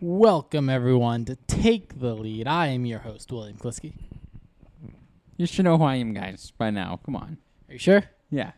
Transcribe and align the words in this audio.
Welcome 0.00 0.68
everyone 0.68 1.24
to 1.24 1.36
Take 1.46 2.00
the 2.00 2.14
Lead. 2.14 2.46
I 2.46 2.66
am 2.66 2.84
your 2.84 2.98
host, 2.98 3.32
William 3.32 3.56
Kliski. 3.56 3.94
You 5.38 5.46
should 5.46 5.64
know 5.64 5.78
who 5.78 5.84
I 5.84 5.94
am, 5.96 6.12
guys, 6.12 6.52
by 6.58 6.70
now. 6.70 7.00
Come 7.04 7.16
on. 7.16 7.38
Are 7.68 7.72
you 7.72 7.78
sure? 7.78 8.04
Yeah. 8.30 8.52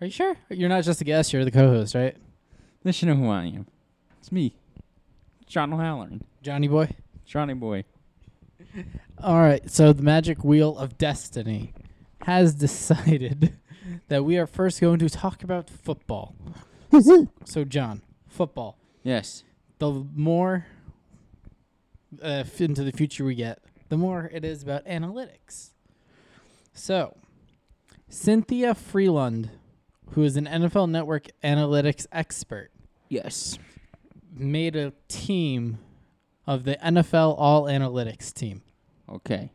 Are 0.00 0.06
you 0.06 0.10
sure? 0.10 0.34
You're 0.48 0.70
not 0.70 0.84
just 0.84 1.02
a 1.02 1.04
guest, 1.04 1.32
you're 1.32 1.44
the 1.44 1.50
co-host, 1.50 1.94
right? 1.94 2.16
They 2.82 2.92
should 2.92 3.08
know 3.08 3.16
who 3.16 3.28
I 3.28 3.44
am. 3.44 3.66
It's 4.18 4.32
me, 4.32 4.56
John 5.46 5.74
O'Halloran. 5.74 6.24
Johnny 6.42 6.68
boy. 6.68 6.88
Johnny 7.26 7.54
boy. 7.54 7.84
All 9.22 9.38
right, 9.38 9.70
so 9.70 9.92
the 9.92 10.02
magic 10.02 10.42
wheel 10.42 10.78
of 10.78 10.96
destiny 10.96 11.74
has 12.22 12.54
decided 12.56 13.58
that 14.08 14.24
we 14.24 14.38
are 14.38 14.46
first 14.46 14.80
going 14.80 15.00
to 15.00 15.10
talk 15.10 15.42
about 15.42 15.68
football. 15.68 16.34
so 17.44 17.64
John, 17.64 18.00
football. 18.28 18.78
Yes. 19.02 19.44
The 19.78 20.04
more 20.14 20.66
uh, 22.22 22.44
into 22.58 22.84
the 22.84 22.92
future 22.92 23.24
we 23.24 23.34
get, 23.34 23.60
the 23.88 23.96
more 23.96 24.30
it 24.32 24.44
is 24.44 24.62
about 24.62 24.84
analytics. 24.86 25.70
So, 26.72 27.16
Cynthia 28.08 28.74
Frelund, 28.74 29.50
who 30.12 30.22
is 30.22 30.36
an 30.36 30.46
NFL 30.46 30.90
Network 30.90 31.28
analytics 31.42 32.06
expert, 32.12 32.70
Yes. 33.08 33.58
made 34.34 34.76
a 34.76 34.92
team 35.08 35.78
of 36.46 36.64
the 36.64 36.76
NFL 36.76 37.34
All 37.38 37.64
Analytics 37.64 38.32
team. 38.32 38.62
Okay. 39.08 39.50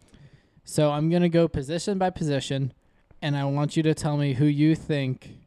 So 0.63 0.91
I'm 0.91 1.09
going 1.09 1.21
to 1.23 1.29
go 1.29 1.47
position 1.47 1.97
by 1.97 2.09
position, 2.11 2.73
and 3.21 3.35
I 3.35 3.45
want 3.45 3.75
you 3.75 3.83
to 3.83 3.93
tell 3.93 4.17
me 4.17 4.33
who 4.33 4.45
you 4.45 4.75
think 4.75 5.37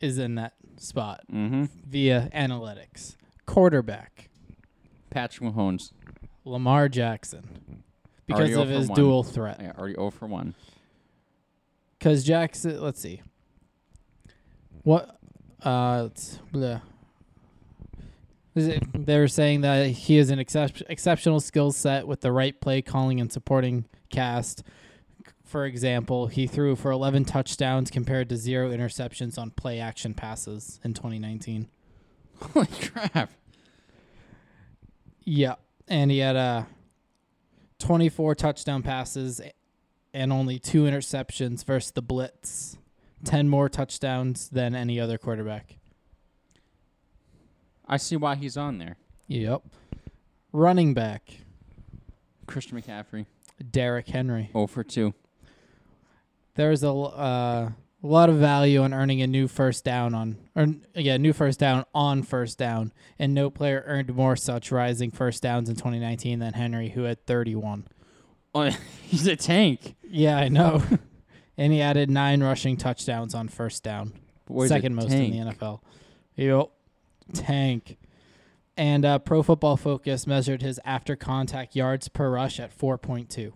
is 0.00 0.18
in 0.18 0.34
that 0.36 0.54
spot 0.78 1.22
Mm-hmm. 1.32 1.64
via 1.86 2.28
analytics. 2.34 3.16
Quarterback, 3.46 4.30
Patrick 5.10 5.52
Mahomes. 5.52 5.92
Lamar 6.44 6.88
Jackson, 6.88 7.82
because 8.26 8.40
Already 8.40 8.52
of 8.54 8.66
0 8.68 8.72
for 8.74 8.78
his 8.80 8.88
1. 8.88 8.96
dual 8.96 9.22
threat. 9.22 9.58
Yeah, 9.60 9.72
already 9.78 9.94
0 9.94 10.10
for 10.10 10.26
1. 10.26 10.54
Because 11.98 12.24
Jackson, 12.24 12.80
let's 12.80 13.00
see. 13.00 13.22
What? 14.82 15.18
Uh, 15.62 16.08
it's 16.10 16.38
bleh. 16.52 16.80
Is 18.54 18.66
it, 18.66 19.06
they 19.06 19.18
were 19.18 19.28
saying 19.28 19.62
that 19.62 19.86
he 19.86 20.16
has 20.16 20.28
an 20.30 20.38
excep- 20.38 20.82
exceptional 20.90 21.40
skill 21.40 21.72
set 21.72 22.06
with 22.06 22.20
the 22.20 22.32
right 22.32 22.60
play 22.60 22.82
calling 22.82 23.20
and 23.20 23.32
supporting 23.32 23.86
cast. 24.10 24.62
For 25.44 25.64
example, 25.64 26.26
he 26.26 26.46
threw 26.46 26.76
for 26.76 26.90
11 26.90 27.24
touchdowns 27.24 27.90
compared 27.90 28.28
to 28.30 28.36
zero 28.36 28.70
interceptions 28.70 29.38
on 29.38 29.50
play 29.52 29.78
action 29.80 30.12
passes 30.12 30.80
in 30.84 30.92
2019. 30.92 31.68
Holy 32.42 32.66
crap. 32.66 33.30
Yeah, 35.24 35.54
and 35.88 36.10
he 36.10 36.18
had 36.18 36.36
uh, 36.36 36.64
24 37.78 38.34
touchdown 38.34 38.82
passes 38.82 39.40
and 40.12 40.32
only 40.32 40.58
two 40.58 40.84
interceptions 40.84 41.64
versus 41.64 41.92
the 41.92 42.02
Blitz. 42.02 42.76
10 43.24 43.48
more 43.48 43.68
touchdowns 43.68 44.48
than 44.48 44.74
any 44.74 44.98
other 44.98 45.16
quarterback. 45.16 45.76
I 47.86 47.96
see 47.96 48.16
why 48.16 48.34
he's 48.34 48.56
on 48.56 48.78
there. 48.78 48.96
Yep. 49.28 49.62
Running 50.52 50.92
back, 50.92 51.30
Christian 52.46 52.80
McCaffrey. 52.80 53.26
Derrick 53.70 54.08
Henry. 54.08 54.50
0 54.52 54.66
for 54.66 54.82
2. 54.82 55.14
There's 56.56 56.82
a 56.82 56.86
l- 56.88 57.14
uh, 57.16 57.70
a 58.02 58.06
lot 58.06 58.28
of 58.28 58.36
value 58.36 58.82
on 58.82 58.92
earning 58.92 59.22
a 59.22 59.26
new 59.26 59.46
first 59.46 59.84
down 59.84 60.14
on, 60.14 60.36
or 60.56 60.66
yeah, 60.94 61.16
new 61.16 61.32
first 61.32 61.60
down 61.60 61.84
on 61.94 62.22
first 62.22 62.58
down, 62.58 62.92
and 63.18 63.32
no 63.32 63.48
player 63.48 63.84
earned 63.86 64.14
more 64.14 64.34
such 64.34 64.72
rising 64.72 65.10
first 65.10 65.42
downs 65.42 65.68
in 65.68 65.76
2019 65.76 66.40
than 66.40 66.54
Henry, 66.54 66.90
who 66.90 67.04
had 67.04 67.24
31. 67.26 67.86
Oh, 68.54 68.70
he's 69.02 69.26
a 69.26 69.36
tank. 69.36 69.94
Yeah, 70.02 70.36
I 70.36 70.48
know. 70.48 70.82
and 71.56 71.72
he 71.72 71.80
added 71.80 72.10
nine 72.10 72.42
rushing 72.42 72.76
touchdowns 72.76 73.34
on 73.34 73.48
first 73.48 73.84
down, 73.84 74.14
Boy's 74.46 74.70
a 74.70 74.74
second 74.74 74.94
most 74.94 75.10
tank. 75.10 75.34
in 75.34 75.46
the 75.46 75.52
NFL. 75.52 75.80
Yep, 76.34 76.70
tank. 77.34 77.98
And 78.76 79.04
uh, 79.04 79.18
Pro 79.20 79.42
Football 79.42 79.76
Focus 79.76 80.26
measured 80.26 80.62
his 80.62 80.80
after 80.84 81.14
contact 81.14 81.76
yards 81.76 82.08
per 82.08 82.30
rush 82.30 82.58
at 82.58 82.76
4.2. 82.76 83.52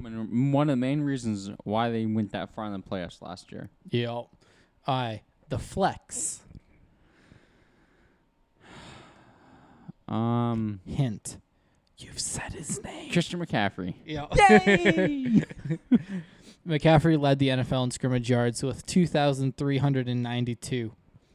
One 0.00 0.68
of 0.68 0.72
the 0.72 0.76
main 0.76 1.00
reasons 1.00 1.50
why 1.64 1.90
they 1.90 2.06
went 2.06 2.32
that 2.32 2.54
far 2.54 2.66
in 2.66 2.72
the 2.72 2.78
playoffs 2.78 3.20
last 3.20 3.50
year. 3.52 3.68
Yep. 3.90 4.26
I 4.86 5.22
the 5.48 5.58
flex 5.58 6.40
Um, 10.08 10.80
hint. 10.86 11.36
You've 11.98 12.20
said 12.20 12.52
his 12.52 12.82
name. 12.82 13.10
Christian 13.12 13.44
McCaffrey. 13.44 13.94
Yeah. 14.06 14.26
Yay! 14.34 15.42
McCaffrey 16.66 17.20
led 17.20 17.38
the 17.38 17.48
NFL 17.48 17.84
in 17.84 17.90
scrimmage 17.90 18.30
yards 18.30 18.62
with 18.62 18.86
2,392, 18.86 20.92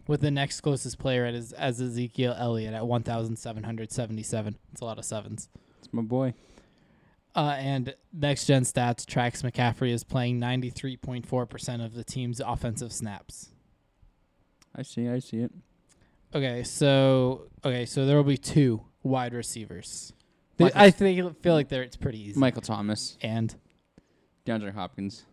with 0.07 0.21
the 0.21 0.31
next 0.31 0.61
closest 0.61 0.97
player 0.99 1.25
at 1.25 1.33
his, 1.33 1.51
as 1.53 1.81
Ezekiel 1.81 2.35
Elliott 2.37 2.73
at 2.73 2.87
1,777. 2.87 4.57
It's 4.71 4.81
a 4.81 4.85
lot 4.85 4.97
of 4.97 5.05
sevens. 5.05 5.49
It's 5.79 5.91
my 5.91 6.01
boy. 6.01 6.33
Uh, 7.35 7.55
and 7.57 7.95
Next 8.11 8.45
Gen 8.45 8.61
Stats 8.63 9.05
tracks 9.05 9.41
McCaffrey 9.41 9.91
is 9.91 10.03
playing 10.03 10.39
93.4% 10.39 11.83
of 11.83 11.93
the 11.95 12.03
team's 12.03 12.39
offensive 12.39 12.93
snaps. 12.93 13.49
I 14.75 14.83
see. 14.83 15.07
I 15.07 15.19
see 15.19 15.37
it. 15.37 15.51
Okay, 16.35 16.63
so 16.63 17.47
okay, 17.63 17.85
so 17.85 18.05
there 18.05 18.17
will 18.17 18.23
be 18.23 18.37
two 18.37 18.81
wide 19.03 19.33
receivers. 19.33 20.13
They- 20.57 20.71
I 20.75 20.89
think 20.91 21.41
feel 21.41 21.53
like 21.53 21.69
there 21.69 21.83
it's 21.83 21.95
pretty 21.97 22.19
easy. 22.19 22.39
Michael 22.39 22.61
Thomas, 22.61 23.17
And 23.21 23.53
DeAndre 24.45 24.73
Hopkins. 24.73 25.25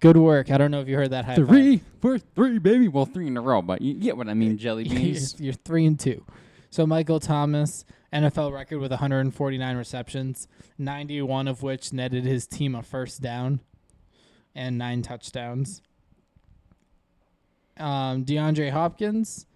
good 0.00 0.16
work. 0.16 0.50
I 0.50 0.58
don't 0.58 0.70
know 0.70 0.80
if 0.80 0.88
you 0.88 0.96
heard 0.96 1.10
that 1.10 1.24
high 1.24 1.36
five. 1.36 1.48
Three 1.48 1.82
for 2.00 2.18
three, 2.18 2.58
baby. 2.58 2.88
Well, 2.88 3.06
three 3.06 3.26
in 3.26 3.36
a 3.36 3.40
row, 3.40 3.62
but 3.62 3.80
you 3.82 3.94
get 3.94 4.16
what 4.16 4.28
I 4.28 4.34
mean, 4.34 4.56
jelly 4.58 4.84
you're, 4.88 4.98
beans. 5.00 5.36
you're 5.40 5.52
three 5.52 5.86
and 5.86 5.98
two. 5.98 6.24
So 6.70 6.86
Michael 6.86 7.18
Thomas, 7.18 7.84
NFL 8.12 8.52
record 8.52 8.78
with 8.78 8.92
149 8.92 9.76
receptions, 9.76 10.46
91 10.78 11.48
of 11.48 11.62
which 11.64 11.92
netted 11.92 12.24
his 12.24 12.46
team 12.46 12.76
a 12.76 12.82
first 12.82 13.20
down, 13.20 13.60
and 14.54 14.78
nine 14.78 15.02
touchdowns. 15.02 15.82
Um, 17.76 18.24
DeAndre 18.24 18.70
Hopkins 18.70 19.46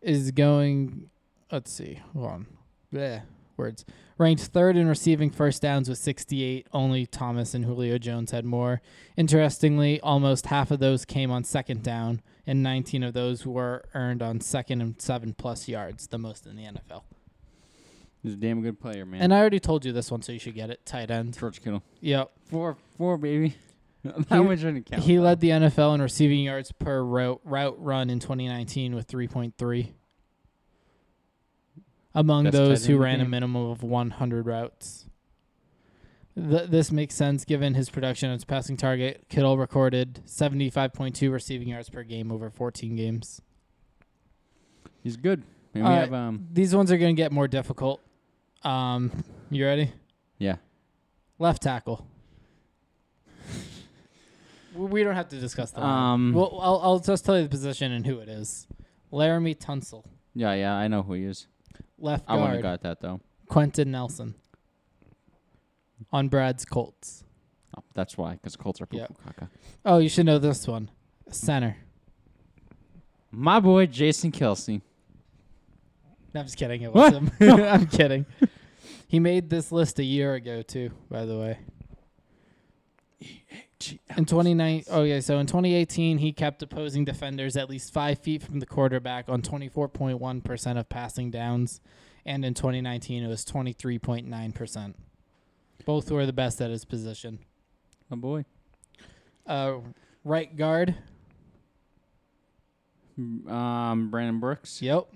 is 0.00 0.32
going. 0.32 1.10
Let's 1.52 1.70
see. 1.70 2.00
Hold 2.14 2.26
on. 2.26 2.46
Bleh, 2.92 3.22
words. 3.56 3.84
Ranked 4.18 4.42
third 4.42 4.76
in 4.76 4.88
receiving 4.88 5.30
first 5.30 5.62
downs 5.62 5.88
with 5.88 5.98
68. 5.98 6.66
Only 6.72 7.06
Thomas 7.06 7.54
and 7.54 7.64
Julio 7.64 7.98
Jones 7.98 8.32
had 8.32 8.44
more. 8.44 8.82
Interestingly, 9.16 10.00
almost 10.00 10.46
half 10.46 10.70
of 10.70 10.80
those 10.80 11.04
came 11.04 11.30
on 11.30 11.44
second 11.44 11.82
down, 11.82 12.22
and 12.46 12.62
19 12.62 13.02
of 13.02 13.14
those 13.14 13.46
were 13.46 13.84
earned 13.94 14.22
on 14.22 14.40
second 14.40 14.80
and 14.80 15.00
seven 15.00 15.34
plus 15.34 15.68
yards, 15.68 16.06
the 16.08 16.18
most 16.18 16.46
in 16.46 16.56
the 16.56 16.64
NFL. 16.64 17.02
He's 18.22 18.34
a 18.34 18.36
damn 18.36 18.60
good 18.60 18.80
player, 18.80 19.06
man. 19.06 19.22
And 19.22 19.34
I 19.34 19.38
already 19.38 19.60
told 19.60 19.84
you 19.84 19.92
this 19.92 20.10
one, 20.10 20.22
so 20.22 20.32
you 20.32 20.38
should 20.38 20.54
get 20.54 20.68
it. 20.70 20.84
Tight 20.84 21.10
end. 21.10 21.38
George 21.38 21.62
Kittle. 21.62 21.82
Yep. 22.00 22.30
Four, 22.44 22.76
four, 22.98 23.16
baby. 23.16 23.56
How 24.28 24.42
much 24.42 24.60
didn't 24.60 24.86
count. 24.86 25.02
He 25.02 25.18
led 25.18 25.40
the 25.40 25.50
NFL 25.50 25.94
in 25.94 26.02
receiving 26.02 26.40
yards 26.40 26.72
per 26.72 27.02
route, 27.02 27.40
route 27.44 27.76
run 27.78 28.10
in 28.10 28.18
2019 28.18 28.94
with 28.94 29.06
3.3. 29.06 29.92
Among 32.14 32.44
Best 32.44 32.52
those 32.52 32.86
who 32.86 32.98
ran 32.98 33.20
a 33.20 33.28
minimum 33.28 33.70
of 33.70 33.82
100 33.82 34.46
routes. 34.46 35.06
Th- 36.36 36.70
this 36.70 36.92
makes 36.92 37.14
sense 37.14 37.44
given 37.44 37.74
his 37.74 37.90
production 37.90 38.30
as 38.30 38.44
passing 38.44 38.76
target. 38.76 39.26
Kittle 39.28 39.58
recorded 39.58 40.20
75.2 40.26 41.30
receiving 41.32 41.68
yards 41.68 41.90
per 41.90 42.02
game 42.02 42.30
over 42.30 42.50
14 42.50 42.96
games. 42.96 43.42
He's 45.02 45.16
good. 45.16 45.42
And 45.74 45.84
we 45.84 45.88
All 45.88 45.94
right. 45.96 46.00
have 46.02 46.12
um. 46.14 46.46
These 46.52 46.74
ones 46.74 46.90
are 46.92 46.98
going 46.98 47.14
to 47.14 47.20
get 47.20 47.32
more 47.32 47.48
difficult. 47.48 48.00
Um, 48.62 49.10
you 49.50 49.64
ready? 49.64 49.92
Yeah. 50.38 50.56
Left 51.38 51.62
tackle. 51.62 52.06
We- 54.74 55.02
don't 55.02 55.16
have 55.16 55.28
to 55.30 55.40
discuss 55.40 55.72
that. 55.72 55.82
Um, 55.82 56.32
well, 56.32 56.58
I'll, 56.60 56.80
I'll 56.82 56.98
just 57.00 57.24
tell 57.24 57.36
you 57.36 57.42
the 57.42 57.48
position 57.48 57.92
and 57.92 58.06
who 58.06 58.18
it 58.20 58.28
is. 58.28 58.66
Laremy 59.12 59.56
Tunsil. 59.58 60.04
Yeah, 60.34 60.54
yeah. 60.54 60.74
I 60.74 60.86
know 60.86 61.02
who 61.02 61.14
he 61.14 61.24
is. 61.24 61.48
Left 61.98 62.26
guard. 62.26 62.38
I 62.38 62.40
wouldn't 62.42 62.64
have 62.64 62.80
got 62.80 62.82
that 62.82 63.00
though. 63.00 63.20
Quenton 63.48 63.90
Nelson. 63.90 64.34
On 66.12 66.28
Brad's 66.28 66.64
Colts. 66.64 67.24
Oh, 67.76 67.82
that's 67.94 68.16
why, 68.18 68.32
because 68.32 68.56
Colts 68.56 68.80
are 68.80 68.86
poo 68.86 68.96
Yeah. 68.98 69.06
caca. 69.26 69.48
Oh, 69.84 69.98
you 69.98 70.08
should 70.08 70.26
know 70.26 70.38
this 70.38 70.66
one. 70.66 70.90
Center. 71.30 71.76
My 73.30 73.60
boy 73.60 73.86
Jason 73.86 74.32
Kelce. 74.32 74.80
No, 76.34 76.40
I'm 76.40 76.46
just 76.46 76.56
kidding. 76.56 76.82
It 76.82 76.92
was 76.92 77.12
What? 77.12 77.22
him. 77.22 77.30
I'm 77.60 77.86
kidding. 77.86 78.26
He 79.06 79.18
made 79.20 79.50
this 79.50 79.70
list 79.72 79.98
a 79.98 80.04
year 80.04 80.34
ago 80.34 80.62
too, 80.62 80.90
by 81.10 81.24
the 81.24 81.38
way. 81.38 81.58
In 84.16 84.26
29 84.26 84.84
oh 84.90 85.02
yeah, 85.04 85.20
so 85.20 85.38
in 85.38 85.46
2018 85.46 86.18
he 86.18 86.32
kept 86.32 86.62
opposing 86.62 87.04
defenders 87.04 87.56
at 87.56 87.70
least 87.70 87.92
5 87.94 88.18
feet 88.18 88.42
from 88.42 88.60
the 88.60 88.66
quarterback 88.66 89.28
on 89.28 89.40
24.1% 89.40 90.78
of 90.78 90.88
passing 90.90 91.30
downs 91.30 91.80
and 92.26 92.44
in 92.44 92.52
2019 92.52 93.22
it 93.22 93.26
was 93.28 93.44
23.9%. 93.46 94.94
Both 95.84 96.10
were 96.10 96.26
the 96.26 96.32
best 96.32 96.60
at 96.60 96.70
his 96.70 96.84
position. 96.84 97.38
My 98.08 98.16
boy. 98.16 98.44
Uh 99.46 99.78
right 100.24 100.54
guard. 100.56 100.94
Um, 103.18 104.08
Brandon 104.10 104.40
Brooks. 104.40 104.80
Yep. 104.80 105.06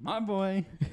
My 0.00 0.20
boy. 0.20 0.66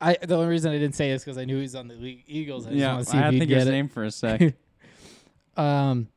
I 0.00 0.16
the 0.22 0.34
only 0.36 0.48
reason 0.48 0.72
I 0.72 0.78
didn't 0.78 0.94
say 0.94 1.10
this 1.12 1.24
cuz 1.24 1.36
I 1.38 1.44
knew 1.44 1.56
he 1.56 1.62
was 1.62 1.74
on 1.74 1.88
the 1.88 1.94
Le- 1.94 2.22
Eagles. 2.26 2.66
I 2.66 2.70
just 2.70 2.80
yeah, 2.80 2.94
want 2.94 3.04
to 3.06 3.10
see 3.10 3.16
I 3.18 3.20
if 3.20 3.24
had 3.24 3.30
to 3.32 3.38
think 3.38 3.48
get 3.48 3.58
his 3.58 3.66
it. 3.68 3.70
name 3.72 3.88
for 3.88 4.04
a 4.04 4.10
sec. 4.12 4.54
Um, 5.56 6.08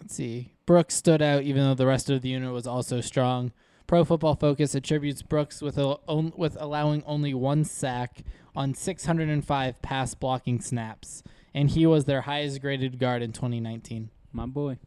let's 0.00 0.14
see. 0.14 0.52
Brooks 0.66 0.94
stood 0.94 1.22
out 1.22 1.42
even 1.42 1.62
though 1.62 1.74
the 1.74 1.86
rest 1.86 2.10
of 2.10 2.22
the 2.22 2.28
unit 2.30 2.52
was 2.52 2.66
also 2.66 3.00
strong. 3.00 3.52
Pro 3.90 4.04
Football 4.04 4.36
Focus 4.36 4.76
attributes 4.76 5.20
Brooks 5.20 5.60
with 5.60 5.76
a, 5.76 5.96
on, 6.06 6.32
with 6.36 6.56
allowing 6.60 7.02
only 7.06 7.34
one 7.34 7.64
sack 7.64 8.22
on 8.54 8.72
605 8.72 9.82
pass 9.82 10.14
blocking 10.14 10.60
snaps, 10.60 11.24
and 11.52 11.68
he 11.70 11.84
was 11.86 12.04
their 12.04 12.20
highest 12.20 12.60
graded 12.60 13.00
guard 13.00 13.20
in 13.20 13.32
2019. 13.32 14.10
My 14.32 14.46
boy. 14.46 14.78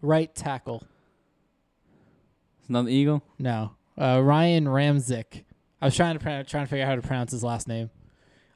Right 0.00 0.34
tackle, 0.34 0.82
It's 2.60 2.70
another 2.70 2.88
Eagle. 2.88 3.22
no, 3.38 3.72
uh, 3.98 4.22
Ryan 4.22 4.64
Ramczyk. 4.64 5.44
I 5.82 5.84
was 5.84 5.94
trying 5.94 6.14
to 6.14 6.18
pronounce, 6.18 6.50
trying 6.50 6.64
to 6.64 6.70
figure 6.70 6.86
out 6.86 6.88
how 6.88 6.94
to 6.96 7.02
pronounce 7.02 7.32
his 7.32 7.44
last 7.44 7.68
name. 7.68 7.90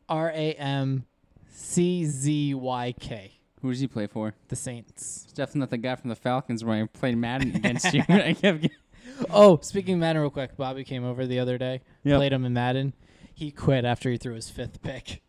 R 0.09 0.31
A 0.31 0.55
M 0.55 1.05
C 1.51 2.07
Z 2.07 2.55
Y 2.55 2.95
K. 2.99 3.41
Who 3.61 3.71
does 3.71 3.81
he 3.81 3.89
play 3.89 4.07
for? 4.07 4.33
The 4.49 4.57
Saints. 4.57 5.25
It's 5.25 5.33
definitely 5.35 5.61
not 5.61 5.71
the 5.71 5.77
guy 5.79 5.97
from 5.97 6.09
the 6.09 6.17
Falcons 6.17 6.65
where 6.65 6.83
I 6.83 6.87
played 6.87 7.19
Madden 7.19 7.55
against 7.55 7.93
you. 7.93 8.01
I 8.09 8.33
kept 8.33 8.63
getting- 8.63 8.71
Oh, 9.31 9.59
speaking 9.63 9.95
of 9.95 10.01
Madden, 10.01 10.21
real 10.23 10.31
quick, 10.31 10.57
Bobby 10.57 10.85
came 10.85 11.05
over 11.05 11.27
the 11.27 11.39
other 11.39 11.57
day, 11.59 11.81
Yep. 12.05 12.19
played 12.19 12.33
him 12.33 12.45
in 12.45 12.53
Madden. 12.53 12.93
He 13.35 13.51
quit 13.51 13.85
after 13.85 14.11
he 14.11 14.17
threw 14.17 14.35
his 14.35 14.49
fifth 14.51 14.83
pick, 14.83 15.23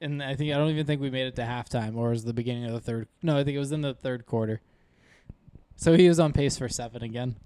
and 0.00 0.22
I 0.22 0.34
think 0.36 0.52
I 0.52 0.58
don't 0.58 0.70
even 0.70 0.86
think 0.86 1.00
we 1.00 1.10
made 1.10 1.26
it 1.26 1.36
to 1.36 1.42
halftime, 1.42 1.96
or 1.96 2.10
was 2.10 2.24
the 2.24 2.32
beginning 2.32 2.64
of 2.66 2.72
the 2.72 2.80
third. 2.80 3.08
No, 3.22 3.36
I 3.38 3.44
think 3.44 3.56
it 3.56 3.60
was 3.60 3.72
in 3.72 3.80
the 3.82 3.94
third 3.94 4.26
quarter. 4.26 4.60
So 5.76 5.96
he 5.96 6.08
was 6.08 6.18
on 6.20 6.32
pace 6.32 6.56
for 6.58 6.68
seven 6.68 7.02
again. 7.02 7.36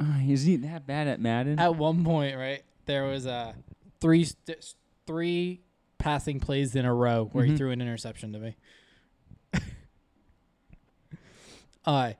Uh, 0.00 0.18
is 0.28 0.42
he 0.44 0.56
that 0.56 0.86
bad 0.86 1.06
at 1.08 1.20
Madden? 1.20 1.58
At 1.58 1.76
one 1.76 2.04
point, 2.04 2.36
right 2.36 2.62
there 2.86 3.04
was 3.04 3.26
uh, 3.26 3.52
three 4.00 4.24
st- 4.24 4.74
three 5.06 5.62
passing 5.98 6.38
plays 6.40 6.74
in 6.76 6.84
a 6.84 6.94
row 6.94 7.28
where 7.32 7.44
he 7.44 7.52
Mhm. 7.52 7.56
threw 7.56 7.70
an 7.70 7.80
interception 7.80 8.32
to 8.32 8.38
me. 8.38 8.56
All 11.84 11.94
right, 12.02 12.16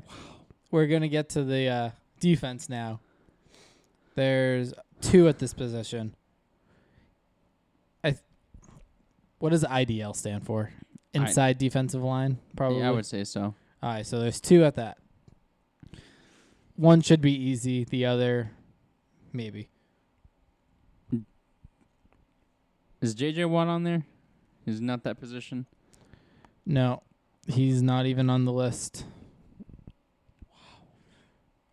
we're 0.70 0.86
gonna 0.86 1.08
get 1.08 1.28
to 1.30 1.42
the 1.44 1.68
uh, 1.68 1.90
defense 2.20 2.68
now. 2.68 3.00
There's 4.16 4.74
two 5.00 5.28
at 5.28 5.38
this 5.38 5.54
position. 5.54 6.14
I. 8.02 8.10
Th- 8.10 8.22
what 9.38 9.50
does 9.50 9.62
IDL 9.62 10.16
stand 10.16 10.44
for? 10.44 10.70
I- 11.14 11.18
Inside 11.18 11.58
defensive 11.58 12.02
line, 12.02 12.38
probably. 12.56 12.80
yeah, 12.80 12.88
I 12.88 12.90
would 12.90 13.06
say 13.06 13.22
so. 13.24 13.54
All 13.82 13.90
right, 13.92 14.04
so 14.06 14.18
there's 14.18 14.40
two 14.40 14.64
at 14.64 14.74
that. 14.74 14.98
One 16.74 17.00
should 17.00 17.20
be 17.22 17.32
easy. 17.32 17.84
The 17.84 18.04
other, 18.06 18.50
maybe. 19.32 19.68
Is 23.00 23.14
JJ 23.14 23.48
Watt 23.48 23.68
on 23.68 23.84
there? 23.84 24.04
He's 24.64 24.80
not 24.80 25.04
that 25.04 25.20
position. 25.20 25.66
No, 26.64 27.02
he's 27.46 27.82
not 27.82 28.06
even 28.06 28.28
on 28.28 28.44
the 28.44 28.52
list. 28.52 29.04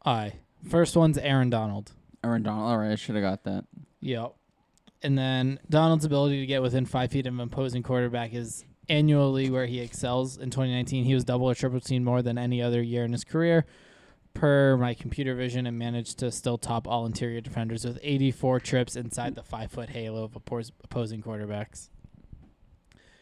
Wow. 0.06 0.12
Aye. 0.14 0.34
First 0.70 0.96
one's 0.96 1.18
Aaron 1.18 1.50
Donald. 1.50 1.94
Aaron 2.24 2.44
Donald. 2.44 2.70
All 2.72 2.78
right, 2.78 2.92
I 2.92 2.96
should 2.96 3.16
have 3.16 3.24
got 3.24 3.44
that. 3.44 3.66
Yep. 4.02 4.34
And 5.02 5.18
then 5.18 5.60
Donald's 5.70 6.06
ability 6.06 6.40
to 6.40 6.46
get 6.46 6.62
within 6.62 6.86
five 6.86 7.12
feet 7.12 7.28
of 7.28 7.34
an 7.34 7.40
opposing 7.42 7.84
quarterback 7.84 8.34
is 8.34 8.64
annually 8.90 9.50
where 9.50 9.66
he 9.66 9.80
excels. 9.80 10.38
In 10.38 10.50
2019, 10.50 11.04
he 11.04 11.14
was 11.14 11.24
double 11.26 11.50
or 11.50 11.56
triple 11.56 11.80
teamed 11.82 12.06
more 12.06 12.22
than 12.22 12.38
any 12.38 12.62
other 12.62 12.82
year 12.82 13.04
in 13.04 13.12
his 13.12 13.24
career. 13.24 13.66
Per 14.34 14.78
my 14.78 14.96
computer 14.96 15.36
vision, 15.36 15.68
and 15.68 15.78
managed 15.78 16.18
to 16.20 16.32
still 16.32 16.58
top 16.58 16.88
all 16.88 17.06
interior 17.06 17.40
defenders 17.40 17.86
with 17.86 18.00
84 18.02 18.62
trips 18.62 18.96
inside 18.96 19.36
the 19.36 19.44
five 19.44 19.72
foot 19.72 19.90
halo 19.90 20.24
of 20.24 20.36
opposing 20.36 21.22
quarterbacks. 21.22 21.90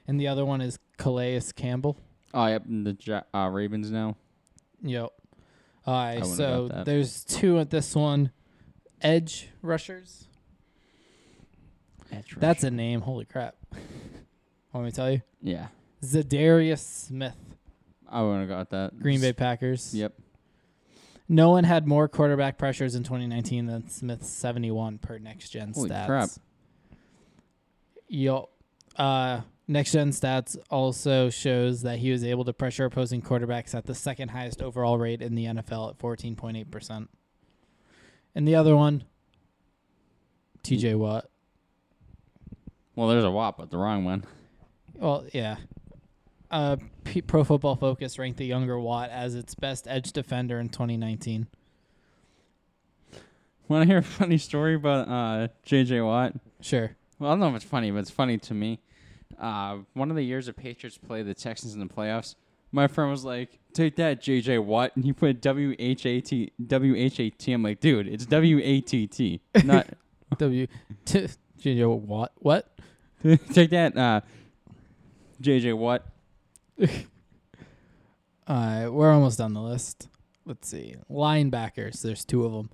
And 0.08 0.20
the 0.20 0.28
other 0.30 0.46
one 0.46 0.62
is 0.62 0.80
Calais 0.98 1.42
Campbell. 1.56 1.98
Oh, 2.34 2.46
yep. 2.46 2.64
The 2.66 2.96
Ja- 3.02 3.24
uh, 3.34 3.50
Ravens 3.50 3.92
now. 3.92 4.16
Yep. 4.84 5.10
All 5.86 5.94
right, 5.94 6.26
so 6.26 6.70
there's 6.86 7.26
two 7.26 7.60
at 7.60 7.72
this 7.72 7.94
one. 7.96 8.32
Edge 9.02 9.50
rushers. 9.62 10.26
That's 12.38 12.64
a 12.64 12.72
name. 12.72 13.02
Holy 13.02 13.26
crap. 13.26 13.56
Want 14.74 14.86
me 14.86 14.92
to 14.92 14.96
tell 14.96 15.12
you? 15.12 15.22
Yeah. 15.42 15.68
Za'Darius 16.04 16.80
Smith, 16.80 17.36
I 18.10 18.22
wouldn't 18.22 18.50
have 18.50 18.50
got 18.50 18.70
that. 18.72 19.00
Green 19.00 19.22
Bay 19.22 19.34
Packers. 19.34 19.94
Yep. 19.94 20.14
No 21.30 21.52
one 21.52 21.64
had 21.64 21.88
more 21.88 22.08
quarterback 22.10 22.58
pressures 22.58 22.96
in 22.96 23.04
2019 23.04 23.66
than 23.68 23.90
Smith's 23.90 24.30
71 24.30 24.98
per 24.98 25.18
next 25.18 25.50
gen 25.50 25.70
stats. 25.72 25.76
Holy 25.76 25.90
stats. 25.90 26.06
crap. 26.06 26.30
Yo, 28.10 28.50
uh, 28.98 29.42
next 29.68 29.94
gen 29.94 30.10
stats 30.12 30.58
also 30.70 31.30
shows 31.30 31.84
that 31.84 32.00
he 32.00 32.12
was 32.12 32.26
able 32.26 32.44
to 32.44 32.52
pressure 32.52 32.86
opposing 32.86 33.22
quarterbacks 33.22 33.74
at 33.74 33.86
the 33.86 33.96
second 33.96 34.30
highest 34.30 34.62
overall 34.62 34.98
rate 34.98 35.22
in 35.22 35.36
the 35.36 35.46
NFL 35.46 35.92
at 35.92 35.98
14.8%. 36.00 37.08
And 38.36 38.48
the 38.48 38.56
other 38.56 38.76
one, 38.76 39.04
TJ 40.64 40.96
Watt. 40.98 41.30
Well, 42.96 43.08
there's 43.08 43.24
a 43.24 43.32
Watt, 43.32 43.58
but 43.58 43.72
the 43.72 43.78
wrong 43.78 44.06
one. 44.06 44.24
Well, 44.96 45.26
yeah. 45.34 45.58
Uh, 46.50 46.78
P- 47.06 47.22
Pro 47.22 47.44
Football 47.44 47.76
Focus 47.76 48.20
ranked 48.20 48.38
the 48.38 48.46
younger 48.46 48.78
Watt 48.80 49.10
as 49.10 49.36
its 49.36 49.56
best 49.56 49.88
edge 49.88 50.12
defender 50.12 50.60
in 50.60 50.70
2019. 50.70 51.48
Want 53.68 53.84
to 53.84 53.88
hear 53.88 54.00
a 54.00 54.04
funny 54.04 54.38
story 54.38 54.76
about 54.76 55.08
uh, 55.08 55.48
JJ 55.66 56.06
Watt? 56.06 56.34
Sure. 56.60 56.96
Well, 57.20 57.30
I 57.30 57.34
don't 57.34 57.40
know 57.40 57.50
if 57.50 57.56
it's 57.56 57.66
funny, 57.66 57.90
but 57.92 58.00
it's 58.00 58.12
funny 58.12 58.38
to 58.38 58.54
me. 58.54 58.80
Uh, 59.40 59.78
one 59.94 60.10
of 60.10 60.16
the 60.18 60.24
years 60.24 60.48
the 60.48 60.54
Patriots 60.54 60.98
played 60.98 61.26
the 61.26 61.34
Texans 61.34 61.74
in 61.74 61.80
the 61.80 61.86
playoffs, 61.86 62.36
my 62.72 62.88
friend 62.88 63.12
was 63.12 63.24
like, 63.26 63.60
"Take 63.74 63.96
that, 63.98 64.22
JJ 64.22 64.64
Watt," 64.64 64.92
and 64.96 65.06
he 65.06 65.14
put 65.14 65.42
W 65.42 65.76
H 65.78 66.06
A 66.06 66.22
T 66.22 66.52
W 66.66 66.96
H 66.96 67.20
A 67.20 67.30
T. 67.30 67.52
I'm 67.54 67.64
like, 67.64 67.80
dude, 67.80 68.08
it's 68.08 68.26
W 68.26 68.60
A 68.64 68.82
T 68.82 69.08
T, 69.08 69.42
not 69.64 69.88
W. 70.38 70.68
T- 71.06 71.28
JJ 71.60 72.00
Watt. 72.00 72.32
What? 72.38 72.74
take 73.54 73.70
that, 73.72 73.98
uh, 73.98 74.22
JJ 75.42 75.78
Watt. 75.78 76.06
Uh, 78.48 78.90
we're 78.92 79.14
almost 79.14 79.40
on 79.40 79.54
the 79.54 79.62
list. 79.62 80.10
Let's 80.46 80.68
see. 80.68 80.96
Linebackers. 81.10 82.02
There's 82.02 82.26
two 82.26 82.44
of 82.44 82.52
them. 82.52 82.70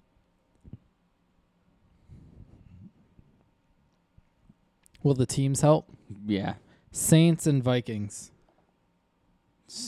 Will 5.04 5.14
the 5.14 5.28
teams 5.28 5.62
help? 5.62 5.88
Yeah. 6.26 6.56
Saints 6.92 7.46
and 7.46 7.62
Vikings. 7.64 8.32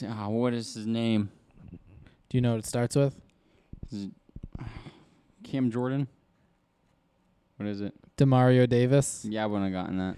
Ah, 0.07 0.27
what 0.27 0.53
is 0.53 0.73
his 0.73 0.85
name? 0.85 1.29
Do 2.29 2.37
you 2.37 2.41
know 2.41 2.51
what 2.51 2.59
it 2.59 2.65
starts 2.65 2.95
with? 2.95 3.15
It 3.91 4.11
Cam 5.43 5.71
Jordan. 5.71 6.07
What 7.57 7.67
is 7.67 7.81
it? 7.81 7.93
Demario 8.17 8.67
Davis. 8.67 9.25
Yeah, 9.27 9.43
I 9.43 9.45
wouldn't 9.47 9.73
have 9.73 9.83
gotten 9.83 9.97
that. 9.97 10.15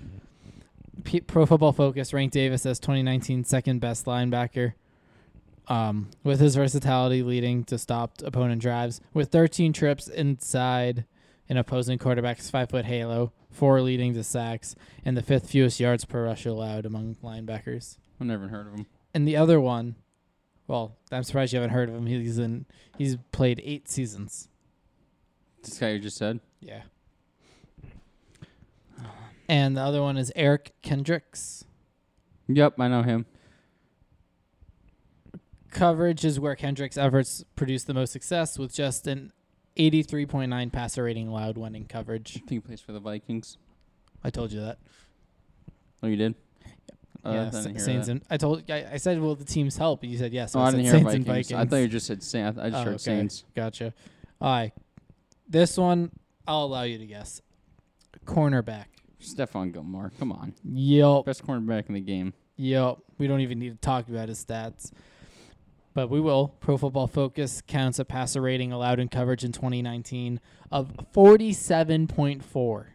P- 1.03 1.21
Pro 1.21 1.45
Football 1.45 1.73
Focus 1.73 2.13
ranked 2.13 2.33
Davis 2.33 2.65
as 2.65 2.79
2019 2.79 3.43
second 3.43 3.79
best 3.79 4.05
linebacker. 4.05 4.73
Um, 5.67 6.09
with 6.23 6.39
his 6.39 6.55
versatility 6.55 7.23
leading 7.23 7.63
to 7.65 7.77
stopped 7.77 8.23
opponent 8.23 8.61
drives, 8.61 8.99
with 9.13 9.29
13 9.31 9.71
trips 9.73 10.07
inside 10.07 11.05
an 11.47 11.55
opposing 11.57 11.97
quarterback's 11.97 12.49
five 12.49 12.69
foot 12.69 12.85
halo, 12.85 13.31
four 13.49 13.79
leading 13.81 14.13
to 14.15 14.23
sacks, 14.23 14.75
and 15.05 15.15
the 15.15 15.21
fifth 15.21 15.49
fewest 15.49 15.79
yards 15.79 16.03
per 16.03 16.25
rush 16.25 16.45
allowed 16.45 16.85
among 16.85 17.15
linebackers. 17.23 17.97
I've 18.19 18.27
never 18.27 18.47
heard 18.49 18.67
of 18.67 18.73
him. 18.73 18.85
And 19.13 19.27
the 19.27 19.35
other 19.37 19.59
one, 19.59 19.95
well, 20.67 20.95
I'm 21.11 21.23
surprised 21.23 21.53
you 21.53 21.59
haven't 21.59 21.75
heard 21.75 21.89
of 21.89 21.95
him. 21.95 22.05
He's 22.05 22.37
in. 22.37 22.65
He's 22.97 23.17
played 23.31 23.61
eight 23.63 23.89
seasons. 23.89 24.47
This 25.63 25.77
guy 25.77 25.89
you 25.89 25.99
just 25.99 26.17
said. 26.17 26.39
Yeah. 26.59 26.83
And 29.47 29.75
the 29.75 29.81
other 29.81 30.01
one 30.01 30.15
is 30.15 30.31
Eric 30.35 30.73
Kendricks. 30.81 31.65
Yep, 32.47 32.79
I 32.79 32.87
know 32.87 33.03
him. 33.03 33.25
Coverage 35.71 36.23
is 36.23 36.39
where 36.39 36.55
Kendrick's 36.55 36.97
efforts 36.97 37.43
produce 37.55 37.83
the 37.83 37.93
most 37.93 38.11
success 38.11 38.57
with 38.57 38.73
just 38.73 39.07
an 39.07 39.31
83.9 39.77 40.71
passer 40.71 41.03
rating 41.03 41.27
allowed 41.27 41.57
when 41.57 41.75
in 41.75 41.85
coverage. 41.85 42.37
I 42.37 42.39
think 42.39 42.49
he 42.49 42.59
plays 42.59 42.81
for 42.81 42.91
the 42.91 42.99
Vikings. 42.99 43.57
I 44.23 44.29
told 44.29 44.51
you 44.51 44.61
that. 44.61 44.79
Oh, 46.03 46.07
you 46.07 46.15
did? 46.15 46.35
Uh, 47.23 47.31
yeah, 47.31 47.41
I 47.47 47.49
Sa- 47.51 47.61
didn't 47.61 47.75
hear 47.75 47.85
Saints 47.85 48.07
that. 48.07 48.11
and 48.13 48.21
I 48.29 48.37
told 48.37 48.69
I, 48.71 48.85
I 48.93 48.97
said 48.97 49.19
will 49.19 49.35
the 49.35 49.45
teams 49.45 49.77
help? 49.77 50.01
And 50.03 50.11
you 50.11 50.17
said 50.17 50.33
yes. 50.33 50.53
So 50.53 50.59
oh, 50.59 50.63
I, 50.63 50.67
I 50.67 50.71
didn't 50.71 50.85
hear 50.85 50.99
Vikings. 50.99 51.25
Vikings. 51.27 51.53
I 51.53 51.65
thought 51.65 51.75
you 51.77 51.87
just 51.87 52.07
said 52.07 52.23
Saints. 52.23 52.57
I 52.59 52.69
just 52.69 52.81
Oh, 52.81 52.83
heard 52.85 52.93
okay. 52.95 52.97
Saints. 52.97 53.43
Gotcha. 53.55 53.93
All 54.39 54.51
right. 54.51 54.71
This 55.47 55.77
one 55.77 56.11
I'll 56.47 56.63
allow 56.65 56.83
you 56.83 56.97
to 56.97 57.05
guess. 57.05 57.41
Cornerback. 58.25 58.85
Stephon 59.21 59.71
Gilmore. 59.71 60.11
Come 60.19 60.31
on. 60.31 60.53
Yep. 60.63 61.25
Best 61.25 61.45
cornerback 61.45 61.87
in 61.87 61.93
the 61.93 61.99
game. 62.01 62.33
Yep. 62.57 62.97
We 63.19 63.27
don't 63.27 63.41
even 63.41 63.59
need 63.59 63.69
to 63.71 63.77
talk 63.77 64.07
about 64.09 64.29
his 64.29 64.43
stats. 64.43 64.91
But 65.93 66.09
we 66.09 66.19
will. 66.21 66.47
Pro 66.59 66.77
Football 66.77 67.07
Focus 67.07 67.61
counts 67.67 67.99
a 67.99 68.05
passer 68.05 68.41
rating 68.41 68.71
allowed 68.71 68.99
in 68.99 69.09
coverage 69.09 69.43
in 69.43 69.51
2019 69.51 70.39
of 70.71 70.91
47.4. 71.13 72.85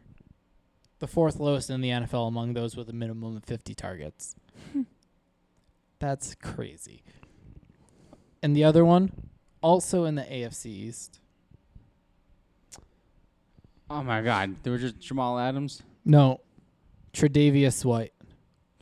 The 0.98 1.06
fourth 1.06 1.38
lowest 1.38 1.68
in 1.70 1.80
the 1.80 1.90
NFL 1.90 2.28
among 2.28 2.54
those 2.54 2.76
with 2.76 2.88
a 2.88 2.92
minimum 2.92 3.36
of 3.36 3.44
50 3.44 3.74
targets. 3.74 4.34
That's 5.98 6.34
crazy. 6.34 7.02
And 8.42 8.56
the 8.56 8.64
other 8.64 8.84
one, 8.84 9.12
also 9.60 10.04
in 10.04 10.14
the 10.14 10.22
AFC 10.22 10.66
East. 10.66 11.20
Oh 13.90 14.02
my 14.02 14.22
God. 14.22 14.56
They 14.62 14.70
were 14.70 14.78
just 14.78 14.98
Jamal 14.98 15.38
Adams. 15.38 15.82
No, 16.04 16.40
Tre'Davious 17.12 17.84
White 17.84 18.12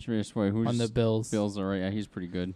Curious 0.04 0.34
White, 0.34 0.52
Who's 0.52 0.66
on 0.66 0.76
the 0.76 0.88
Bills. 0.88 1.30
Bills? 1.30 1.56
All 1.56 1.64
right. 1.64 1.78
Yeah, 1.80 1.90
he's 1.90 2.06
pretty 2.06 2.28
good. 2.28 2.52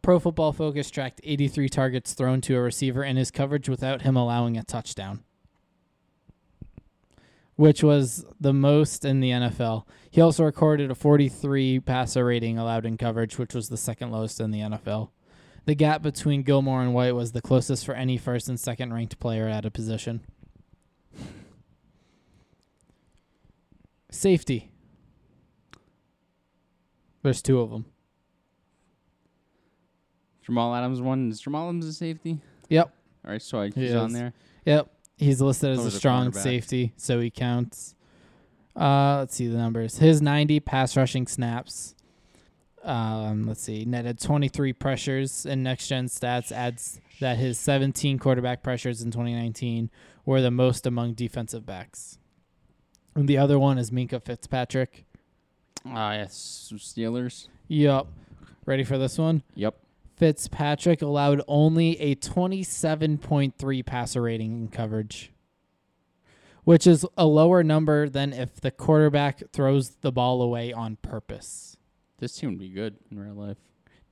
Pro 0.00 0.18
Football 0.18 0.54
Focus 0.54 0.90
tracked 0.90 1.20
83 1.22 1.68
targets 1.68 2.14
thrown 2.14 2.40
to 2.40 2.56
a 2.56 2.60
receiver 2.60 3.04
in 3.04 3.16
his 3.16 3.30
coverage 3.30 3.68
without 3.68 4.00
him 4.00 4.16
allowing 4.16 4.56
a 4.56 4.62
touchdown, 4.62 5.24
which 7.56 7.82
was 7.82 8.24
the 8.40 8.52
most 8.52 9.04
in 9.04 9.20
the 9.20 9.30
NFL. 9.30 9.84
He 10.10 10.20
also 10.20 10.44
recorded 10.44 10.90
a 10.90 10.94
43 10.94 11.80
passer 11.80 12.24
rating 12.24 12.58
allowed 12.58 12.86
in 12.86 12.96
coverage, 12.96 13.38
which 13.38 13.54
was 13.54 13.68
the 13.68 13.76
second 13.76 14.10
lowest 14.10 14.40
in 14.40 14.50
the 14.50 14.60
NFL. 14.60 15.10
The 15.64 15.74
gap 15.74 16.00
between 16.02 16.42
Gilmore 16.42 16.82
and 16.82 16.94
White 16.94 17.14
was 17.14 17.32
the 17.32 17.42
closest 17.42 17.84
for 17.84 17.94
any 17.94 18.16
first 18.16 18.48
and 18.48 18.58
second 18.60 18.92
ranked 18.92 19.18
player 19.18 19.48
at 19.48 19.64
a 19.66 19.70
position. 19.70 20.20
Safety. 24.10 24.70
There's 27.22 27.42
two 27.42 27.60
of 27.60 27.70
them. 27.70 27.86
Jamal 30.44 30.74
Adams 30.74 31.00
one. 31.00 31.30
Is 31.30 31.40
Jamal 31.40 31.68
Adams 31.68 31.86
a 31.86 31.92
safety? 31.92 32.38
Yep. 32.68 32.94
All 33.24 33.30
right. 33.32 33.42
So 33.42 33.60
I- 33.60 33.70
He 33.70 33.80
he's 33.82 33.94
on 33.94 34.12
there. 34.12 34.32
Yep. 34.64 34.92
He's 35.16 35.40
listed 35.40 35.70
as 35.70 35.84
a 35.84 35.90
strong 35.90 36.32
safety, 36.32 36.92
so 36.96 37.20
he 37.20 37.30
counts. 37.30 37.94
Uh, 38.74 39.18
let's 39.20 39.34
see 39.34 39.46
the 39.46 39.56
numbers. 39.56 39.98
His 39.98 40.20
90 40.20 40.60
pass 40.60 40.96
rushing 40.96 41.26
snaps. 41.26 41.94
Um, 42.84 43.48
let's 43.48 43.62
see, 43.62 43.84
netted 43.84 44.20
23 44.20 44.72
pressures, 44.74 45.44
in 45.44 45.62
next 45.62 45.88
gen 45.88 46.06
stats 46.06 46.52
adds 46.52 47.00
that 47.20 47.38
his 47.38 47.58
17 47.58 48.18
quarterback 48.18 48.62
pressures 48.62 49.02
in 49.02 49.10
2019 49.10 49.90
were 50.24 50.40
the 50.40 50.50
most 50.50 50.86
among 50.86 51.14
defensive 51.14 51.66
backs. 51.66 52.18
And 53.14 53.26
the 53.26 53.38
other 53.38 53.58
one 53.58 53.78
is 53.78 53.90
Minkah 53.90 54.22
Fitzpatrick. 54.22 55.04
Ah, 55.86 56.12
yes. 56.12 56.72
Steelers. 56.76 57.48
Yup. 57.66 58.08
Ready 58.66 58.84
for 58.84 58.98
this 58.98 59.18
one? 59.18 59.42
Yep. 59.54 59.74
Fitzpatrick 60.16 61.02
allowed 61.02 61.42
only 61.46 62.00
a 62.00 62.14
27.3 62.16 63.86
passer 63.86 64.22
rating 64.22 64.52
in 64.62 64.68
coverage, 64.68 65.32
which 66.64 66.86
is 66.86 67.04
a 67.18 67.26
lower 67.26 67.62
number 67.62 68.08
than 68.08 68.32
if 68.32 68.60
the 68.60 68.70
quarterback 68.70 69.42
throws 69.52 69.90
the 70.00 70.10
ball 70.10 70.40
away 70.40 70.72
on 70.72 70.96
purpose. 70.96 71.76
This 72.18 72.34
team 72.34 72.50
would 72.50 72.58
be 72.58 72.70
good 72.70 72.96
in 73.10 73.18
real 73.18 73.34
life. 73.34 73.58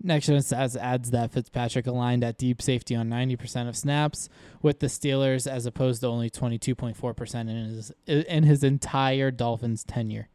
Next 0.03 0.27
gen 0.27 0.37
stats 0.37 0.77
adds 0.77 1.11
that 1.13 1.33
Fitzpatrick 1.33 1.87
aligned 1.87 2.23
at 2.23 2.37
deep 2.37 2.61
safety 2.61 2.95
on 2.95 3.09
90% 3.09 3.69
of 3.69 3.77
snaps 3.77 4.29
with 4.61 4.81
the 4.81 4.89
Steelers 4.89 5.51
as 5.51 5.65
opposed 5.65 6.03
to 6.03 6.09
only 6.09 6.29
22.4% 6.29 7.41
in 7.41 7.49
his 7.49 7.93
in 8.07 8.43
his 8.45 8.63
entire 8.63 9.31
Dolphins 9.31 9.83
tenure. 9.85 10.29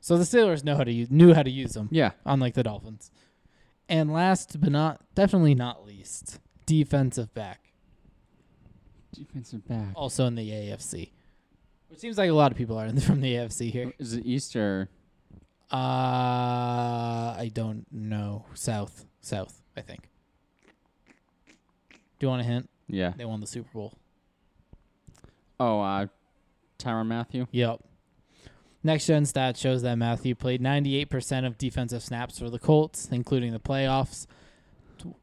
So 0.00 0.18
the 0.18 0.24
Steelers 0.24 0.64
know 0.64 0.76
how 0.76 0.82
to 0.82 0.92
use, 0.92 1.10
knew 1.10 1.34
how 1.34 1.44
to 1.44 1.50
use 1.50 1.74
them. 1.74 1.88
Yeah. 1.92 2.12
unlike 2.24 2.54
the 2.54 2.64
Dolphins. 2.64 3.12
And 3.90 4.10
last 4.12 4.58
but 4.60 4.70
not 4.72 5.00
definitely 5.14 5.54
not 5.54 5.84
least, 5.84 6.38
defensive 6.64 7.34
back, 7.34 7.72
Defensive 9.12 9.66
back. 9.66 9.88
also 9.96 10.24
in 10.26 10.36
the 10.36 10.48
AFC. 10.48 11.10
Which 11.88 11.98
seems 11.98 12.16
like 12.16 12.30
a 12.30 12.32
lot 12.32 12.52
of 12.52 12.56
people 12.56 12.78
are 12.78 12.86
in 12.86 12.94
the, 12.94 13.00
from 13.10 13.20
the 13.20 13.34
AFC 13.34 13.70
here. 13.72 13.92
Is 13.98 14.14
it 14.14 14.24
Easter? 14.24 14.88
Uh 15.72 15.76
I 17.36 17.50
don't 17.52 17.84
know. 17.92 18.44
South. 18.54 19.06
South, 19.20 19.60
I 19.76 19.80
think. 19.82 20.08
Do 22.18 22.26
you 22.26 22.28
want 22.28 22.42
a 22.42 22.44
hint? 22.44 22.68
Yeah. 22.88 23.12
They 23.16 23.24
won 23.24 23.40
the 23.40 23.46
Super 23.46 23.70
Bowl. 23.72 23.94
Oh, 25.58 25.80
uh, 25.80 26.06
Tyrann 26.78 27.06
Mathieu. 27.08 27.46
Yep. 27.50 27.80
Next 28.82 29.06
gen 29.06 29.24
stats 29.24 29.58
shows 29.58 29.82
that 29.82 29.96
Mathieu 29.96 30.34
played 30.34 30.62
98% 30.62 31.46
of 31.46 31.58
defensive 31.58 32.02
snaps 32.02 32.38
for 32.38 32.48
the 32.48 32.58
Colts, 32.58 33.08
including 33.12 33.52
the 33.52 33.60
playoffs. 33.60 34.26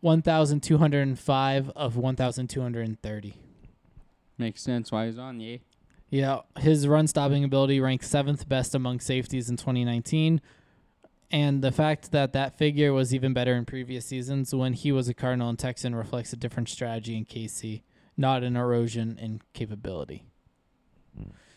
1,205 0.01 1.69
of 1.75 1.97
1,230. 1.97 3.37
Makes 4.37 4.61
sense 4.61 4.91
why 4.91 5.07
he's 5.07 5.17
on 5.17 5.37
the. 5.37 5.61
Yeah, 6.09 6.41
his 6.59 6.87
run 6.87 7.07
stopping 7.07 7.43
ability 7.43 7.79
ranked 7.79 8.05
seventh 8.05 8.47
best 8.47 8.73
among 8.75 8.99
safeties 8.99 9.49
in 9.49 9.57
2019. 9.57 10.41
And 11.29 11.61
the 11.61 11.71
fact 11.71 12.11
that 12.11 12.31
that 12.33 12.57
figure 12.57 12.93
was 12.93 13.13
even 13.13 13.33
better 13.33 13.55
in 13.55 13.65
previous 13.65 14.05
seasons 14.05 14.55
when 14.55 14.73
he 14.73 14.91
was 14.91 15.09
a 15.09 15.13
Cardinal 15.13 15.49
and 15.49 15.59
Texan 15.59 15.93
reflects 15.93 16.31
a 16.31 16.37
different 16.37 16.69
strategy 16.69 17.17
in 17.17 17.25
KC, 17.25 17.81
not 18.15 18.43
an 18.43 18.55
erosion 18.55 19.17
in 19.19 19.41
capability. 19.53 20.23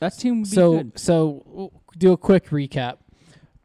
That 0.01 0.17
team 0.19 0.41
would 0.41 0.51
be 0.51 0.55
so 0.55 0.77
good. 0.79 0.99
so 0.99 1.43
w- 1.47 1.71
do 1.97 2.13
a 2.13 2.17
quick 2.17 2.49
recap. 2.49 2.99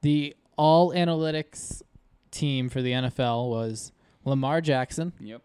The 0.01 0.35
all 0.57 0.91
analytics 0.91 1.81
team 2.31 2.69
for 2.69 2.81
the 2.81 2.91
NFL 2.91 3.49
was 3.49 3.91
Lamar 4.23 4.61
Jackson, 4.61 5.13
Yep. 5.19 5.41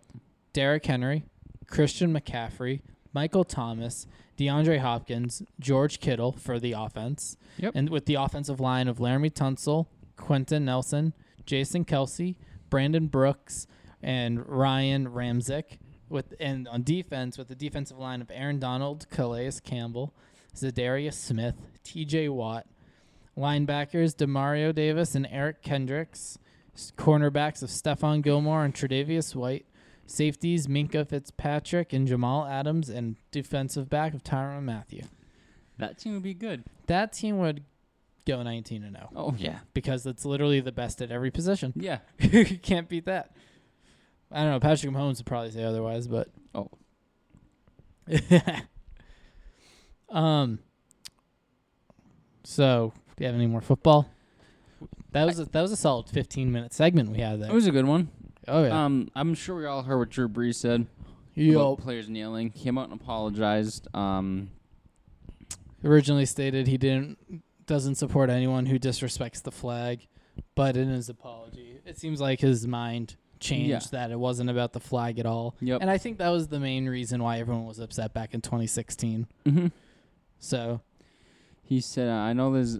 Derrick 0.52 0.84
Henry, 0.86 1.24
Christian 1.66 2.12
McCaffrey, 2.12 2.82
Michael 3.12 3.44
Thomas, 3.44 4.06
DeAndre 4.36 4.78
Hopkins, 4.78 5.42
George 5.58 6.00
Kittle 6.00 6.32
for 6.32 6.58
the 6.58 6.72
offense, 6.72 7.36
Yep. 7.58 7.72
and 7.74 7.88
with 7.90 8.06
the 8.06 8.14
offensive 8.14 8.58
line 8.60 8.88
of 8.88 8.98
Laremy 8.98 9.30
Tunsil, 9.32 9.86
Quenton 10.16 10.64
Nelson, 10.64 11.12
Jason 11.46 11.84
Kelce, 11.84 12.36
Brandon 12.68 13.06
Brooks, 13.06 13.66
and 14.02 14.46
Ryan 14.48 15.06
Ramczyk. 15.08 15.78
With 16.08 16.34
and 16.40 16.66
on 16.66 16.82
defense 16.82 17.38
with 17.38 17.46
the 17.46 17.54
defensive 17.54 17.96
line 17.96 18.20
of 18.20 18.32
Aaron 18.34 18.58
Donald, 18.58 19.06
Calais 19.10 19.52
Campbell, 19.62 20.12
Za'Darius 20.54 21.14
Smith, 21.14 21.54
T.J. 21.84 22.28
Watt, 22.28 22.66
linebackers 23.36 24.14
Demario 24.14 24.74
Davis 24.74 25.14
and 25.14 25.26
Eric 25.30 25.62
Kendricks, 25.62 26.38
cornerbacks 26.96 27.62
of 27.62 27.68
Stephon 27.70 28.22
Gilmore 28.22 28.64
and 28.64 28.74
Tre'Davious 28.74 29.34
White, 29.34 29.66
safeties 30.06 30.66
Minkah 30.66 31.06
Fitzpatrick 31.08 31.92
and 31.92 32.06
Jamal 32.06 32.46
Adams, 32.46 32.88
and 32.88 33.16
defensive 33.30 33.88
back 33.88 34.14
of 34.14 34.22
Tyrann 34.24 34.64
Mathieu. 34.64 35.02
That 35.78 35.98
team 35.98 36.14
would 36.14 36.22
be 36.22 36.34
good. 36.34 36.64
That 36.86 37.12
team 37.12 37.38
would 37.38 37.64
go 38.26 38.42
19 38.42 38.84
and 38.84 38.96
0 38.96 39.08
Oh 39.16 39.34
yeah. 39.38 39.60
because 39.72 40.04
it's 40.04 40.24
literally 40.26 40.60
the 40.60 40.72
best 40.72 41.00
at 41.00 41.10
every 41.10 41.30
position. 41.30 41.72
Yeah. 41.76 41.98
you 42.18 42.44
can't 42.58 42.88
beat 42.88 43.06
that. 43.06 43.34
I 44.30 44.42
don't 44.42 44.50
know. 44.52 44.60
Patrick 44.60 44.92
Mahomes 44.92 45.16
would 45.18 45.26
probably 45.26 45.50
say 45.50 45.64
otherwise, 45.64 46.06
but 46.06 46.28
Oh. 46.54 46.68
um. 50.10 50.58
So, 52.44 52.92
do 53.16 53.24
you 53.24 53.26
have 53.26 53.34
any 53.34 53.46
more 53.46 53.60
football? 53.60 54.08
That 55.12 55.26
was 55.26 55.38
a, 55.40 55.44
that 55.46 55.60
was 55.60 55.72
a 55.72 55.76
solid 55.76 56.08
15 56.08 56.50
minute 56.50 56.72
segment 56.72 57.10
we 57.10 57.18
had 57.18 57.40
there. 57.42 57.50
It 57.50 57.54
was 57.54 57.66
a 57.66 57.70
good 57.72 57.84
one. 57.84 58.08
oh 58.48 58.64
yeah. 58.64 58.84
Um, 58.84 59.08
I'm 59.14 59.34
sure 59.34 59.56
we 59.56 59.66
all 59.66 59.82
heard 59.82 59.98
what 59.98 60.10
Drew 60.10 60.28
Brees 60.28 60.54
said 60.56 60.86
Yo. 61.34 61.76
players 61.76 62.08
kneeling. 62.08 62.50
Came 62.50 62.78
out 62.78 62.90
and 62.90 63.00
apologized. 63.00 63.88
Um, 63.94 64.50
Originally 65.84 66.26
stated 66.26 66.66
he 66.66 66.76
didn't 66.78 67.18
doesn't 67.66 67.94
support 67.96 68.30
anyone 68.30 68.66
who 68.66 68.78
disrespects 68.78 69.42
the 69.42 69.52
flag, 69.52 70.06
but 70.54 70.76
in 70.76 70.88
his 70.88 71.08
apology, 71.08 71.80
it 71.86 71.98
seems 71.98 72.20
like 72.20 72.40
his 72.40 72.66
mind 72.66 73.16
changed 73.38 73.68
Yeah. 73.70 73.80
that 73.92 74.10
it 74.10 74.18
wasn't 74.18 74.50
about 74.50 74.72
the 74.74 74.80
flag 74.80 75.18
at 75.18 75.24
all. 75.26 75.56
Yep. 75.60 75.80
And 75.80 75.90
I 75.90 75.96
think 75.98 76.18
that 76.18 76.28
was 76.28 76.48
the 76.48 76.60
main 76.60 76.86
reason 76.88 77.22
why 77.22 77.38
everyone 77.38 77.64
was 77.66 77.78
upset 77.78 78.12
back 78.12 78.34
in 78.34 78.40
2016. 78.42 79.26
hmm 79.46 79.66
So, 80.40 80.80
He 81.62 81.80
said, 81.80 82.08
"I 82.08 82.32
know 82.32 82.52
there's, 82.52 82.78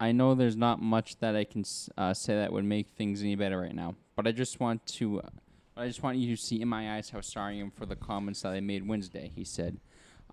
I 0.00 0.10
know 0.10 0.34
there's 0.34 0.56
not 0.56 0.82
much 0.82 1.18
that 1.20 1.36
I 1.36 1.44
can 1.44 1.62
uh, 1.96 2.12
say 2.12 2.34
that 2.34 2.52
would 2.52 2.64
make 2.64 2.88
things 2.88 3.22
any 3.22 3.36
better 3.36 3.60
right 3.60 3.74
now. 3.74 3.94
But 4.16 4.26
I 4.26 4.32
just 4.32 4.58
want 4.58 4.84
to, 4.98 5.20
uh, 5.20 5.28
I 5.76 5.86
just 5.86 6.02
want 6.02 6.18
you 6.18 6.34
to 6.34 6.42
see 6.42 6.60
in 6.60 6.66
my 6.66 6.96
eyes 6.96 7.10
how 7.10 7.20
sorry 7.20 7.58
I 7.58 7.60
am 7.60 7.70
for 7.70 7.86
the 7.86 7.94
comments 7.94 8.42
that 8.42 8.52
I 8.52 8.58
made 8.60 8.88
Wednesday." 8.88 9.30
He 9.32 9.44
said, 9.44 9.78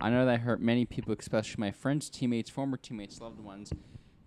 "I 0.02 0.10
know 0.10 0.26
that 0.26 0.40
hurt 0.40 0.60
many 0.60 0.86
people, 0.86 1.14
especially 1.20 1.62
my 1.62 1.70
friends, 1.70 2.10
teammates, 2.10 2.50
former 2.50 2.78
teammates, 2.78 3.22
loved 3.22 3.40
ones. 3.42 3.72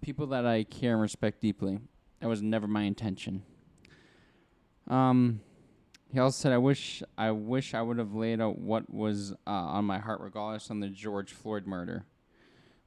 people 0.01 0.27
that 0.27 0.45
I 0.45 0.65
care 0.65 0.93
and 0.93 1.01
respect 1.03 1.41
deeply. 1.41 1.81
That 2.21 2.29
was 2.29 2.43
never 2.43 2.67
my 2.69 2.83
intention. 2.83 3.43
Um, 4.89 5.41
he 6.13 6.19
also 6.21 6.37
said, 6.37 6.53
"I 6.53 6.59
wish, 6.59 7.03
I 7.17 7.31
wish 7.31 7.73
I 7.75 7.83
would 7.83 7.99
have 7.99 8.15
laid 8.15 8.41
out 8.41 8.59
what 8.59 8.93
was 8.93 9.33
uh, 9.47 9.51
on 9.51 9.85
my 9.87 9.99
heart, 9.99 10.21
regardless 10.21 10.71
on 10.71 10.81
the 10.81 10.89
George 10.89 11.33
Floyd 11.33 11.67
murder." 11.67 12.05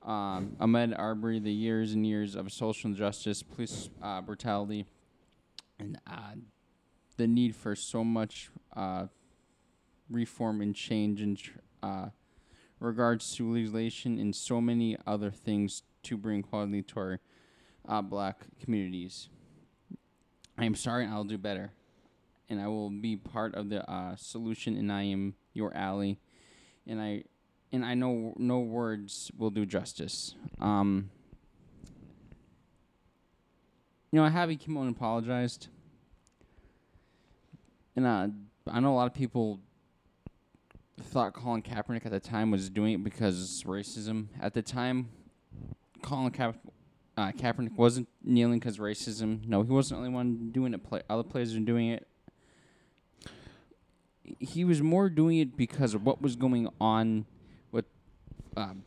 Um, 0.06 0.56
Ahmaud 0.60 0.98
Arbery, 1.00 1.40
the 1.40 1.52
years 1.52 1.94
and 1.94 2.06
years 2.06 2.36
of 2.36 2.52
social 2.54 2.92
injustice, 2.92 3.42
police 3.42 3.90
uh, 4.04 4.22
brutality, 4.22 4.86
and 5.80 5.98
uh, 6.06 6.36
the 7.18 7.26
need 7.26 7.56
for 7.56 7.76
so 7.76 8.04
much 8.04 8.52
uh, 8.76 9.08
reform 10.08 10.62
and 10.62 10.76
change 10.76 11.24
in 11.24 11.36
tr- 11.36 11.58
uh, 11.82 12.10
regards 12.80 13.36
to 13.36 13.52
legalization 13.52 14.20
and 14.20 14.36
so 14.36 14.62
many 14.62 14.96
other 15.08 15.32
things 15.32 15.82
to 16.04 16.18
bring 16.18 16.44
quality 16.44 16.84
to 16.84 17.00
our 17.00 17.20
uh, 17.90 18.02
black 18.04 18.46
communities. 18.64 19.30
I 20.56 20.66
am 20.66 20.76
sorry, 20.76 21.06
and 21.06 21.14
I'll 21.16 21.24
do 21.24 21.40
better, 21.40 21.72
and 22.48 22.62
I 22.62 22.68
will 22.68 22.92
be 22.92 23.16
part 23.16 23.56
of 23.56 23.70
the 23.70 23.90
uh, 23.90 24.16
solution. 24.18 24.78
And 24.78 24.92
I 24.92 25.04
am 25.04 25.34
your 25.54 25.76
ally, 25.76 26.14
and 26.86 27.02
I 27.02 27.24
and 27.76 27.86
I 27.86 27.94
know 27.94 28.34
no 28.38 28.60
words 28.60 29.32
will 29.38 29.50
do 29.50 29.66
justice. 29.66 30.34
Um, 30.60 31.10
you 34.12 34.20
know, 34.20 34.26
I 34.26 34.30
Javi 34.30 34.58
came 34.58 34.78
out 34.78 34.84
and 34.84 34.96
apologized, 34.96 35.68
and 37.96 38.06
uh, 38.08 38.28
I 38.72 38.80
know 38.80 38.94
a 38.94 38.96
lot 38.96 39.08
of 39.08 39.14
people 39.14 39.60
thought 41.00 41.34
Colin 41.34 41.62
Kaepernick 41.62 42.06
at 42.06 42.12
the 42.12 42.20
time 42.20 42.50
was 42.50 42.70
doing 42.70 42.94
it 42.94 43.04
because 43.04 43.64
racism. 43.68 44.28
At 44.40 44.54
the 44.54 44.62
time, 44.62 45.10
Colin 46.02 46.34
uh, 47.18 47.32
Kaepernick 47.34 47.76
wasn't 47.76 48.08
kneeling 48.24 48.60
because 48.60 48.78
racism. 48.78 49.46
No, 49.46 49.64
he 49.64 49.72
wasn't 49.72 50.00
the 50.00 50.08
only 50.08 50.16
one 50.16 50.52
doing 50.52 50.74
it. 50.74 50.84
Play- 50.84 51.04
other 51.10 51.24
players 51.24 51.54
were 51.54 51.60
doing 51.60 51.90
it. 51.90 52.08
He 54.40 54.64
was 54.64 54.82
more 54.82 55.10
doing 55.10 55.38
it 55.40 55.58
because 55.58 55.94
of 55.94 56.04
what 56.06 56.22
was 56.22 56.36
going 56.36 56.70
on 56.80 57.26
um, 58.56 58.84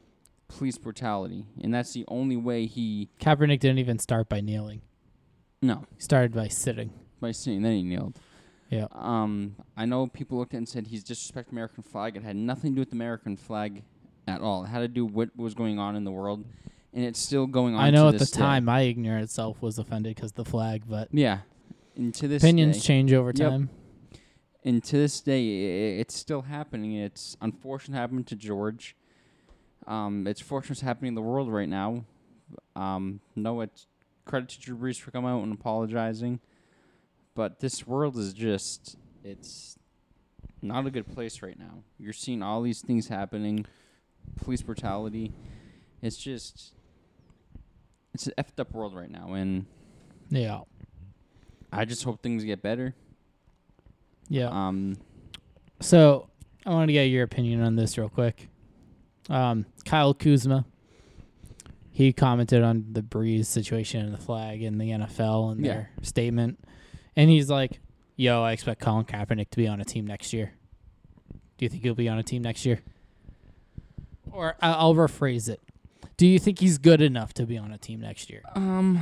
police 0.49 0.79
brutality, 0.79 1.45
and 1.63 1.73
that's 1.73 1.93
the 1.93 2.05
only 2.09 2.37
way 2.37 2.67
he. 2.67 3.09
Kaepernick 3.21 3.61
didn't 3.61 3.79
even 3.79 3.99
start 3.99 4.29
by 4.29 4.41
kneeling. 4.41 4.83
No, 5.61 5.85
He 5.97 6.01
started 6.01 6.33
by 6.35 6.49
sitting. 6.49 6.91
by 7.21 7.33
sitting, 7.33 7.63
then 7.63 7.73
he 7.73 7.83
kneeled. 7.83 8.19
Yeah. 8.71 8.87
Um, 8.93 9.57
I 9.77 9.87
know 9.87 10.07
people 10.07 10.39
looked 10.39 10.53
at 10.53 10.57
it 10.57 10.59
and 10.59 10.69
said 10.69 10.87
he's 10.89 11.03
disrespecting 11.03 11.53
American 11.53 11.83
flag. 11.83 12.17
It 12.17 12.23
had 12.23 12.37
nothing 12.37 12.73
to 12.73 12.75
do 12.77 12.81
with 12.83 12.91
the 12.91 12.97
American 12.97 13.37
flag 13.37 13.83
at 14.29 14.41
all. 14.43 14.65
It 14.65 14.69
had 14.69 14.81
to 14.81 14.89
do 14.89 15.07
with 15.07 15.31
what 15.35 15.37
was 15.43 15.55
going 15.55 15.79
on 15.79 15.97
in 15.97 16.05
the 16.05 16.11
world, 16.13 16.45
and 16.93 17.05
it's 17.05 17.19
still 17.19 17.47
going 17.47 17.75
on. 17.75 17.81
I 17.81 17.91
know 17.91 18.09
at 18.09 18.19
the 18.19 18.25
day. 18.27 18.39
time 18.39 18.67
my 18.67 18.83
ignorant 18.83 19.31
self 19.31 19.61
was 19.63 19.79
offended 19.79 20.15
because 20.15 20.33
the 20.33 20.45
flag, 20.45 20.83
but 20.89 21.09
Yeah, 21.13 21.39
and 21.97 22.15
to 22.15 22.29
this 22.29 22.43
opinions 22.43 22.77
day, 22.77 22.83
change 22.83 23.13
over 23.13 23.33
Yep. 23.35 23.51
time. 23.51 23.71
and 24.65 24.85
to 24.85 24.97
this 24.97 25.21
day, 25.23 25.41
i- 25.41 26.01
it's 26.01 26.15
still 26.15 26.43
happening. 26.43 26.93
It's 26.93 27.37
unfortunate 27.41 27.97
it 27.97 28.01
happened 28.01 28.27
to 28.29 28.37
George. 28.37 28.95
Um, 29.89 30.27
it's 30.27 30.41
fortunate 30.41 30.73
it's 30.73 30.81
happening 30.83 31.09
in 31.09 31.15
the 31.15 31.23
world 31.23 31.51
right 31.51 31.69
now. 31.69 32.05
Um, 32.77 33.21
no, 33.35 33.63
it's 33.63 33.87
credit 34.27 34.51
to 34.51 34.61
Drew 34.61 34.77
Brees 34.77 35.01
for 35.01 35.11
coming 35.11 35.31
out 35.31 35.43
and 35.43 35.53
apologizing, 35.53 36.41
but 37.35 37.61
this 37.61 37.87
world 37.87 38.17
is 38.19 38.33
just 38.35 38.97
it's 39.25 39.79
not 40.63 40.87
a 40.87 40.91
good 40.91 41.07
place 41.13 41.41
right 41.43 41.59
now. 41.59 41.83
You're 41.99 42.13
seeing 42.13 42.43
all 42.43 42.61
these 42.63 42.83
things 42.83 43.09
happening, 43.09 43.65
police 44.37 44.61
brutality. 44.63 45.33
It's 46.03 46.17
just 46.19 46.75
it's 48.13 48.27
an 48.27 48.35
effed 48.39 48.61
up 48.61 48.73
world 48.73 48.95
right 48.95 49.11
now, 49.11 49.33
and 49.33 49.65
Yeah. 50.31 50.61
I 51.73 51.85
just 51.85 52.05
hope 52.05 52.23
things 52.23 52.45
get 52.45 52.63
better. 52.63 52.95
Yeah. 54.29 54.49
Um, 54.49 54.97
So 55.81 56.29
I 56.67 56.71
want 56.71 56.89
to 56.89 56.93
get 56.93 57.05
your 57.05 57.23
opinion 57.23 57.63
on 57.63 57.77
this 57.77 57.97
real 57.97 58.09
quick. 58.09 58.49
Um, 59.29 59.67
Kyle 59.85 60.15
Kuzma, 60.15 60.65
he 61.91 62.13
commented 62.13 62.63
on 62.63 62.87
the 62.93 63.03
Brees 63.03 63.47
situation 63.47 64.05
and 64.05 64.15
the 64.15 64.19
flag 64.19 64.63
in 64.63 64.79
the 64.79 64.91
NFL 64.91 65.51
and 65.53 65.65
Yeah. 65.65 65.73
their 65.75 65.91
statement, 66.03 66.59
and 67.17 67.29
he's 67.29 67.51
like, 67.51 67.81
"Yo, 68.17 68.43
I 68.43 68.53
expect 68.53 68.81
Colin 68.81 69.05
Kaepernick 69.05 69.51
to 69.51 69.57
be 69.57 69.67
on 69.69 69.81
a 69.81 69.85
team 69.85 70.07
next 70.07 70.33
year. 70.33 70.53
Do 71.57 71.65
you 71.65 71.69
think 71.69 71.83
he'll 71.83 71.95
be 71.95 72.09
on 72.09 72.19
a 72.19 72.23
team 72.23 72.43
next 72.43 72.65
year?" 72.65 72.81
Or 74.31 74.57
I'll 74.63 74.95
rephrase 74.95 75.49
it. 75.49 75.61
Do 76.17 76.27
you 76.27 76.39
think 76.39 76.59
he's 76.61 76.79
good 76.79 77.01
enough 77.01 77.33
to 77.35 77.47
be 77.47 77.57
on 77.59 77.73
a 77.73 77.79
team 77.79 78.01
next 78.01 78.29
year? 78.31 78.43
Um, 78.55 79.01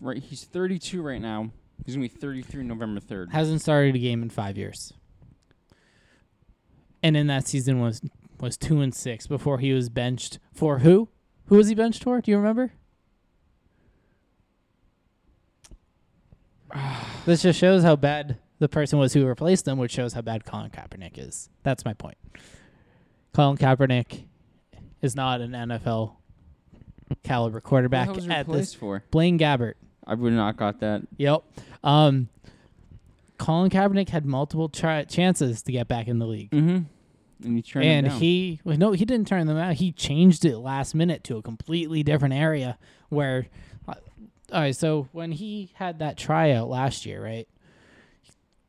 right, 0.00 0.22
he's 0.22 0.44
32 0.44 1.02
right 1.02 1.20
now. 1.20 1.50
He's 1.84 1.94
gonna 1.94 2.04
be 2.04 2.14
33 2.14 2.64
November 2.64 3.00
3rd. 3.00 3.30
Hasn't 3.32 3.60
started 3.60 3.94
a 3.94 3.98
game 3.98 4.22
in 4.22 4.30
five 4.30 4.56
years. 4.56 4.92
And 7.02 7.16
in 7.16 7.26
that 7.28 7.46
season 7.46 7.78
was 7.80 8.00
was 8.40 8.56
two 8.56 8.80
and 8.80 8.94
six 8.94 9.26
before 9.26 9.58
he 9.58 9.72
was 9.72 9.88
benched 9.88 10.38
for 10.52 10.80
who? 10.80 11.08
Who 11.46 11.56
was 11.56 11.68
he 11.68 11.74
benched 11.74 12.02
for? 12.02 12.20
Do 12.20 12.30
you 12.30 12.36
remember? 12.36 12.72
this 17.26 17.42
just 17.42 17.58
shows 17.58 17.82
how 17.82 17.96
bad 17.96 18.38
the 18.58 18.68
person 18.68 18.98
was 18.98 19.12
who 19.12 19.26
replaced 19.26 19.66
him, 19.68 19.78
which 19.78 19.92
shows 19.92 20.12
how 20.14 20.22
bad 20.22 20.44
Colin 20.44 20.70
Kaepernick 20.70 21.18
is. 21.18 21.50
That's 21.62 21.84
my 21.84 21.94
point. 21.94 22.16
Colin 23.34 23.56
Kaepernick 23.58 24.24
is 25.02 25.14
not 25.14 25.40
an 25.40 25.52
NFL 25.52 26.14
caliber 27.22 27.60
quarterback 27.60 28.12
was 28.14 28.26
at 28.28 28.48
this. 28.48 28.74
for? 28.74 29.04
Blaine 29.10 29.38
Gabbert. 29.38 29.74
I 30.06 30.14
would 30.14 30.32
not 30.32 30.56
got 30.56 30.80
that. 30.80 31.02
Yep. 31.18 31.42
Um, 31.84 32.28
Colin 33.38 33.70
Kaepernick 33.70 34.08
had 34.08 34.24
multiple 34.24 34.68
tri- 34.68 35.04
chances 35.04 35.62
to 35.62 35.72
get 35.72 35.86
back 35.88 36.08
in 36.08 36.18
the 36.18 36.26
league, 36.26 36.50
Mm-hmm. 36.50 36.84
And 37.46 37.56
you 37.56 37.62
turned 37.62 37.84
it 37.84 37.88
and 37.88 38.08
he 38.08 38.60
well, 38.64 38.76
no, 38.76 38.92
he 38.92 39.04
didn't 39.04 39.28
turn 39.28 39.46
them 39.46 39.56
out. 39.56 39.74
He 39.74 39.92
changed 39.92 40.44
it 40.44 40.58
last 40.58 40.94
minute 40.94 41.24
to 41.24 41.36
a 41.36 41.42
completely 41.42 42.02
different 42.02 42.34
area. 42.34 42.78
Where, 43.08 43.46
uh, 43.88 43.94
all 44.52 44.60
right, 44.60 44.74
so 44.76 45.08
when 45.12 45.32
he 45.32 45.70
had 45.74 46.00
that 46.00 46.16
tryout 46.16 46.68
last 46.68 47.06
year, 47.06 47.22
right? 47.22 47.48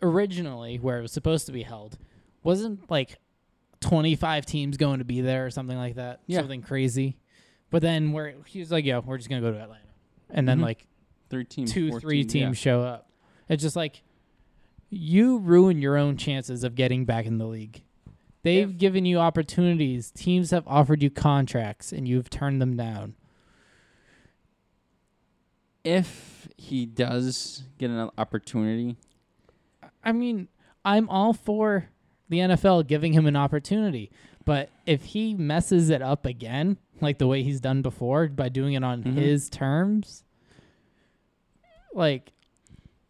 Originally, 0.02 0.78
where 0.78 1.00
it 1.00 1.02
was 1.02 1.12
supposed 1.12 1.48
to 1.48 1.52
be 1.52 1.63
held, 1.63 1.98
wasn't 2.44 2.90
like 2.92 3.18
twenty 3.80 4.16
five 4.16 4.46
teams 4.46 4.78
going 4.78 5.00
to 5.00 5.06
be 5.06 5.22
there 5.22 5.46
or 5.46 5.50
something 5.50 5.78
like 5.78 5.96
that. 5.96 6.22
Yeah. 6.28 6.40
Something 6.40 6.62
crazy. 6.62 7.18
But 7.72 7.82
then 7.82 8.12
where 8.12 8.36
he 8.46 8.60
was 8.60 8.72
like, 8.72 8.86
"Yo, 8.86 9.00
we're 9.00 9.18
just 9.18 9.28
gonna 9.30 9.42
go 9.42 9.52
to 9.52 9.60
Atlanta," 9.60 9.82
and 10.30 10.48
then 10.48 10.60
Mhm. 10.60 10.63
like 10.63 10.86
13, 11.30 11.66
two, 11.66 11.90
14, 11.90 12.00
three 12.00 12.18
yeah. 12.22 12.28
teams 12.28 12.58
show 12.60 12.82
up. 12.84 13.10
It's 13.50 13.62
just 13.63 13.76
like 13.76 14.04
you 14.90 15.40
ruin 15.40 15.82
your 15.82 15.98
own 15.98 16.16
chances 16.16 16.63
of 16.63 16.76
getting 16.76 17.04
back 17.06 17.26
in 17.26 17.40
the 17.40 17.48
league. 17.48 17.82
They've 18.43 18.69
If- 18.69 18.78
given 18.78 19.06
you 19.06 19.19
opportunities. 19.19 20.12
Teams 20.12 20.52
have 20.52 20.67
offered 20.67 21.02
you 21.04 21.10
contracts, 21.10 21.91
and 21.91 22.08
you've 22.08 22.30
turned 22.30 22.62
them 22.62 22.78
down. 22.78 23.15
If 25.84 26.50
he 26.58 26.86
does 26.86 27.63
get 27.78 27.89
an 27.89 28.10
opportunity, 28.17 28.97
I 30.04 30.12
mean, 30.12 30.50
I'm 30.84 31.08
all 31.10 31.34
for 31.34 31.89
the 32.30 32.39
NFL 32.39 32.84
giving 32.88 33.13
him 33.13 33.26
an 33.26 33.36
opportunity, 33.38 34.12
but 34.43 34.69
if 34.86 35.06
he 35.06 35.34
messes 35.34 35.89
it 35.89 36.02
up 36.02 36.26
again, 36.26 36.78
like 37.00 37.19
the 37.19 37.28
way 37.28 37.41
he's 37.43 37.62
done 37.62 37.82
before 37.82 38.28
by 38.28 38.50
doing 38.50 38.73
it 38.73 38.84
on 38.84 39.04
Mhm. 39.04 39.13
his 39.13 39.50
terms, 39.50 40.23
like 41.93 42.34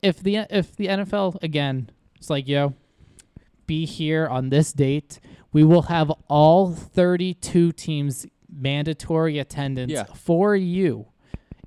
if 0.04 0.20
the 0.22 0.46
if 0.52 0.76
the 0.76 0.88
NFL 0.88 1.38
again, 1.42 1.90
it's 2.16 2.30
like 2.30 2.48
yo, 2.48 2.74
be 3.68 3.86
here 3.86 4.26
on 4.28 4.50
this 4.50 4.74
date. 4.74 5.20
We 5.54 5.64
will 5.64 5.84
have 5.84 6.10
all 6.28 6.72
32 6.74 7.72
teams 7.74 8.26
mandatory 8.50 9.38
attendance 9.40 9.92
Yeah. 9.92 10.06
for 10.06 10.56
you. 10.56 11.08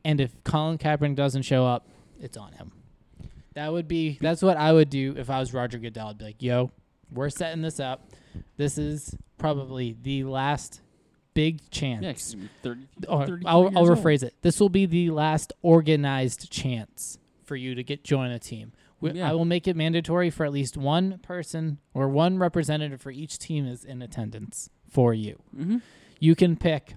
And 0.05 0.21
if 0.21 0.43
Colin 0.45 0.79
Kaepernick 0.79 1.15
doesn't 1.15 1.43
show 1.43 1.67
up, 1.67 1.87
it's 2.21 2.37
on 2.37 2.53
him. 2.53 2.73
That 3.55 3.73
would 3.73 3.87
be 3.89 4.17
that's 4.21 4.43
what 4.43 4.57
I 4.57 4.73
would 4.73 4.91
do 4.91 5.15
if 5.19 5.29
I 5.29 5.39
was 5.41 5.53
Roger 5.53 5.79
Goodell. 5.79 6.09
I'd 6.09 6.19
be 6.19 6.25
like, 6.25 6.43
"Yo, 6.43 6.71
we're 7.13 7.31
setting 7.31 7.63
this 7.63 7.81
up. 7.81 8.09
This 8.57 8.79
is 8.79 9.15
probably 9.39 9.97
the 10.01 10.25
last 10.25 10.81
big 11.35 11.69
chance." 11.71 12.03
yeah, 12.05 12.13
'cause 12.13 12.33
he's 12.39 12.49
30, 12.63 12.81
or 13.09 13.41
I'll, 13.45 13.67
I'll 13.77 13.85
years 13.87 13.89
old. 13.91 13.99
rephrase 13.99 14.23
it. 14.23 14.35
This 14.43 14.61
will 14.61 14.69
be 14.69 14.87
the 14.87 15.11
last 15.11 15.53
organized 15.63 16.51
chance 16.51 17.19
for 17.45 17.57
you 17.57 17.75
to 17.75 17.83
get 17.83 18.05
join 18.05 18.31
a 18.31 18.39
team. 18.39 18.73
We, 19.01 19.13
Yeah. 19.13 19.31
I 19.31 19.35
will 19.35 19.45
make 19.45 19.67
it 19.67 19.77
mandatory 19.77 20.31
for 20.31 20.45
at 20.45 20.53
least 20.53 20.77
one 20.77 21.19
person 21.19 21.79
or 21.95 22.09
one 22.09 22.39
representative 22.39 23.01
for 23.01 23.11
each 23.11 23.39
team 23.39 23.67
is 23.67 23.85
in 23.85 24.03
attendance 24.03 24.71
for 24.89 25.15
you. 25.15 25.43
Mm-hmm. 25.57 25.79
You 26.19 26.35
can 26.35 26.57
pick 26.57 26.95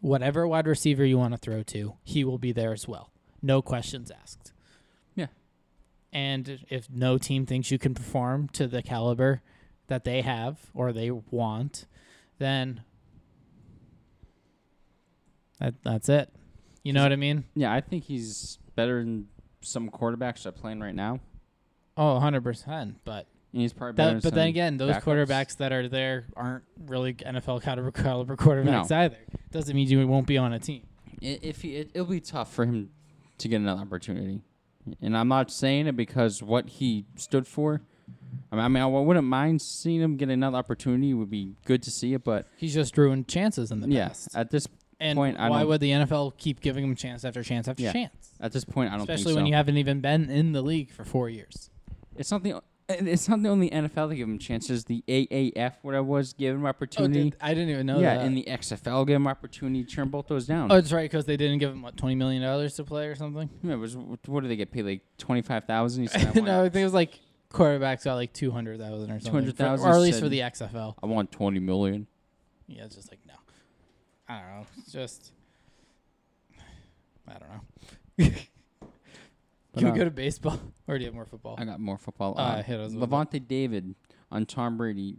whatever 0.00 0.46
wide 0.46 0.66
receiver 0.66 1.04
you 1.04 1.18
want 1.18 1.34
to 1.34 1.38
throw 1.38 1.62
to. 1.64 1.94
He 2.04 2.24
will 2.24 2.38
be 2.38 2.52
there 2.52 2.72
as 2.72 2.88
well. 2.88 3.10
No 3.42 3.60
questions 3.60 4.10
asked. 4.10 4.52
Yeah. 5.14 5.26
And 6.12 6.64
if 6.70 6.88
no 6.90 7.18
team 7.18 7.44
thinks 7.46 7.70
you 7.70 7.78
can 7.78 7.94
perform 7.94 8.48
to 8.50 8.66
the 8.66 8.82
caliber 8.82 9.42
that 9.88 10.04
they 10.04 10.22
have 10.22 10.58
or 10.72 10.92
they 10.92 11.10
want, 11.10 11.86
then 12.38 12.82
that 15.58 15.74
that's 15.84 16.08
it. 16.08 16.30
You 16.82 16.92
know 16.94 17.02
what 17.02 17.12
I 17.12 17.16
mean? 17.16 17.44
Yeah, 17.54 17.72
I 17.72 17.80
think 17.82 18.04
he's 18.04 18.58
better 18.74 19.00
than 19.00 19.28
some 19.62 19.90
quarterbacks 19.90 20.42
that 20.42 20.50
are 20.50 20.52
playing 20.52 20.80
right 20.80 20.94
now. 20.94 21.20
Oh, 21.96 22.18
100%. 22.22 22.94
But 23.04 23.26
And 23.52 23.62
he's 23.62 23.72
probably 23.72 23.94
better 23.94 24.14
that, 24.14 24.22
but 24.22 24.34
then 24.34 24.48
again, 24.48 24.76
those 24.76 24.94
backups. 24.94 25.02
quarterbacks 25.02 25.56
that 25.58 25.72
are 25.72 25.88
there 25.88 26.26
aren't 26.36 26.64
really 26.86 27.14
NFL 27.14 27.62
caliber, 27.62 27.90
caliber 28.02 28.36
quarterbacks 28.36 28.90
No. 28.90 28.96
either. 28.96 29.18
Doesn't 29.50 29.74
mean 29.74 29.88
you 29.88 30.06
won't 30.06 30.26
be 30.26 30.38
on 30.38 30.52
a 30.52 30.58
team. 30.58 30.86
If 31.20 31.60
he, 31.62 31.76
it, 31.76 31.90
it'll 31.92 32.06
be 32.06 32.20
tough 32.20 32.52
for 32.52 32.64
him 32.64 32.90
to 33.38 33.48
get 33.48 33.56
another 33.56 33.82
opportunity, 33.82 34.40
and 35.02 35.14
I'm 35.16 35.28
not 35.28 35.50
saying 35.50 35.86
it 35.88 35.96
because 35.96 36.42
what 36.42 36.68
he 36.68 37.04
stood 37.16 37.46
for. 37.46 37.82
I 38.50 38.56
mean, 38.56 38.64
I, 38.64 38.68
mean, 38.68 38.82
I 38.82 38.86
wouldn't 38.86 39.26
mind 39.26 39.60
seeing 39.60 40.00
him 40.00 40.16
get 40.16 40.30
another 40.30 40.56
opportunity. 40.56 41.10
It 41.10 41.14
would 41.14 41.30
be 41.30 41.56
good 41.66 41.82
to 41.82 41.90
see 41.90 42.14
it, 42.14 42.24
but 42.24 42.46
He's 42.56 42.72
just 42.74 42.96
ruined 42.96 43.28
chances 43.28 43.70
in 43.70 43.80
the 43.80 43.88
yeah, 43.88 44.08
past. 44.08 44.28
at 44.34 44.50
this 44.50 44.66
And 44.98 45.16
point, 45.16 45.38
I 45.38 45.50
why 45.50 45.62
would 45.64 45.80
the 45.80 45.90
NFL 45.90 46.36
keep 46.38 46.60
giving 46.60 46.82
him 46.84 46.94
chance 46.96 47.24
after 47.24 47.42
chance 47.42 47.68
after 47.68 47.82
Yeah. 47.82 47.92
chance? 47.92 48.19
At 48.40 48.52
this 48.52 48.64
point, 48.64 48.90
I 48.90 48.96
don't 48.96 49.02
Especially 49.02 49.16
think 49.16 49.18
so. 49.18 49.28
Especially 49.30 49.42
when 49.42 49.46
you 49.46 49.54
haven't 49.54 49.76
even 49.76 50.00
been 50.00 50.30
in 50.30 50.52
the 50.52 50.62
league 50.62 50.90
for 50.90 51.04
four 51.04 51.28
years. 51.28 51.70
it's 52.16 52.30
not 52.30 52.42
the 52.42 52.62
it's 52.88 53.28
not 53.28 53.42
the 53.42 53.48
only 53.48 53.70
NFL 53.70 54.08
that 54.08 54.16
give 54.16 54.28
him 54.28 54.38
chances. 54.38 54.84
The 54.84 55.04
AAF, 55.06 55.74
what 55.82 55.94
I 55.94 56.00
was, 56.00 56.32
gave 56.32 56.54
him 56.54 56.66
opportunity. 56.66 57.20
Oh, 57.20 57.24
did, 57.24 57.36
I 57.40 57.54
didn't 57.54 57.70
even 57.70 57.86
know 57.86 58.00
yeah, 58.00 58.16
that. 58.16 58.26
and 58.26 58.36
the 58.36 58.44
XFL 58.48 59.06
gave 59.06 59.16
him 59.16 59.26
opportunity 59.26 59.84
turn 59.84 60.08
both 60.08 60.26
those 60.26 60.46
down. 60.46 60.72
oh, 60.72 60.74
that's 60.74 60.92
right, 60.92 61.08
because 61.08 61.24
they 61.24 61.36
didn't 61.36 61.58
give 61.58 61.70
him 61.70 61.82
what 61.82 61.96
twenty 61.96 62.14
million 62.14 62.42
dollars 62.42 62.74
to 62.76 62.84
play 62.84 63.06
or 63.06 63.14
something. 63.14 63.48
Yeah, 63.62 63.74
it 63.74 63.76
was 63.76 63.96
what 63.96 64.42
do 64.42 64.48
they 64.48 64.56
get 64.56 64.72
paid 64.72 64.84
like 64.84 65.02
twenty 65.18 65.42
five 65.42 65.64
thousand? 65.64 66.10
No, 66.34 66.64
I 66.64 66.68
think 66.68 66.82
it 66.82 66.84
was 66.84 66.94
like 66.94 67.18
quarterbacks 67.52 68.04
got 68.04 68.14
like 68.14 68.32
two 68.32 68.50
hundred 68.50 68.80
thousand 68.80 69.10
or 69.10 69.20
something, 69.20 69.52
200,000 69.52 69.84
For- 69.84 69.90
or 69.92 69.94
at 69.94 70.00
least 70.00 70.20
for 70.20 70.28
the 70.28 70.40
XFL. 70.40 70.94
I 71.02 71.06
want 71.06 71.30
twenty 71.30 71.60
million. 71.60 72.06
Yeah, 72.66 72.84
it's 72.84 72.96
just 72.96 73.10
like 73.10 73.20
no, 73.26 73.34
I 74.28 74.40
don't 74.40 74.48
know. 74.48 74.66
It's 74.78 74.92
just 74.92 75.32
I 77.28 77.38
don't 77.38 77.48
know. 77.48 77.60
But, 79.72 79.80
Can 79.80 79.88
we 79.88 79.92
uh, 79.92 79.96
go 79.98 80.04
to 80.04 80.10
baseball 80.10 80.58
or 80.88 80.98
do 80.98 81.04
you 81.04 81.06
have 81.06 81.14
more 81.14 81.26
football? 81.26 81.54
I 81.56 81.64
got 81.64 81.78
more 81.78 81.96
football. 81.96 82.34
Uh, 82.36 82.42
Uh, 82.42 82.62
hit 82.62 82.80
us 82.80 82.92
it. 82.92 82.98
Lavonte 82.98 83.46
David 83.46 83.94
on 84.30 84.44
Tom 84.44 84.76
Brady. 84.76 85.18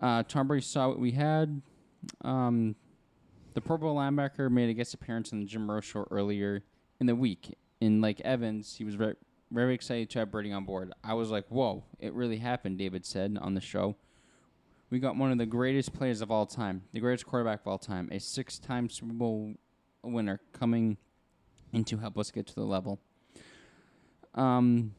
Uh, 0.00 0.22
Tom 0.22 0.48
Brady 0.48 0.64
saw 0.64 0.88
what 0.88 0.98
we 0.98 1.12
had. 1.12 1.62
Um, 2.22 2.76
the 3.54 3.60
Pro 3.60 3.78
Bowl 3.78 3.96
linebacker 3.96 4.50
made 4.50 4.68
a 4.68 4.74
guest 4.74 4.94
appearance 4.94 5.32
on 5.32 5.40
the 5.40 5.46
Jim 5.46 5.70
Rome 5.70 5.80
show 5.80 6.06
earlier 6.10 6.62
in 7.00 7.06
the 7.06 7.14
week. 7.14 7.56
And 7.80 8.02
like 8.02 8.20
Evans, 8.20 8.76
he 8.76 8.84
was 8.84 8.96
very, 8.96 9.14
very 9.50 9.74
excited 9.74 10.10
to 10.10 10.18
have 10.18 10.30
Brady 10.30 10.52
on 10.52 10.64
board. 10.64 10.92
I 11.02 11.14
was 11.14 11.30
like, 11.30 11.46
whoa, 11.48 11.84
it 11.98 12.12
really 12.12 12.36
happened, 12.36 12.76
David 12.78 13.06
said 13.06 13.38
on 13.40 13.54
the 13.54 13.60
show. 13.60 13.96
We 14.90 14.98
got 14.98 15.16
one 15.16 15.32
of 15.32 15.38
the 15.38 15.46
greatest 15.46 15.92
players 15.92 16.20
of 16.20 16.30
all 16.30 16.46
time, 16.46 16.82
the 16.92 17.00
greatest 17.00 17.26
quarterback 17.26 17.62
of 17.62 17.66
all 17.68 17.78
time, 17.78 18.08
a 18.12 18.20
six 18.20 18.58
time 18.58 18.88
Super 18.90 19.12
Bowl 19.14 19.54
winner 20.02 20.40
coming 20.52 20.98
in 21.72 21.84
to 21.84 21.98
help 21.98 22.18
us 22.18 22.30
get 22.30 22.46
to 22.46 22.54
the 22.54 22.64
level. 22.64 22.98
Um, 24.34 24.94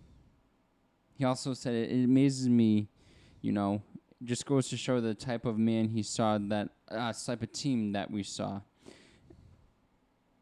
he 1.18 1.26
also 1.26 1.54
said 1.54 1.74
it, 1.74 1.92
it 1.92 2.04
amazes 2.04 2.48
me, 2.50 2.88
you 3.42 3.52
know, 3.52 3.82
just 4.24 4.46
goes 4.46 4.68
to 4.70 4.78
show 4.78 5.00
the 5.00 5.14
type 5.14 5.46
of 5.46 5.58
man 5.58 5.90
he 5.90 6.04
saw 6.04 6.38
that 6.38 6.70
uh, 6.92 7.14
type 7.14 7.42
of 7.42 7.52
team 7.52 7.94
that 7.94 8.12
we 8.12 8.24
saw. 8.24 8.62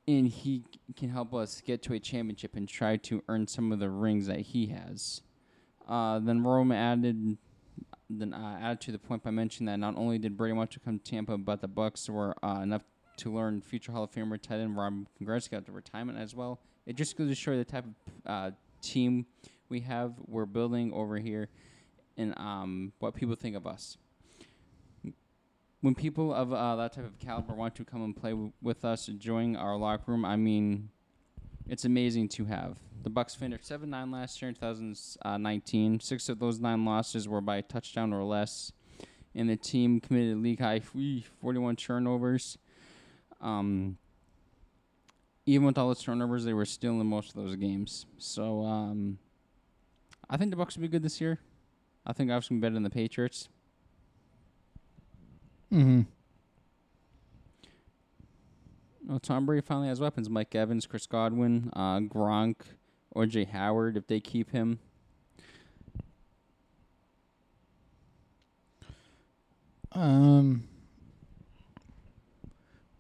And 0.07 0.27
he 0.27 0.63
can 0.95 1.09
help 1.09 1.33
us 1.33 1.61
get 1.61 1.83
to 1.83 1.93
a 1.93 1.99
championship 1.99 2.55
and 2.55 2.67
try 2.67 2.95
to 2.97 3.21
earn 3.27 3.45
some 3.45 3.71
of 3.71 3.79
the 3.79 3.89
rings 3.89 4.27
that 4.27 4.39
he 4.39 4.67
has. 4.67 5.21
Uh, 5.87 6.19
then 6.19 6.43
Rome 6.43 6.71
added, 6.71 7.37
then 8.09 8.33
uh, 8.33 8.59
added 8.61 8.81
to 8.81 8.91
the 8.93 8.99
point 8.99 9.23
by 9.23 9.31
mentioning 9.31 9.65
that 9.67 9.79
not 9.79 9.97
only 9.97 10.17
did 10.17 10.37
Brady 10.37 10.53
want 10.53 10.71
to 10.71 10.79
come 10.79 10.97
to 10.97 11.11
Tampa, 11.11 11.37
but 11.37 11.59
the 11.59 11.67
Bucks 11.67 12.09
were 12.09 12.35
uh, 12.41 12.61
enough 12.63 12.83
to 13.17 13.33
learn 13.33 13.61
future 13.61 13.91
Hall 13.91 14.03
of 14.03 14.11
Famer 14.11 14.41
tight 14.41 14.59
end 14.59 14.77
Rob 14.77 15.07
Gronkowski 15.21 15.51
got 15.51 15.65
the 15.65 15.71
retirement 15.71 16.17
as 16.17 16.33
well. 16.35 16.59
It 16.85 16.95
just 16.95 17.17
goes 17.17 17.29
to 17.29 17.35
show 17.35 17.55
the 17.57 17.65
type 17.65 17.85
of 17.85 17.93
uh, 18.25 18.51
team 18.81 19.25
we 19.69 19.81
have, 19.81 20.13
we're 20.25 20.45
building 20.45 20.93
over 20.93 21.17
here, 21.17 21.49
and 22.15 22.33
um, 22.37 22.93
what 22.99 23.13
people 23.13 23.35
think 23.35 23.55
of 23.55 23.67
us. 23.67 23.97
When 25.81 25.93
people 25.93 26.33
of 26.33 26.53
uh, 26.53 26.75
that 26.77 26.93
type 26.93 27.05
of 27.05 27.19
caliber 27.19 27.53
want 27.53 27.75
to 27.75 27.85
come 27.85 28.03
and 28.03 28.15
play 28.15 28.31
w- 28.31 28.51
with 28.61 28.83
us, 28.85 29.07
join 29.17 29.55
our 29.55 29.77
locker 29.77 30.11
room, 30.11 30.25
I 30.25 30.35
mean, 30.35 30.89
it's 31.67 31.85
amazing 31.85 32.29
to 32.29 32.45
have. 32.45 32.77
The 33.03 33.09
Bucks 33.09 33.35
finished 33.35 33.65
seven 33.65 33.89
nine 33.89 34.09
last 34.11 34.41
year 34.41 34.49
in 34.49 34.55
2019. 34.55 35.99
Six 35.99 36.29
of 36.29 36.39
those 36.39 36.59
nine 36.59 36.83
losses 36.83 37.27
were 37.27 37.41
by 37.41 37.57
a 37.57 37.61
touchdown 37.61 38.11
or 38.11 38.23
less, 38.23 38.71
and 39.35 39.49
the 39.49 39.55
team 39.55 39.99
committed 39.99 40.37
league 40.37 40.59
high 40.59 40.79
41 40.79 41.75
turnovers. 41.75 42.57
Um, 43.41 43.97
even 45.45 45.65
with 45.65 45.77
all 45.77 45.89
the 45.89 45.95
turnovers, 45.95 46.43
they 46.43 46.53
were 46.53 46.65
still 46.65 46.99
in 46.99 47.07
most 47.07 47.29
of 47.29 47.35
those 47.43 47.55
games. 47.55 48.05
So 48.17 48.63
um, 48.65 49.17
I 50.29 50.37
think 50.37 50.51
the 50.51 50.57
Bucks 50.57 50.75
will 50.75 50.81
be 50.81 50.87
good 50.89 51.03
this 51.03 51.21
year. 51.21 51.39
I 52.05 52.13
think 52.13 52.29
obviously 52.29 52.57
better 52.57 52.73
than 52.73 52.83
the 52.83 52.89
Patriots. 52.89 53.49
mm-hmm. 55.71 56.01
Well, 59.07 59.19
Tom 59.19 59.45
Brady 59.45 59.61
finally 59.61 59.87
has 59.87 60.01
weapons. 60.01 60.29
Mike 60.29 60.53
Evans, 60.53 60.85
Chris 60.85 61.05
Godwin, 61.05 61.71
uh, 61.73 61.99
Gronk, 61.99 62.57
O.J. 63.15 63.45
Howard, 63.45 63.95
if 63.95 64.05
they 64.07 64.19
keep 64.19 64.51
him. 64.51 64.79
Um. 69.93 70.67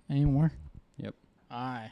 Any 0.09 0.25
more? 0.25 0.51
Yep. 0.97 1.15
Aye. 1.51 1.91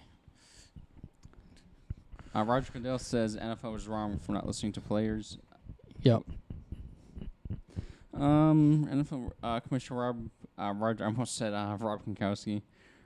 Uh, 2.33 2.43
Roger 2.43 2.71
Goodell 2.73 2.99
says 2.99 3.37
NFL 3.37 3.73
was 3.73 3.87
wrong 3.87 4.19
for 4.19 4.31
not 4.33 4.45
listening 4.45 4.73
to 4.73 4.81
players. 4.81 5.37
Yep. 6.01 6.23
Um, 8.13 8.87
NFL 8.91 9.31
uh, 9.43 9.59
Commissioner 9.59 9.99
Rob, 9.99 10.29
uh, 10.57 10.73
Roger, 10.75 11.03
I 11.03 11.07
almost 11.07 11.35
said 11.35 11.53
uh, 11.53 11.77
Rob 11.79 12.05
Gronkowski. 12.05 12.61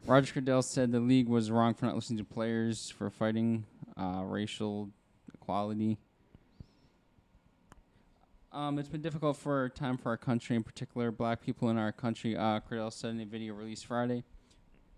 Roger 0.05 0.33
Goodell 0.33 0.61
said 0.61 0.91
the 0.91 0.99
league 0.99 1.27
was 1.27 1.51
wrong 1.51 1.73
for 1.73 1.85
not 1.85 1.95
listening 1.95 2.19
to 2.19 2.23
players 2.23 2.89
for 2.89 3.09
fighting 3.09 3.65
uh, 3.97 4.21
racial 4.23 4.89
equality. 5.33 5.97
Um, 8.51 8.79
it's 8.79 8.89
been 8.89 9.01
difficult 9.01 9.37
for 9.37 9.69
time 9.69 9.97
for 9.97 10.09
our 10.09 10.17
country, 10.17 10.55
in 10.55 10.63
particular, 10.63 11.11
black 11.11 11.41
people 11.41 11.69
in 11.69 11.77
our 11.77 11.91
country. 11.91 12.35
Uh, 12.35 12.59
Goodell 12.67 12.89
said 12.89 13.11
in 13.11 13.21
a 13.21 13.25
video 13.25 13.53
released 13.53 13.85
Friday. 13.85 14.23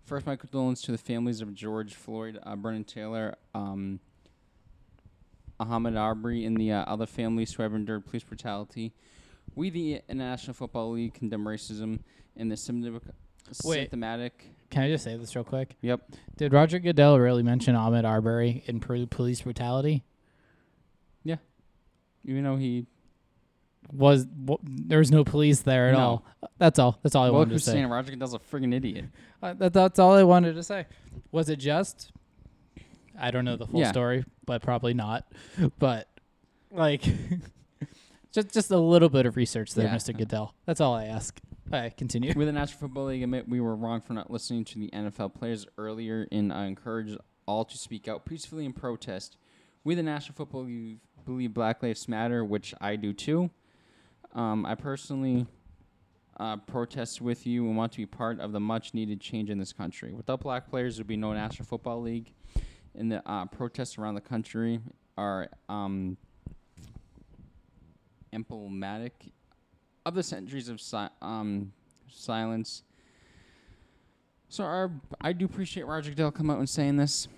First, 0.04 0.26
my 0.26 0.36
condolences 0.36 0.84
to 0.86 0.92
the 0.92 0.98
families 0.98 1.40
of 1.40 1.54
George 1.54 1.94
Floyd, 1.94 2.38
uh, 2.42 2.56
Breonna 2.56 2.86
Taylor, 2.86 3.36
um, 3.54 4.00
Ahmaud 5.60 5.96
Arbery, 5.98 6.44
and 6.44 6.56
the 6.56 6.72
uh, 6.72 6.84
other 6.84 7.06
families 7.06 7.54
who 7.54 7.62
have 7.62 7.74
endured 7.74 8.06
police 8.06 8.24
brutality. 8.24 8.92
We, 9.54 9.70
the 9.70 10.02
International 10.08 10.54
Football 10.54 10.92
League, 10.92 11.14
condemn 11.14 11.44
racism 11.44 12.00
and 12.36 12.50
the 12.50 12.56
symptomatic. 12.56 13.02
Wait. 13.64 13.80
symptomatic 13.80 14.46
Can 14.70 14.84
I 14.84 14.88
just 14.88 15.04
say 15.04 15.16
this 15.16 15.34
real 15.36 15.44
quick? 15.44 15.76
yep. 15.82 16.00
Did 16.36 16.52
Roger 16.52 16.78
Goodell 16.78 17.18
really 17.18 17.42
mention 17.42 17.74
Ahmaud 17.74 18.04
Arbery 18.04 18.64
in 18.66 18.80
pro- 18.80 19.06
police 19.06 19.42
brutality? 19.42 20.04
Yeah. 21.22 21.36
Even 22.24 22.44
though 22.44 22.56
he. 22.56 22.86
Was 23.92 24.24
w- 24.24 24.58
there 24.64 24.98
was 24.98 25.10
no 25.10 25.22
police 25.22 25.60
there 25.60 25.88
at 25.88 25.92
No. 25.92 25.98
all? 25.98 26.24
That's 26.58 26.78
all. 26.78 26.98
That's 27.02 27.14
all 27.14 27.24
I 27.24 27.30
Well, 27.30 27.40
wanted 27.40 27.54
to 27.54 27.58
say. 27.60 27.72
saying 27.72 27.86
Roger 27.86 28.10
Goodell's 28.12 28.32
a 28.34 28.38
friggin' 28.38 28.74
idiot? 28.74 29.04
Uh, 29.42 29.52
that, 29.54 29.72
that's 29.74 29.98
all 29.98 30.14
I 30.14 30.22
wanted 30.22 30.54
to 30.54 30.62
say. 30.62 30.86
Was 31.30 31.48
it 31.50 31.56
just? 31.56 32.10
I 33.18 33.30
don't 33.30 33.44
know 33.44 33.56
the 33.56 33.66
full 33.66 33.80
Yeah. 33.80 33.90
story, 33.90 34.24
but 34.46 34.62
probably 34.62 34.94
not. 34.94 35.30
But 35.78 36.08
like, 36.70 37.02
just 38.32 38.52
just 38.52 38.70
a 38.70 38.78
little 38.78 39.08
bit 39.10 39.26
of 39.26 39.36
research 39.36 39.74
there, 39.74 39.86
Yeah. 39.86 39.94
Mr. 39.96 40.16
Goodell. 40.16 40.54
That's 40.64 40.80
all 40.80 40.94
I 40.94 41.04
ask. 41.04 41.38
Right, 41.70 41.94
continue. 41.96 42.32
With 42.34 42.48
the 42.48 42.52
National 42.52 42.80
Football 42.80 43.06
League, 43.06 43.22
admit 43.22 43.48
we 43.48 43.60
were 43.60 43.74
wrong 43.76 44.00
for 44.00 44.12
not 44.14 44.30
listening 44.30 44.64
to 44.66 44.78
the 44.78 44.90
NFL 44.92 45.34
players 45.34 45.66
earlier 45.78 46.26
and 46.32 46.52
I 46.52 46.66
encourage 46.66 47.16
all 47.46 47.64
to 47.64 47.76
speak 47.78 48.08
out 48.08 48.24
peacefully 48.24 48.64
in 48.64 48.72
protest. 48.72 49.36
We, 49.84 49.94
the 49.94 50.02
National 50.02 50.34
Football 50.34 50.64
League, 50.64 50.98
believe 51.24 51.52
Black 51.54 51.82
Lives 51.82 52.08
Matter, 52.08 52.44
which 52.44 52.74
I 52.80 52.96
do 52.96 53.12
too. 53.12 53.50
Um, 54.34 54.64
I 54.64 54.74
personally 54.74 55.46
uh, 56.38 56.56
protest 56.56 57.20
with 57.20 57.46
you 57.46 57.66
and 57.66 57.76
want 57.76 57.92
to 57.92 57.98
be 57.98 58.06
part 58.06 58.40
of 58.40 58.52
the 58.52 58.60
much 58.60 58.94
needed 58.94 59.20
change 59.20 59.50
in 59.50 59.58
this 59.58 59.72
country. 59.72 60.12
Without 60.12 60.40
black 60.40 60.68
players, 60.68 60.96
there 60.96 61.02
would 61.02 61.08
be 61.08 61.16
no 61.16 61.32
National 61.32 61.66
Football 61.66 62.00
League. 62.02 62.32
And 62.94 63.10
the 63.12 63.22
uh, 63.28 63.46
protests 63.46 63.98
around 63.98 64.14
the 64.14 64.20
country 64.20 64.80
are 65.16 65.48
um, 65.68 66.16
emblematic 68.32 69.32
of 70.04 70.14
the 70.14 70.22
centuries 70.22 70.68
of 70.68 70.80
si- 70.80 71.08
um, 71.20 71.72
silence. 72.08 72.82
So 74.48 74.64
our, 74.64 74.90
I 75.20 75.32
do 75.32 75.44
appreciate 75.44 75.84
Roger 75.84 76.10
Goodell 76.10 76.30
come 76.30 76.50
out 76.50 76.58
and 76.58 76.68
saying 76.68 76.96
this, 76.96 77.28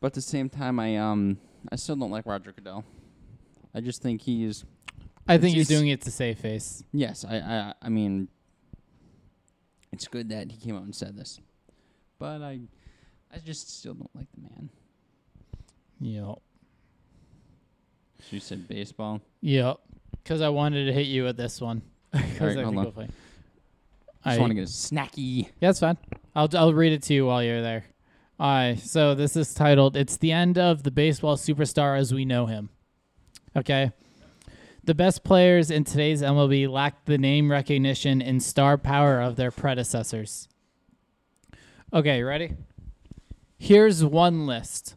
but 0.00 0.08
at 0.08 0.12
the 0.14 0.20
same 0.20 0.50
time, 0.50 0.78
I 0.78 0.98
um 0.98 1.38
I 1.72 1.76
still 1.76 1.96
don't 1.96 2.10
like 2.10 2.26
Roger 2.26 2.52
Goodell. 2.52 2.84
I 3.74 3.80
just 3.80 4.02
think 4.02 4.20
he 4.20 4.44
is 4.44 4.64
I 5.26 5.38
think 5.38 5.56
he's 5.56 5.68
doing 5.68 5.88
it 5.88 6.02
to 6.02 6.10
save 6.10 6.38
face. 6.38 6.84
yes. 6.92 7.24
I 7.24 7.36
I 7.36 7.74
I 7.82 7.88
mean, 7.88 8.28
it's 9.92 10.06
good 10.08 10.28
that 10.30 10.50
he 10.50 10.58
came 10.58 10.76
out 10.76 10.82
and 10.82 10.94
said 10.94 11.16
this, 11.16 11.40
but 12.18 12.42
I 12.42 12.60
I 13.32 13.38
just 13.44 13.78
still 13.78 13.94
don't 13.94 14.14
like 14.14 14.26
the 14.34 14.42
man. 14.42 14.70
Yep. 16.00 16.38
She 18.28 18.38
said 18.38 18.66
baseball. 18.68 19.20
Yep. 19.40 19.78
Because 20.22 20.40
I 20.40 20.48
wanted 20.48 20.86
to 20.86 20.92
hit 20.92 21.06
you 21.06 21.24
with 21.24 21.36
this 21.36 21.60
one. 21.60 21.82
'Cause 22.12 22.22
Alright, 22.40 22.58
I 22.58 22.62
hold 22.62 22.76
on. 22.78 22.92
play. 22.92 23.08
I 24.24 24.30
just 24.30 24.40
want 24.40 24.50
to 24.50 24.54
get 24.54 24.62
a 24.64 24.66
snacky. 24.72 25.44
Yeah, 25.60 25.68
that's 25.68 25.80
fine. 25.80 25.98
I'll 26.34 26.48
I'll 26.54 26.72
read 26.74 26.92
it 26.92 27.02
to 27.04 27.14
you 27.14 27.26
while 27.26 27.42
you're 27.42 27.60
there. 27.62 27.84
All 28.40 28.50
right. 28.50 28.78
So 28.78 29.14
this 29.14 29.36
is 29.36 29.52
titled 29.54 29.96
"It's 29.96 30.16
the 30.16 30.32
End 30.32 30.56
of 30.58 30.82
the 30.82 30.90
Baseball 30.90 31.36
Superstar 31.36 31.98
as 31.98 32.12
We 32.14 32.24
Know 32.24 32.46
Him." 32.46 32.70
Okay. 33.56 33.92
The 34.86 34.94
best 34.94 35.24
players 35.24 35.70
in 35.70 35.84
today's 35.84 36.20
MLB 36.20 36.68
lack 36.68 37.06
the 37.06 37.16
name 37.16 37.50
recognition 37.50 38.20
and 38.20 38.42
star 38.42 38.76
power 38.76 39.18
of 39.18 39.36
their 39.36 39.50
predecessors. 39.50 40.46
Okay, 41.90 42.22
ready? 42.22 42.52
Here's 43.56 44.04
one 44.04 44.46
list: 44.46 44.96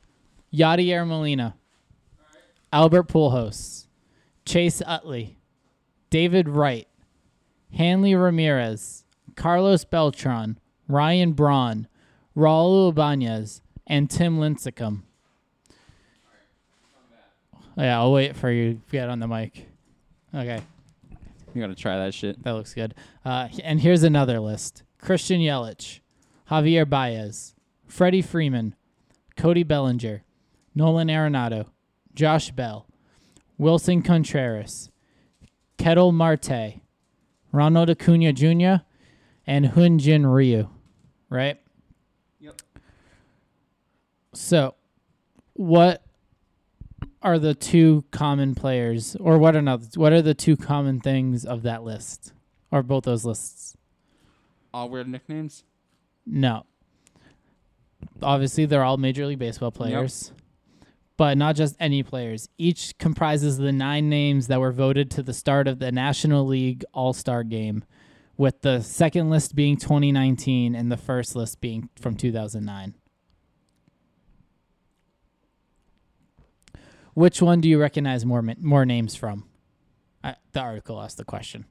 Yadier 0.54 1.08
Molina, 1.08 1.56
Albert 2.74 3.08
Pujols, 3.08 3.88
Chase 4.46 4.82
Utley, 4.86 5.38
David 6.10 6.50
Wright, 6.50 6.90
Hanley 7.74 8.14
Ramirez, 8.14 9.06
Carlos 9.38 9.86
Beltran, 9.86 10.60
Ryan 10.90 11.32
Braun, 11.32 11.88
Raul 12.36 12.90
Ibanez, 12.90 13.62
and 13.86 14.10
Tim 14.10 14.38
Lincecum. 14.38 15.04
Yeah, 17.78 18.00
I'll 18.00 18.12
wait 18.12 18.36
for 18.36 18.52
you 18.52 18.74
to 18.74 18.80
get 18.92 19.08
on 19.08 19.20
the 19.20 19.30
mic. 19.30 19.66
Okay, 20.38 20.62
You 21.56 21.62
gotta 21.62 21.74
try 21.76 21.98
that 21.98 22.14
shit. 22.14 22.42
that 22.44 22.52
looks 22.52 22.74
good. 22.74 22.94
Uh, 23.26 23.48
and 23.64 23.82
here's 23.82 24.04
another 24.04 24.40
list: 24.40 24.84
Christian 25.02 25.42
Yelich, 25.42 26.00
Javier 26.52 26.88
Baez, 26.88 27.56
Freddie 27.88 28.22
Freeman, 28.22 28.76
Cody 29.36 29.64
Bellinger, 29.64 30.24
Nolan 30.76 31.08
Arenado, 31.08 31.68
Josh 32.14 32.52
Bell, 32.52 32.86
Willson 33.60 34.04
Contreras, 34.06 34.92
Ketel 35.80 36.12
Marte, 36.12 36.82
Ronald 37.52 37.90
Acuna 37.90 38.32
Jr., 38.32 38.84
and 39.48 39.66
Hyun-jin 39.68 40.26
Ryu. 40.28 40.70
Right? 41.30 41.60
Yep. 42.40 42.62
So, 44.34 44.76
what 45.54 46.04
are 47.22 47.40
the 47.40 47.56
two 47.56 48.06
common 48.12 48.56
players, 48.56 49.16
or 49.20 49.38
what 49.38 49.56
are 49.56 49.62
not? 49.62 49.82
What 49.96 50.14
are 50.14 50.22
the 50.22 50.34
two 50.34 50.56
common 50.56 51.00
things 51.00 51.46
of 51.46 51.64
that 51.64 51.84
list, 51.84 52.34
or 52.72 52.84
both 52.84 53.06
those 53.06 53.26
lists? 53.26 53.76
All 54.74 54.90
weird 54.90 55.08
nicknames. 55.08 55.64
No. 56.26 56.66
Obviously, 58.22 58.66
they're 58.66 58.84
all 58.84 58.98
Major 58.98 59.26
League 59.26 59.40
Baseball 59.40 59.72
players, 59.72 60.32
but 61.18 61.38
not 61.38 61.56
just 61.56 61.76
any 61.80 62.04
players. 62.04 62.48
Each 62.58 62.96
comprises 62.98 63.58
the 63.58 63.72
nine 63.72 64.10
names 64.10 64.48
that 64.48 64.60
were 64.60 64.72
voted 64.72 65.10
to 65.12 65.24
the 65.24 65.34
start 65.34 65.68
of 65.68 65.80
the 65.80 65.92
National 65.92 66.46
League 66.46 66.84
All 66.94 67.14
Star 67.14 67.44
game, 67.44 67.84
with 68.38 68.62
the 68.62 68.82
second 68.82 69.32
list 69.32 69.56
being 69.56 69.78
2019 69.78 70.76
and 70.76 70.92
the 70.92 70.98
first 70.98 71.36
list 71.36 71.60
being 71.60 71.90
from 72.00 72.16
2009. 72.16 72.94
Which 77.18 77.42
one 77.42 77.62
do 77.62 77.68
you 77.68 77.80
recognize 77.80 78.28
more 78.28 78.44
more 78.60 78.86
names 78.86 79.16
from? 79.16 79.46
I, 80.24 80.36
the 80.52 80.60
article 80.60 81.02
asked 81.02 81.18
the 81.18 81.26
question. 81.26 81.66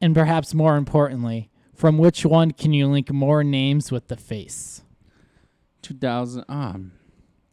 And 0.00 0.14
perhaps 0.14 0.54
more 0.54 0.78
importantly, 0.78 1.50
from 1.74 1.98
which 1.98 2.24
one 2.24 2.52
can 2.52 2.72
you 2.72 2.86
link 2.86 3.12
more 3.12 3.44
names 3.44 3.92
with 3.92 4.08
the 4.08 4.16
face? 4.16 4.80
2000. 5.82 6.46
Um, 6.48 6.92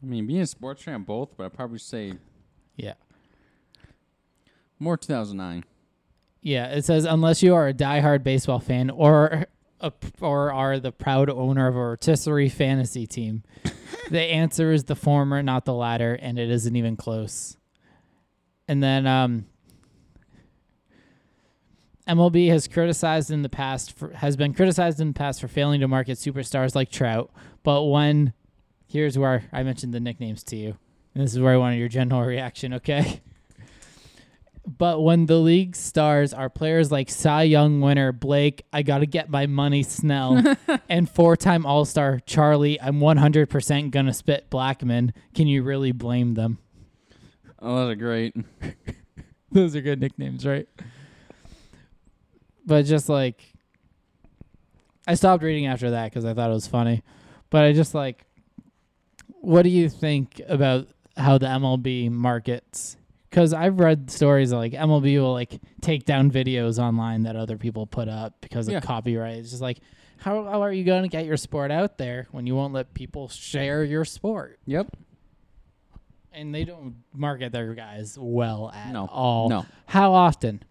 I 0.01 0.05
mean, 0.05 0.25
being 0.27 0.39
a 0.39 0.47
sports 0.47 0.81
fan, 0.81 1.03
both, 1.03 1.35
but 1.35 1.43
I'd 1.47 1.53
probably 1.53 1.79
say 1.79 2.13
Yeah. 2.77 2.93
more 4.79 4.95
2009. 4.95 5.65
Yeah, 6.41 6.67
it 6.67 6.85
says 6.85 7.03
unless 7.03 7.43
you 7.43 7.53
are 7.53 7.67
a 7.67 7.73
diehard 7.73 8.23
baseball 8.23 8.59
fan 8.59 8.89
or 8.89 9.47
a, 9.81 9.91
or 10.21 10.53
are 10.53 10.79
the 10.79 10.93
proud 10.93 11.29
owner 11.29 11.67
of 11.67 11.75
a 11.75 11.79
rotisserie 11.79 12.47
fantasy 12.47 13.05
team, 13.05 13.43
the 14.09 14.21
answer 14.21 14.71
is 14.71 14.85
the 14.85 14.95
former, 14.95 15.41
not 15.43 15.65
the 15.65 15.73
latter, 15.73 16.13
and 16.13 16.37
it 16.37 16.49
isn't 16.49 16.75
even 16.75 16.95
close. 16.95 17.57
And 18.67 18.81
then 18.81 19.05
um, 19.05 19.45
MLB 22.07 22.49
has 22.49 22.67
criticized 22.67 23.31
in 23.31 23.41
the 23.41 23.49
past 23.49 23.97
for, 23.97 24.11
has 24.11 24.35
been 24.35 24.53
criticized 24.53 24.99
in 24.99 25.09
the 25.09 25.13
past 25.13 25.41
for 25.41 25.47
failing 25.47 25.79
to 25.81 25.87
market 25.87 26.17
superstars 26.17 26.75
like 26.75 26.91
Trout. 26.91 27.31
But 27.63 27.83
when 27.83 28.33
here's 28.87 29.17
where 29.17 29.45
I 29.51 29.63
mentioned 29.63 29.93
the 29.93 29.99
nicknames 29.99 30.43
to 30.45 30.55
you, 30.55 30.77
and 31.13 31.23
this 31.23 31.33
is 31.33 31.39
where 31.39 31.53
I 31.53 31.57
wanted 31.57 31.77
your 31.77 31.89
general 31.89 32.21
reaction. 32.25 32.73
Okay. 32.73 33.21
But 34.65 35.01
when 35.01 35.25
the 35.25 35.37
league 35.37 35.75
stars 35.75 36.33
are 36.33 36.49
players 36.49 36.91
like 36.91 37.09
Cy 37.09 37.43
Young 37.43 37.81
winner 37.81 38.13
Blake, 38.13 38.65
I 38.71 38.81
gotta 38.81 39.05
get 39.05 39.29
my 39.29 39.45
money 39.45 39.83
Snell, 39.83 40.55
and 40.89 41.09
four-time 41.09 41.65
All-Star 41.65 42.21
Charlie, 42.25 42.79
I'm 42.79 42.99
100% 42.99 43.91
gonna 43.91 44.13
spit 44.13 44.49
Blackmon, 44.49 45.11
can 45.35 45.47
you 45.47 45.63
really 45.63 45.91
blame 45.91 46.35
them? 46.35 46.59
Oh, 47.59 47.75
those 47.75 47.91
are 47.91 47.95
great. 47.95 48.35
Those 49.51 49.75
are 49.75 49.81
good 49.81 50.01
nicknames, 50.01 50.47
right? 50.47 50.67
But 52.65 52.85
just 52.85 53.07
like, 53.07 53.53
I 55.07 55.13
stopped 55.13 55.43
reading 55.43 55.67
after 55.67 55.91
that 55.91 56.05
because 56.05 56.25
I 56.25 56.33
thought 56.33 56.49
it 56.49 56.53
was 56.53 56.65
funny. 56.65 57.03
But 57.51 57.63
I 57.63 57.73
just 57.73 57.93
like, 57.93 58.25
what 59.41 59.61
do 59.61 59.69
you 59.69 59.89
think 59.89 60.41
about 60.47 60.87
how 61.15 61.37
the 61.37 61.45
MLB 61.45 62.09
markets? 62.09 62.97
Because 63.33 63.51
I've 63.51 63.79
read 63.79 64.11
stories 64.11 64.51
of, 64.51 64.59
like 64.59 64.73
MLB 64.73 65.19
will 65.19 65.33
like 65.33 65.59
take 65.81 66.05
down 66.05 66.29
videos 66.29 66.77
online 66.77 67.23
that 67.23 67.35
other 67.35 67.57
people 67.57 67.87
put 67.87 68.07
up 68.07 68.39
because 68.41 68.69
Yeah. 68.69 68.77
of 68.77 68.83
copyright. 68.83 69.37
It's 69.39 69.49
just 69.49 69.61
like, 69.63 69.79
how, 70.17 70.43
how 70.43 70.61
are 70.61 70.71
you 70.71 70.83
going 70.83 71.01
to 71.01 71.09
get 71.09 71.25
your 71.25 71.35
sport 71.35 71.71
out 71.71 71.97
there 71.97 72.27
when 72.29 72.45
you 72.45 72.55
won't 72.55 72.73
let 72.75 72.93
people 72.93 73.27
share 73.29 73.83
your 73.83 74.05
sport? 74.05 74.59
Yep. 74.67 74.95
And 76.31 76.53
they 76.53 76.63
don't 76.63 76.97
market 77.11 77.51
their 77.51 77.73
guys 77.73 78.19
well 78.21 78.69
at 78.71 78.93
No. 78.93 79.07
all. 79.07 79.49
No. 79.49 79.65
How 79.87 80.13
often 80.13 80.61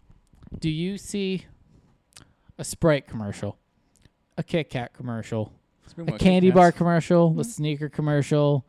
do 0.61 0.71
you 0.71 0.99
see 0.99 1.47
a 2.59 2.63
Sprite 2.63 3.09
commercial, 3.09 3.59
a 4.39 4.45
Kit 4.45 4.71
Kat 4.71 4.93
commercial, 4.93 5.53
a 5.99 6.13
candy 6.17 6.53
bar 6.53 6.71
commercial, 6.71 7.41
a 7.41 7.45
sneaker 7.45 7.89
commercial, 7.89 8.65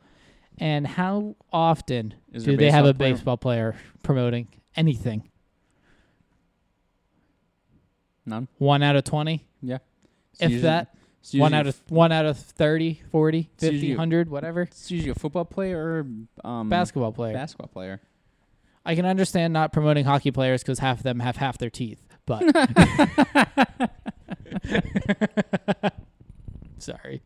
and 0.57 0.85
how 0.87 1.35
often 1.51 2.13
Is 2.31 2.43
do 2.43 2.51
there 2.51 2.57
they 2.57 2.71
have 2.71 2.85
a 2.85 2.93
baseball 2.93 3.37
player? 3.37 3.71
baseball 3.71 3.75
player 3.75 3.75
promoting 4.03 4.47
anything? 4.75 5.29
None. 8.25 8.47
One 8.57 8.83
out 8.83 8.95
of 8.95 9.03
20? 9.03 9.45
Yeah. 9.61 9.77
It's 10.33 10.41
if 10.41 10.49
usually- 10.51 10.61
that, 10.63 10.95
it's 11.19 11.33
one 11.33 11.51
usually 11.51 11.59
out 11.59 11.67
of 11.67 11.81
one 11.89 12.11
out 12.11 12.25
of 12.25 12.37
30, 12.37 13.01
40, 13.11 13.49
It's 13.53 13.63
50, 13.63 13.75
usually- 13.75 13.91
100, 13.93 14.29
whatever. 14.29 14.61
It's 14.63 14.91
usually 14.91 15.11
a 15.11 15.15
football 15.15 15.45
player 15.45 15.79
or 15.79 16.07
um 16.49 16.69
Basketball 16.69 17.11
player. 17.11 17.33
basketball 17.33 17.67
player. 17.69 18.01
I 18.85 18.95
can 18.95 19.05
understand 19.05 19.53
not 19.53 19.71
promoting 19.71 20.03
hockey 20.05 20.31
players 20.31 20.61
because 20.61 20.79
half 20.79 20.97
of 20.97 21.03
them 21.03 21.19
have 21.21 21.37
half 21.37 21.57
their 21.57 21.69
teeth, 21.69 22.03
but 22.25 22.43
sorry. 26.77 27.21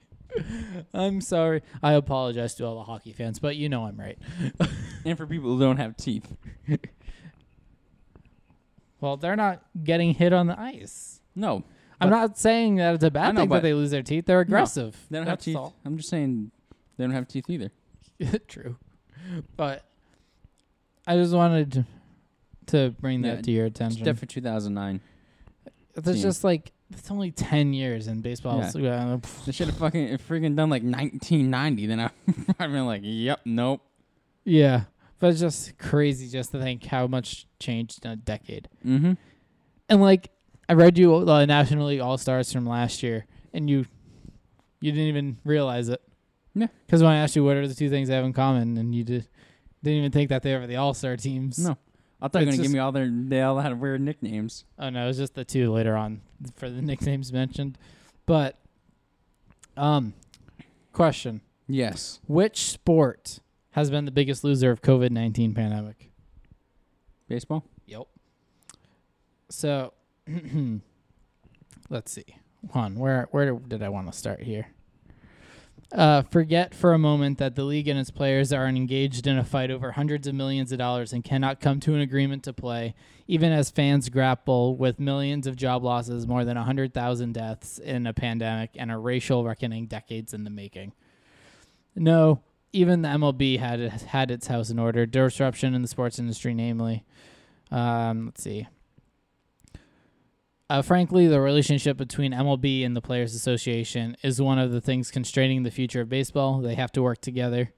I'm 0.93 1.21
sorry. 1.21 1.61
I 1.81 1.93
apologize 1.93 2.55
to 2.55 2.65
all 2.65 2.75
the 2.75 2.83
hockey 2.83 3.13
fans, 3.13 3.39
but 3.39 3.55
you 3.55 3.69
know 3.69 3.85
I'm 3.85 3.97
right. 3.99 4.17
And 5.05 5.17
for 5.17 5.25
people 5.25 5.51
who 5.55 5.59
don't 5.59 5.77
have 5.77 5.95
teeth. 5.97 6.35
Well, 8.99 9.17
they're 9.17 9.35
not 9.35 9.61
getting 9.83 10.13
hit 10.13 10.33
on 10.33 10.47
the 10.47 10.59
ice. 10.59 11.21
No. 11.35 11.63
I'm 12.01 12.09
not 12.09 12.37
saying 12.37 12.75
that 12.77 12.95
it's 12.95 13.03
a 13.03 13.11
bad 13.11 13.35
know, 13.35 13.41
thing 13.41 13.49
that 13.49 13.55
but- 13.57 13.63
they 13.63 13.73
lose 13.73 13.91
their 13.91 14.03
teeth. 14.03 14.25
They're 14.25 14.39
aggressive. 14.39 14.95
They 15.09 15.17
don't 15.19 15.25
That's 15.25 15.45
have 15.45 15.53
teeth. 15.53 15.55
all. 15.55 15.75
I'm 15.85 15.97
just 15.97 16.09
saying 16.09 16.51
they 16.97 17.03
don't 17.03 17.13
have 17.13 17.27
teeth 17.27 17.49
either. 17.49 17.71
True. 18.47 18.77
But 19.55 19.83
I 21.05 21.15
just 21.15 21.33
wanted 21.33 21.71
to, 21.73 21.85
to 22.67 22.95
bring 22.99 23.21
that 23.21 23.35
Yeah, 23.37 23.41
to 23.41 23.51
your 23.51 23.65
attention. 23.65 24.03
definitely 24.03 24.33
2009. 24.33 25.01
It's 25.95 26.05
team. 26.11 26.15
just 26.21 26.43
like 26.43 26.71
it's 26.91 27.11
only 27.11 27.31
10 27.31 27.73
years 27.73 28.07
in 28.07 28.21
baseball. 28.21 28.59
Yeah. 28.59 28.69
so, 28.69 28.83
uh, 28.85 29.17
They 29.45 29.51
should 29.51 29.67
have 29.67 29.77
fucking 29.77 30.17
freaking 30.19 30.55
done 30.55 30.69
like 30.69 30.83
1990. 30.83 31.85
Then 31.87 31.99
I- 31.99 32.09
I'd 32.59 32.71
been 32.71 32.85
like, 32.85 33.01
yep, 33.03 33.41
nope. 33.45 33.81
Yeah, 34.43 34.83
but 35.19 35.31
it's 35.31 35.41
just 35.41 35.77
crazy 35.77 36.29
just 36.29 36.51
to 36.51 36.59
think 36.59 36.85
how 36.85 37.05
much 37.07 37.47
changed 37.59 38.05
in 38.05 38.11
a 38.11 38.15
decade. 38.15 38.69
Mm-hmm. 38.85 39.13
And 39.89 40.01
like, 40.01 40.29
I 40.69 40.73
read 40.73 40.97
you 40.97 41.25
the 41.25 41.45
National 41.45 41.87
League 41.87 41.99
All 41.99 42.17
Stars 42.17 42.51
from 42.53 42.65
last 42.65 43.03
year, 43.03 43.25
and 43.53 43.69
you 43.69 43.85
you 44.79 44.91
didn't 44.91 45.07
even 45.07 45.37
realize 45.43 45.89
it. 45.89 46.01
Yeah. 46.55 46.67
Because 46.85 47.03
when 47.03 47.11
I 47.11 47.17
asked 47.17 47.35
you 47.35 47.43
what 47.43 47.57
are 47.57 47.67
the 47.67 47.75
two 47.75 47.89
things 47.89 48.07
they 48.07 48.15
have 48.15 48.23
in 48.25 48.33
common, 48.33 48.77
and 48.77 48.93
you 48.95 49.03
did, 49.03 49.27
didn't 49.83 49.99
even 49.99 50.11
think 50.11 50.29
that 50.29 50.43
they 50.43 50.55
were 50.55 50.65
the 50.67 50.77
All 50.77 50.93
Star 50.93 51.17
teams. 51.17 51.59
No. 51.59 51.77
I 52.21 52.27
thought 52.27 52.39
you 52.39 52.47
were 52.47 52.51
gonna 52.51 52.63
give 52.63 52.71
me 52.71 52.79
all 52.79 52.91
their. 52.91 53.09
They 53.09 53.41
all 53.41 53.59
had 53.59 53.79
weird 53.79 54.01
nicknames. 54.01 54.65
Oh 54.79 54.89
no, 54.89 55.03
it 55.03 55.07
was 55.07 55.17
just 55.17 55.35
the 55.35 55.45
two 55.45 55.71
later 55.71 55.95
on 55.95 56.21
for 56.55 56.69
the 56.69 56.81
nicknames 56.81 57.31
mentioned. 57.31 57.77
But 58.25 58.57
um 59.75 60.13
question. 60.93 61.41
Yes. 61.67 62.19
Which 62.27 62.63
sport 62.63 63.39
has 63.71 63.91
been 63.91 64.05
the 64.05 64.11
biggest 64.11 64.43
loser 64.43 64.71
of 64.71 64.81
COVID 64.81 65.11
nineteen 65.11 65.53
pandemic? 65.53 66.09
Baseball. 67.27 67.63
Yep. 67.85 68.07
So, 69.49 69.93
let's 71.89 72.11
see. 72.11 72.25
Hold 72.71 72.85
on, 72.85 72.95
where 72.95 73.27
where 73.31 73.51
did 73.53 73.83
I 73.83 73.89
want 73.89 74.11
to 74.11 74.17
start 74.17 74.41
here? 74.41 74.67
Uh, 75.93 76.21
forget 76.23 76.75
for 76.75 76.93
a 76.93 76.99
moment 76.99 77.37
that 77.37 77.55
the 77.55 77.63
league 77.63 77.87
and 77.87 77.97
its 77.97 78.11
players 78.11 78.51
are 78.51 78.67
engaged 78.67 79.25
in 79.25 79.37
a 79.37 79.43
fight 79.43 79.71
over 79.71 79.93
hundreds 79.93 80.27
of 80.27 80.35
millions 80.35 80.73
of 80.73 80.77
dollars 80.77 81.13
and 81.13 81.23
cannot 81.23 81.61
come 81.61 81.79
to 81.79 81.95
an 81.95 82.01
agreement 82.01 82.43
to 82.43 82.51
play, 82.51 82.93
even 83.25 83.53
as 83.53 83.71
fans 83.71 84.09
grapple 84.09 84.75
with 84.75 84.99
millions 84.99 85.47
of 85.47 85.55
job 85.55 85.83
losses, 85.83 86.27
more 86.27 86.43
than 86.43 86.57
100,000 86.57 87.33
deaths 87.33 87.79
in 87.79 88.05
a 88.05 88.13
pandemic, 88.13 88.71
and 88.75 88.91
a 88.91 88.97
racial 88.97 89.45
reckoning 89.45 89.85
decades 89.85 90.33
in 90.33 90.43
the 90.43 90.49
making. 90.49 90.91
No, 91.95 92.41
even 92.73 93.01
the 93.01 93.09
MLB 93.09 93.57
had 93.57 93.79
had 93.79 94.29
its 94.29 94.47
house 94.47 94.69
in 94.69 94.79
order. 94.79 95.05
Disruption 95.05 95.73
in 95.73 95.81
the 95.81 95.87
sports 95.87 96.19
industry, 96.19 96.53
namely. 96.53 97.05
Um, 97.71 98.25
let's 98.25 98.43
see. 98.43 98.67
Uh, 100.69 100.81
frankly, 100.81 101.27
the 101.27 101.39
relationship 101.39 101.95
between 101.95 102.33
MLB 102.33 102.85
and 102.85 102.95
the 102.95 103.01
Players 103.01 103.33
Association 103.33 104.17
is 104.21 104.41
one 104.41 104.59
of 104.59 104.71
the 104.71 104.81
things 104.81 105.11
constraining 105.11 105.63
the 105.63 105.71
future 105.71 106.01
of 106.01 106.09
baseball. 106.09 106.59
They 106.59 106.75
have 106.75 106.91
to 106.93 107.01
work 107.01 107.21
together, 107.21 107.73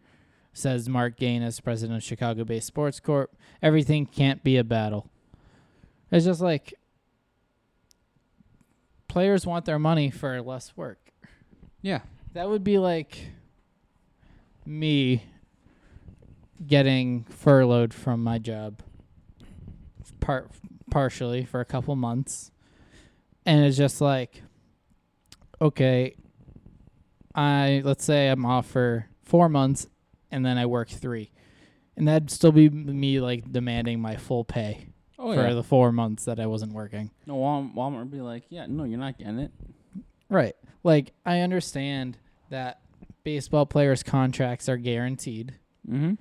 says 0.54 0.90
Marc 0.90 1.18
Ganis, 1.18 1.60
president 1.60 1.98
of 1.98 2.04
Chicago 2.04 2.44
based 2.44 2.66
Sports 2.66 3.00
Corp. 3.00 3.36
Everything 3.62 4.08
can't 4.08 4.44
be 4.44 4.58
a 4.58 4.64
battle. 4.64 5.08
It's 6.12 6.26
just 6.26 6.42
like 6.42 6.74
players 9.08 9.46
want 9.46 9.66
their 9.66 9.78
money 9.78 10.10
for 10.10 10.42
less 10.42 10.76
work. 10.76 11.12
Yeah. 11.84 12.02
That 12.34 12.50
would 12.50 12.64
be 12.64 12.80
like 12.80 13.20
me 14.66 15.24
getting 16.66 17.24
furloughed 17.26 17.94
from 17.94 18.24
my 18.24 18.40
job 18.40 18.82
part 20.20 20.50
partially 20.92 21.46
for 21.46 21.60
a 21.60 21.66
couple 21.66 21.96
months 21.96 22.52
and 23.50 23.66
it's 23.66 23.78
just 23.78 24.00
like 24.02 24.42
okay 25.62 26.16
i 27.36 27.82
let's 27.84 28.04
say 28.04 28.28
i'm 28.30 28.46
off 28.46 28.66
for 28.68 29.06
4 29.24 29.50
months 29.50 29.88
and 30.32 30.46
then 30.46 30.58
i 30.58 30.66
work 30.66 30.90
3 30.90 31.32
and 31.98 32.08
that'd 32.08 32.30
still 32.32 32.52
be 32.52 32.70
me 32.70 33.20
like 33.20 33.52
demanding 33.52 34.00
my 34.00 34.16
full 34.16 34.44
pay 34.46 34.88
Oh 35.18 35.34
for 35.34 35.48
yeah. 35.48 35.54
the 35.54 35.64
4 35.64 35.92
months 35.92 36.26
that 36.26 36.40
i 36.40 36.46
wasn't 36.46 36.74
working 36.74 37.12
no, 37.26 37.36
Walmart, 37.36 37.74
Walmart 37.76 38.00
would 38.00 38.12
be 38.12 38.22
like, 38.22 38.44
yeah, 38.50 38.66
no, 38.68 38.84
you're 38.86 38.98
not 38.98 39.18
getting 39.20 39.40
it. 39.40 39.52
Right. 40.30 40.56
Like 40.84 41.12
I 41.26 41.42
understand 41.42 42.18
that 42.50 42.80
baseball 43.24 43.66
players' 43.66 44.02
contracts 44.02 44.68
are 44.70 44.78
guaranteed, 44.78 45.56
Mm-hmm. 45.90 46.14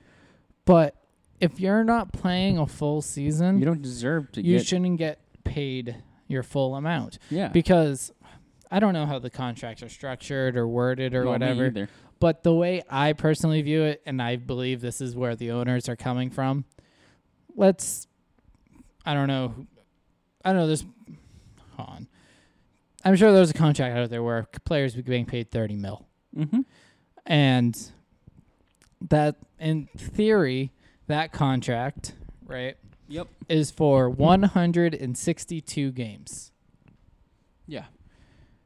but 0.64 0.96
if 1.40 1.60
you're 1.60 1.84
not 1.84 2.12
playing 2.12 2.58
a 2.58 2.66
full 2.66 3.00
season, 3.02 3.58
You 3.60 3.64
don't 3.66 3.80
deserve 3.82 4.32
to 4.32 4.42
you 4.42 4.58
get. 4.58 4.66
shouldn't 4.66 4.98
get 4.98 5.20
paid 5.44 5.96
your 6.28 6.42
full 6.42 6.76
amount 6.76 7.18
yeah. 7.30 7.48
because 7.48 8.12
I 8.70 8.78
don't 8.78 8.92
know 8.92 9.06
how 9.06 9.18
the 9.18 9.30
contracts 9.30 9.82
are 9.82 9.88
structured 9.88 10.56
or 10.56 10.68
worded 10.68 11.14
or 11.14 11.24
me 11.24 11.30
whatever, 11.30 11.88
but 12.20 12.42
the 12.42 12.54
way 12.54 12.82
I 12.88 13.14
personally 13.14 13.62
view 13.62 13.82
it 13.82 14.02
and 14.06 14.22
I 14.22 14.36
believe 14.36 14.80
this 14.80 15.00
is 15.00 15.16
where 15.16 15.34
the 15.34 15.50
owners 15.50 15.88
are 15.88 15.96
coming 15.96 16.30
from, 16.30 16.64
let's 17.56 18.06
I 19.04 19.14
don't 19.14 19.28
know 19.28 19.66
I 20.44 20.52
don't 20.52 20.60
know 20.60 20.66
there's 20.66 20.84
hold 21.76 21.88
on. 21.88 22.08
I'm 23.04 23.16
sure 23.16 23.32
there's 23.32 23.50
a 23.50 23.54
contract 23.54 23.96
out 23.96 24.10
there 24.10 24.22
where 24.22 24.46
players 24.64 24.94
be 24.94 25.02
being 25.02 25.24
paid 25.24 25.50
30 25.50 25.76
mil. 25.76 26.06
Mm-hmm. 26.36 26.60
And 27.26 27.90
that, 29.08 29.36
in 29.58 29.88
theory, 29.96 30.72
that 31.06 31.32
contract, 31.32 32.14
right, 32.44 32.76
Yep. 33.08 33.28
is 33.48 33.70
for 33.70 34.08
162 34.10 35.92
games. 35.92 36.52
Yeah. 37.66 37.86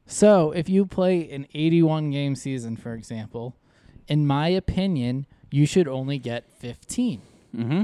So 0.06 0.50
if 0.52 0.68
you 0.68 0.84
play 0.86 1.30
an 1.30 1.46
81 1.54 2.10
game 2.10 2.34
season, 2.34 2.76
for 2.76 2.92
example, 2.94 3.56
in 4.08 4.26
my 4.26 4.48
opinion, 4.48 5.26
you 5.50 5.64
should 5.66 5.88
only 5.88 6.18
get 6.18 6.50
15 6.58 7.22
Mm-hmm. 7.56 7.82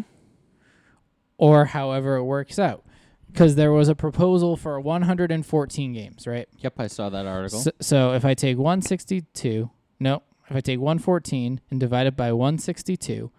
or 1.36 1.66
however 1.66 2.16
it 2.16 2.24
works 2.24 2.58
out. 2.58 2.84
Because 3.30 3.54
there 3.56 3.72
was 3.72 3.90
a 3.90 3.94
proposal 3.94 4.56
for 4.56 4.80
114 4.80 5.92
games, 5.92 6.26
right? 6.26 6.48
Yep, 6.60 6.80
I 6.80 6.86
saw 6.86 7.10
that 7.10 7.26
article. 7.26 7.58
So, 7.60 7.70
so 7.78 8.12
if 8.14 8.24
I 8.24 8.32
take 8.32 8.56
162, 8.56 9.68
no, 10.00 10.22
if 10.48 10.56
I 10.56 10.60
take 10.60 10.80
114 10.80 11.60
and 11.70 11.78
divide 11.78 12.06
it 12.06 12.16
by 12.16 12.32
162, 12.32 13.30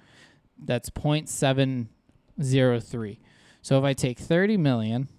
that's 0.64 0.92
0.703. 2.40 3.18
So 3.62 3.78
if 3.78 3.84
I 3.84 3.94
take 3.94 4.18
30 4.20 4.58
million 4.58 5.10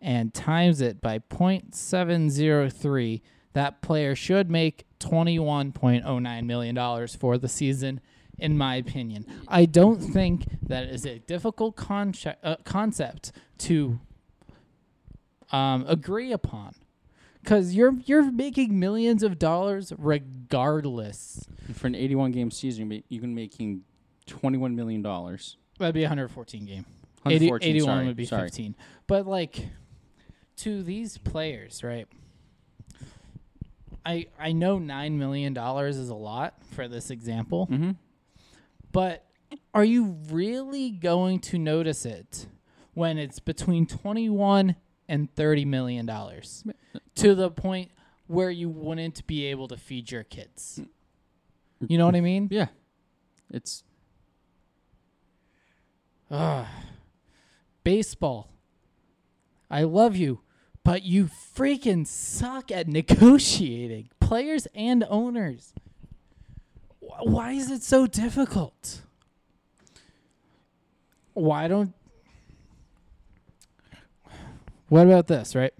and 0.00 0.32
times 0.32 0.80
it 0.80 1.00
by 1.00 1.18
0.703, 1.18 3.20
that 3.52 3.82
player 3.82 4.14
should 4.14 4.48
make 4.50 4.86
$21.09 5.00 6.46
million 6.46 7.08
for 7.08 7.36
the 7.36 7.48
season, 7.48 8.00
in 8.38 8.56
my 8.56 8.76
opinion. 8.76 9.26
I 9.48 9.66
don't 9.66 9.98
think 9.98 10.44
that 10.62 10.84
is 10.84 11.04
a 11.04 11.18
difficult 11.18 11.76
conce- 11.76 12.36
uh, 12.42 12.56
concept 12.64 13.32
to 13.58 14.00
um, 15.50 15.84
agree 15.88 16.32
upon. 16.32 16.74
Because 17.42 17.74
you're 17.74 17.94
you're 18.04 18.30
making 18.30 18.78
millions 18.78 19.22
of 19.22 19.38
dollars 19.38 19.94
regardless. 19.96 21.48
For 21.72 21.86
an 21.86 21.94
81 21.94 22.32
game 22.32 22.50
season, 22.50 22.90
you 22.90 23.02
you're 23.08 23.26
making 23.26 23.84
21 24.26 24.74
million 24.76 25.02
dollars. 25.02 25.56
That'd 25.78 25.94
be 25.94 26.02
a 26.02 26.04
114 26.08 26.64
game. 26.66 26.84
80, 27.26 27.50
114, 27.50 27.68
81 27.70 27.86
sorry, 27.86 28.06
would 28.06 28.16
be 28.16 28.24
sorry. 28.26 28.42
15. 28.48 28.76
But 29.06 29.26
like 29.26 29.68
to 30.56 30.82
these 30.82 31.18
players, 31.18 31.82
right? 31.82 32.06
I 34.04 34.26
I 34.38 34.52
know 34.52 34.78
9 34.78 35.18
million 35.18 35.52
dollars 35.52 35.96
is 35.96 36.08
a 36.08 36.14
lot 36.14 36.54
for 36.72 36.88
this 36.88 37.10
example, 37.10 37.66
Mm-hmm. 37.70 37.90
but 38.92 39.26
are 39.74 39.84
you 39.84 40.16
really 40.30 40.90
going 40.90 41.40
to 41.40 41.58
notice 41.58 42.06
it 42.06 42.46
when 42.94 43.18
it's 43.18 43.38
between 43.40 43.86
21 43.86 44.76
and 45.08 45.34
30 45.34 45.64
million 45.64 46.06
dollars 46.06 46.64
to 47.16 47.34
the 47.34 47.50
point 47.50 47.90
where 48.26 48.50
you 48.50 48.68
wouldn't 48.68 49.26
be 49.26 49.46
able 49.46 49.68
to 49.68 49.76
feed 49.76 50.10
your 50.10 50.24
kids? 50.24 50.80
You 51.86 51.98
know 51.98 52.06
what 52.06 52.14
I 52.16 52.20
mean? 52.20 52.48
Yeah. 52.50 52.66
It's 53.52 53.82
Ugh. 56.30 56.66
Baseball. 57.82 58.50
I 59.70 59.82
love 59.82 60.16
you, 60.16 60.40
but 60.84 61.02
you 61.02 61.26
freaking 61.26 62.06
suck 62.06 62.70
at 62.70 62.88
negotiating. 62.88 64.10
Players 64.20 64.66
and 64.74 65.04
owners. 65.08 65.72
Why 66.98 67.52
is 67.52 67.70
it 67.70 67.82
so 67.82 68.06
difficult? 68.06 69.02
Why 71.34 71.68
don't. 71.68 71.94
What 74.88 75.06
about 75.06 75.26
this, 75.28 75.54
right? 75.54 75.72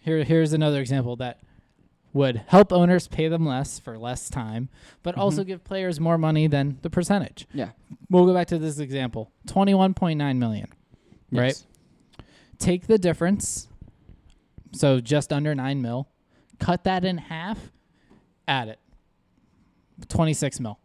Here, 0.00 0.24
here's 0.24 0.52
another 0.52 0.80
example 0.80 1.16
that 1.16 1.40
would 2.12 2.36
help 2.48 2.72
owners 2.72 3.08
pay 3.08 3.28
them 3.28 3.46
less 3.46 3.78
for 3.78 3.98
less 3.98 4.28
time, 4.28 4.68
but 5.02 5.16
also 5.16 5.42
Mhm. 5.42 5.46
give 5.46 5.64
players 5.64 5.98
more 5.98 6.18
money 6.18 6.46
than 6.46 6.78
the 6.82 6.90
percentage. 6.90 7.46
yeah. 7.54 7.70
We'll 8.10 8.26
go 8.26 8.34
back 8.34 8.48
to 8.48 8.58
this 8.58 8.78
example. 8.78 9.30
21.9 9.46 10.38
million. 10.38 10.68
Right. 11.30 11.64
Take 12.58 12.86
the 12.86 12.98
difference. 12.98 13.68
So 14.72 15.00
just 15.00 15.32
under 15.32 15.54
9 15.54 15.80
mil. 15.80 16.08
Cut 16.58 16.84
that 16.84 17.04
in 17.04 17.16
half. 17.18 17.72
Add 18.46 18.68
it. 18.68 18.78
26 20.08 20.60
mil. 20.60 20.78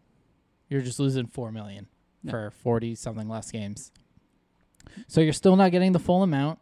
You're 0.70 0.82
just 0.82 1.00
losing 1.00 1.28
4 1.28 1.52
million 1.52 1.88
Yeah. 2.24 2.32
for 2.32 2.52
40 2.52 2.96
something 2.96 3.28
less 3.28 3.52
games. 3.52 3.92
So 5.08 5.22
you're 5.22 5.34
still 5.34 5.56
not 5.56 5.72
getting 5.72 5.92
the 5.92 6.00
full 6.00 6.24
amount 6.24 6.60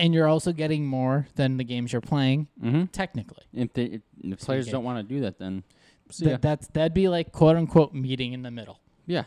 and 0.00 0.12
you're 0.14 0.26
also 0.28 0.52
getting 0.52 0.86
more 0.86 1.26
than 1.36 1.56
the 1.56 1.64
games 1.64 1.92
you're 1.92 2.00
playing 2.00 2.48
Mm-hmm. 2.62 2.84
technically. 2.86 3.44
If 3.52 3.72
the, 3.74 4.00
if, 4.22 4.40
players 4.40 4.68
don't 4.68 4.84
want 4.84 5.06
to 5.06 5.14
do 5.14 5.20
that, 5.22 5.38
then 5.38 5.62
see 6.10 6.24
Th- 6.26 6.32
ya. 6.34 6.38
that's 6.40 6.66
that'd 6.68 6.94
be 6.94 7.08
like 7.08 7.32
quote 7.32 7.56
unquote 7.56 7.92
meeting 7.94 8.32
in 8.32 8.42
the 8.42 8.50
middle. 8.50 8.80
yeah. 9.06 9.24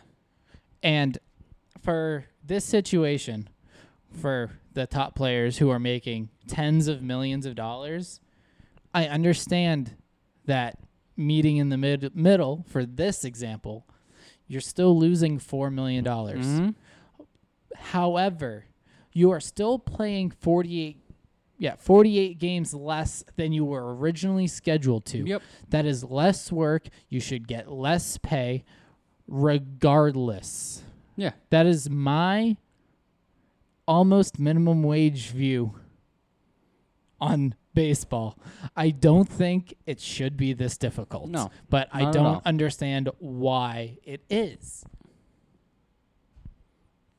And 0.84 1.18
for 1.82 2.26
this 2.44 2.64
situation, 2.66 3.50
for 4.12 4.52
the 4.74 4.86
top 4.86 5.16
players 5.16 5.58
who 5.58 5.70
are 5.70 5.80
making 5.80 6.30
tens 6.48 6.88
of 6.88 7.02
millions 7.02 7.46
of 7.46 7.56
dollars, 7.56 8.20
I 8.94 9.08
understand 9.08 9.96
that 10.46 10.78
meeting 11.18 11.58
in 11.58 11.70
the 11.70 11.78
mid- 11.78 12.16
middle 12.16 12.66
for 12.68 12.86
this 12.86 13.24
example, 13.26 13.86
you're 14.48 14.62
still 14.62 14.98
losing 14.98 15.40
$4 15.40 15.74
million. 15.74 16.04
dollars 16.04 16.46
Mhm. 16.46 16.76
However, 17.76 18.66
you 19.16 19.32
are 19.32 19.40
still 19.40 19.80
playing 19.80 20.30
48 20.30 21.00
yeah, 21.58 21.76
48 21.78 22.38
games 22.38 22.74
less 22.74 23.24
than 23.38 23.54
you 23.54 23.64
were 23.64 23.96
originally 23.96 24.46
scheduled 24.46 25.06
to. 25.06 25.20
Yep. 25.20 25.42
That 25.70 25.86
is 25.86 26.04
less 26.04 26.52
work. 26.52 26.90
You 27.08 27.22
should 27.22 27.48
get 27.48 27.72
less 27.72 28.18
pay 28.18 28.66
regardless. 29.26 30.84
Yeah. 31.16 31.32
That 31.52 31.66
is 31.66 31.90
my 31.90 32.58
almost 33.88 34.38
minimum 34.38 34.84
wage 34.84 35.30
view 35.30 35.76
on 37.22 37.56
baseball. 37.74 38.38
I 38.76 38.90
don't 38.90 39.30
think 39.30 39.76
it 39.86 40.02
should 40.02 40.36
be 40.36 40.52
this 40.52 40.78
difficult. 40.78 41.30
No, 41.30 41.52
But 41.70 41.88
I 41.94 42.12
don't 42.12 42.46
understand 42.46 43.10
why 43.20 43.98
it 44.04 44.26
is. 44.30 44.84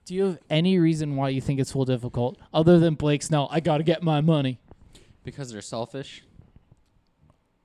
Do 0.07 0.15
you 0.15 0.25
have 0.27 0.39
any 0.49 0.79
reason 0.79 1.17
why 1.17 1.31
you 1.31 1.41
think 1.41 1.59
it's 1.59 1.73
so 1.73 1.85
difficult 1.85 2.39
other 2.55 2.79
than 2.79 2.95
Blake 2.95 3.25
Snell? 3.25 3.49
I 3.51 3.59
got 3.59 3.79
to 3.79 3.83
get 3.83 4.05
my 4.05 4.21
money. 4.21 4.61
Because 5.25 5.51
they're 5.51 5.61
selfish. 5.61 6.23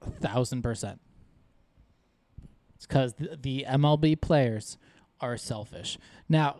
A 0.02 0.10
thousand 0.10 0.64
percent. 0.64 1.00
It's 2.76 2.88
because 2.88 3.14
the, 3.14 3.38
the 3.39 3.66
MLB 3.70 4.20
players 4.20 4.80
are 5.20 5.38
selfish. 5.38 6.00
Now, 6.28 6.58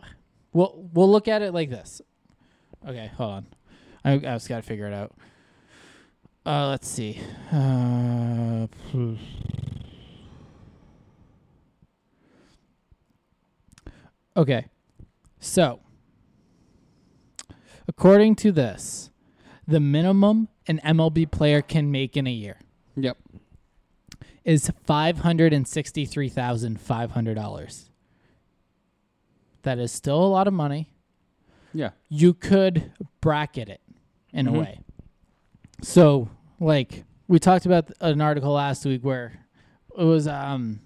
we'll 0.54 0.88
we'll 0.94 1.10
look 1.12 1.28
at 1.28 1.42
it 1.42 1.52
like 1.52 1.72
this. 1.72 2.00
Okay, 2.88 3.10
hold 3.18 3.32
on. 3.32 3.48
I, 4.06 4.14
I 4.14 4.20
just 4.20 4.48
got 4.48 4.58
to 4.58 4.62
figure 4.62 4.86
it 4.86 4.94
out. 4.94 5.16
Uh, 6.46 6.68
let's 6.70 6.88
see. 6.88 7.20
Uh, 7.52 8.68
okay, 14.38 14.66
so 15.42 15.80
according 17.88 18.36
to 18.38 18.52
this, 18.52 19.10
the 19.68 19.80
minimum 19.80 20.48
an 20.68 20.80
MLB 20.86 21.30
player 21.30 21.62
can 21.62 21.92
make 21.92 22.16
in 22.16 22.28
a 22.28 22.32
year 22.32 22.58
Yep. 22.96 23.18
is 24.46 24.72
five 24.86 25.20
hundred 25.20 25.52
and 25.54 25.68
sixty-three 25.68 26.30
thousand 26.30 26.80
five 26.80 27.12
hundred 27.12 27.36
dollars. 27.36 27.90
That 29.64 29.78
is 29.80 29.92
still 29.92 30.24
a 30.24 30.28
lot 30.28 30.48
of 30.48 30.54
money. 30.54 30.90
Yeah. 31.74 31.92
You 32.10 32.34
could 32.34 32.92
bracket 33.22 33.70
it 33.70 33.82
in 34.34 34.46
Mhm. 34.48 34.56
a 34.56 34.60
way. 34.60 34.80
So, 35.82 36.30
like 36.60 37.04
we 37.28 37.40
talked 37.40 37.66
about 37.66 37.92
an 38.02 38.22
article 38.22 38.52
last 38.54 38.86
week 38.86 39.04
where 39.04 39.46
it 39.98 40.04
was 40.04 40.28
um 40.28 40.82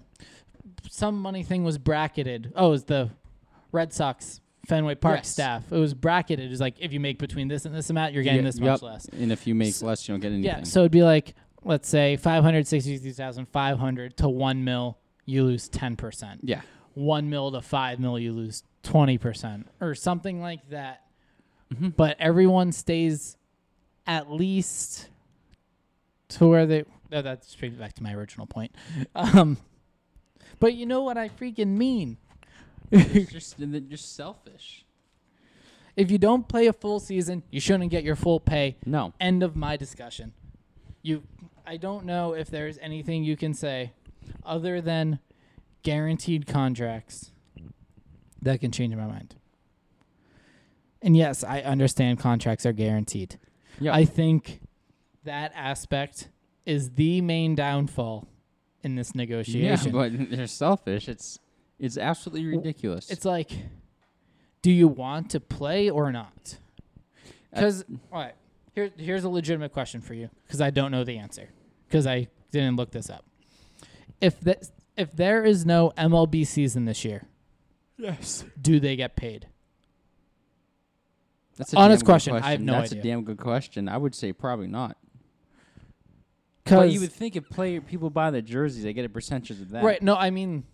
some 0.88 1.20
money 1.20 1.42
thing 1.42 1.64
was 1.64 1.76
bracketed. 1.78 2.52
Oh, 2.56 2.68
it 2.68 2.70
was 2.70 2.84
the 2.84 3.10
Red 3.72 3.92
Sox 3.92 4.40
Fenway 4.66 4.94
Park 4.96 5.18
Yes. 5.20 5.28
staff. 5.28 5.70
It 5.72 5.78
was 5.78 5.94
bracketed. 5.94 6.46
It 6.46 6.50
was 6.50 6.60
like 6.60 6.76
if 6.80 6.92
you 6.92 7.00
make 7.00 7.18
between 7.18 7.48
this 7.48 7.64
and 7.66 7.74
this 7.74 7.90
amount, 7.90 8.12
you're 8.14 8.22
getting 8.22 8.40
Yeah, 8.40 8.46
this 8.50 8.60
much 8.60 8.66
yep. 8.66 8.82
less. 8.82 9.04
And 9.06 9.30
if 9.32 9.46
you 9.46 9.54
make 9.54 9.74
So- 9.74 9.86
less, 9.86 10.06
you 10.08 10.12
don't 10.14 10.20
get 10.20 10.28
anything. 10.32 10.44
Yeah, 10.44 10.62
so 10.64 10.80
it'd 10.80 10.92
be 10.92 11.02
like 11.02 11.34
let's 11.64 11.88
say 11.88 12.16
five 12.16 12.42
hundred 12.44 12.66
sixty-three 12.66 13.12
thousand 13.12 13.46
five 13.46 13.78
hundred 13.78 14.16
to 14.18 14.28
one 14.28 14.62
mil, 14.64 14.98
you 15.24 15.44
lose 15.44 15.68
ten 15.68 15.96
percent. 15.96 16.40
yeah. 16.44 16.60
One 16.94 17.28
mil 17.28 17.50
to 17.52 17.60
five 17.60 17.98
mil, 18.00 18.18
you 18.18 18.32
lose 18.32 18.62
twenty 18.82 19.18
percent, 19.18 19.68
or 19.80 19.94
something 19.94 20.40
like 20.40 20.68
that. 20.70 21.02
Mhm. 21.74 21.94
But 21.96 22.16
everyone 22.20 22.72
stays 22.72 23.36
at 24.06 24.30
least 24.30 25.08
to 26.28 26.46
where 26.46 26.66
they. 26.66 26.84
No, 27.10 27.22
that's 27.22 27.48
straight 27.48 27.78
back 27.78 27.92
to 27.94 28.02
my 28.02 28.12
original 28.14 28.46
point. 28.46 28.74
Um, 29.14 29.58
but 30.58 30.74
you 30.74 30.86
know 30.86 31.02
what 31.02 31.18
I 31.18 31.28
freaking 31.28 31.76
mean. 31.76 32.16
It's 32.90 33.32
just 33.32 33.58
just 33.88 34.16
selfish. 34.16 34.84
If 35.96 36.10
you 36.10 36.18
don't 36.18 36.46
play 36.46 36.66
a 36.66 36.72
full 36.72 37.00
season, 37.00 37.42
you 37.50 37.58
shouldn't 37.58 37.90
get 37.90 38.04
your 38.04 38.16
full 38.16 38.38
pay. 38.38 38.76
No. 38.84 39.14
end 39.18 39.42
of 39.42 39.56
my 39.56 39.76
discussion. 39.76 40.34
You, 41.02 41.22
I 41.66 41.78
don't 41.78 42.04
know 42.04 42.34
if 42.34 42.50
there's 42.50 42.78
anything 42.78 43.24
you 43.24 43.36
can 43.36 43.54
say 43.54 43.92
other 44.44 44.80
than 44.80 45.20
guaranteed 45.82 46.46
contracts 46.46 47.30
that 48.42 48.60
can 48.60 48.72
change 48.72 48.94
my 48.94 49.06
mind. 49.06 49.36
And 51.00 51.16
yes, 51.16 51.44
I 51.44 51.60
understand 51.60 52.18
contracts 52.18 52.66
are 52.66 52.72
guaranteed. 52.72 53.38
Yeah. 53.80 53.94
I 53.94 54.04
think 54.04 54.60
that 55.24 55.52
aspect 55.54 56.28
is 56.64 56.90
the 56.92 57.20
main 57.20 57.54
downfall 57.54 58.28
in 58.82 58.96
this 58.96 59.14
negotiation. 59.14 59.86
yeah, 59.86 59.92
but 59.92 60.30
they're 60.30 60.46
selfish. 60.46 61.08
It's 61.08 61.38
it's 61.78 61.98
absolutely 61.98 62.46
ridiculous. 62.46 63.10
it's 63.10 63.24
like, 63.24 63.50
do 64.62 64.70
you 64.70 64.88
want 64.88 65.30
to 65.30 65.40
play 65.40 65.90
or 65.90 66.10
not? 66.12 66.58
Uh, 67.26 67.30
because 67.60 67.84
all 68.12 68.20
right, 68.20 68.34
here 68.74 68.90
here's 68.96 69.24
a 69.24 69.28
legitimate 69.28 69.72
question 69.72 70.00
for 70.00 70.14
you 70.14 70.30
because 70.46 70.60
I 70.60 70.70
don't 70.70 70.90
know 70.90 71.04
the 71.04 71.18
answer 71.18 71.48
because 71.88 72.06
I 72.06 72.28
didn't 72.50 72.76
look 72.76 72.90
this 72.90 73.10
up. 73.10 73.24
If 74.20 74.40
that 74.40 74.70
if 74.96 75.12
there 75.12 75.44
is 75.44 75.66
no 75.66 75.92
MLB 75.96 76.46
season 76.46 76.86
this 76.86 77.04
year, 77.04 77.24
yes. 77.98 78.44
do 78.60 78.80
they 78.80 78.96
get 78.96 79.16
paid? 79.16 79.48
That's 81.56 81.72
a 81.72 81.76
Honest 81.76 82.00
damn 82.00 82.06
good 82.06 82.12
question, 82.12 82.36
I 82.36 82.50
have 82.50 82.60
no 82.60 82.72
That's 82.72 82.92
idea. 82.92 83.00
a 83.00 83.04
damn 83.04 83.24
good 83.24 83.38
question. 83.38 83.88
I 83.88 83.96
would 83.96 84.14
say 84.14 84.32
probably 84.32 84.66
not. 84.66 84.96
But 86.64 86.70
Because 86.70 86.94
you 86.94 87.00
would 87.00 87.12
think 87.12 87.36
if 87.36 87.48
play 87.48 87.80
people 87.80 88.10
buy 88.10 88.30
the 88.30 88.42
jerseys, 88.42 88.82
they 88.82 88.92
get 88.92 89.04
a 89.04 89.08
percentage 89.08 89.60
of 89.60 89.70
that. 89.70 89.84
right, 89.84 90.02
no, 90.02 90.16
I 90.16 90.30
mean 90.30 90.64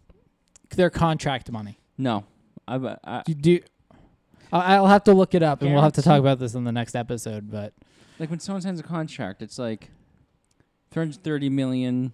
their 0.76 0.90
contract 0.90 1.50
money. 1.50 1.78
No. 1.98 2.24
I, 2.66 2.96
I, 3.04 3.22
do. 3.24 3.60
I- 4.52 4.76
I'll 4.76 4.86
have 4.86 5.04
to 5.04 5.12
look 5.14 5.34
it 5.34 5.42
up, 5.42 5.62
and 5.62 5.72
we'll 5.72 5.82
have 5.82 5.94
to 5.94 6.02
talk 6.02 6.20
about 6.20 6.38
this 6.38 6.54
in 6.54 6.64
the 6.64 6.72
next 6.72 6.94
episode. 6.94 7.50
But 7.50 7.72
like 8.18 8.30
when 8.30 8.38
someone 8.40 8.62
signs 8.62 8.78
a 8.80 8.82
contract, 8.82 9.42
it's 9.42 9.58
like 9.58 9.90
330 10.90 11.48
million, 11.48 12.12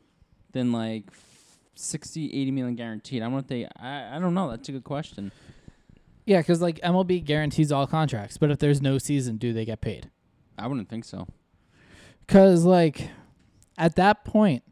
then 0.52 0.72
like 0.72 1.04
60, 1.74 2.26
80 2.26 2.50
million 2.50 2.74
guaranteed. 2.76 3.22
I 3.22 3.26
don't 3.26 3.34
know 3.34 3.40
they. 3.42 3.66
I, 3.78 4.16
I 4.16 4.18
don't 4.18 4.34
know. 4.34 4.50
That's 4.50 4.68
a 4.68 4.72
good 4.72 4.84
question. 4.84 5.32
yeah, 6.26 6.38
because 6.38 6.62
like 6.62 6.78
MLB 6.80 7.24
guarantees 7.24 7.70
all 7.72 7.86
contracts, 7.86 8.38
but 8.38 8.50
if 8.50 8.58
there's 8.58 8.80
no 8.80 8.98
season, 8.98 9.36
do 9.36 9.52
they 9.52 9.64
get 9.64 9.80
paid? 9.80 10.10
I 10.56 10.66
wouldn't 10.66 10.88
think 10.88 11.04
so. 11.04 11.26
Because, 12.26 12.64
like, 12.64 13.08
at 13.78 13.96
that 13.96 14.24
point, 14.24 14.62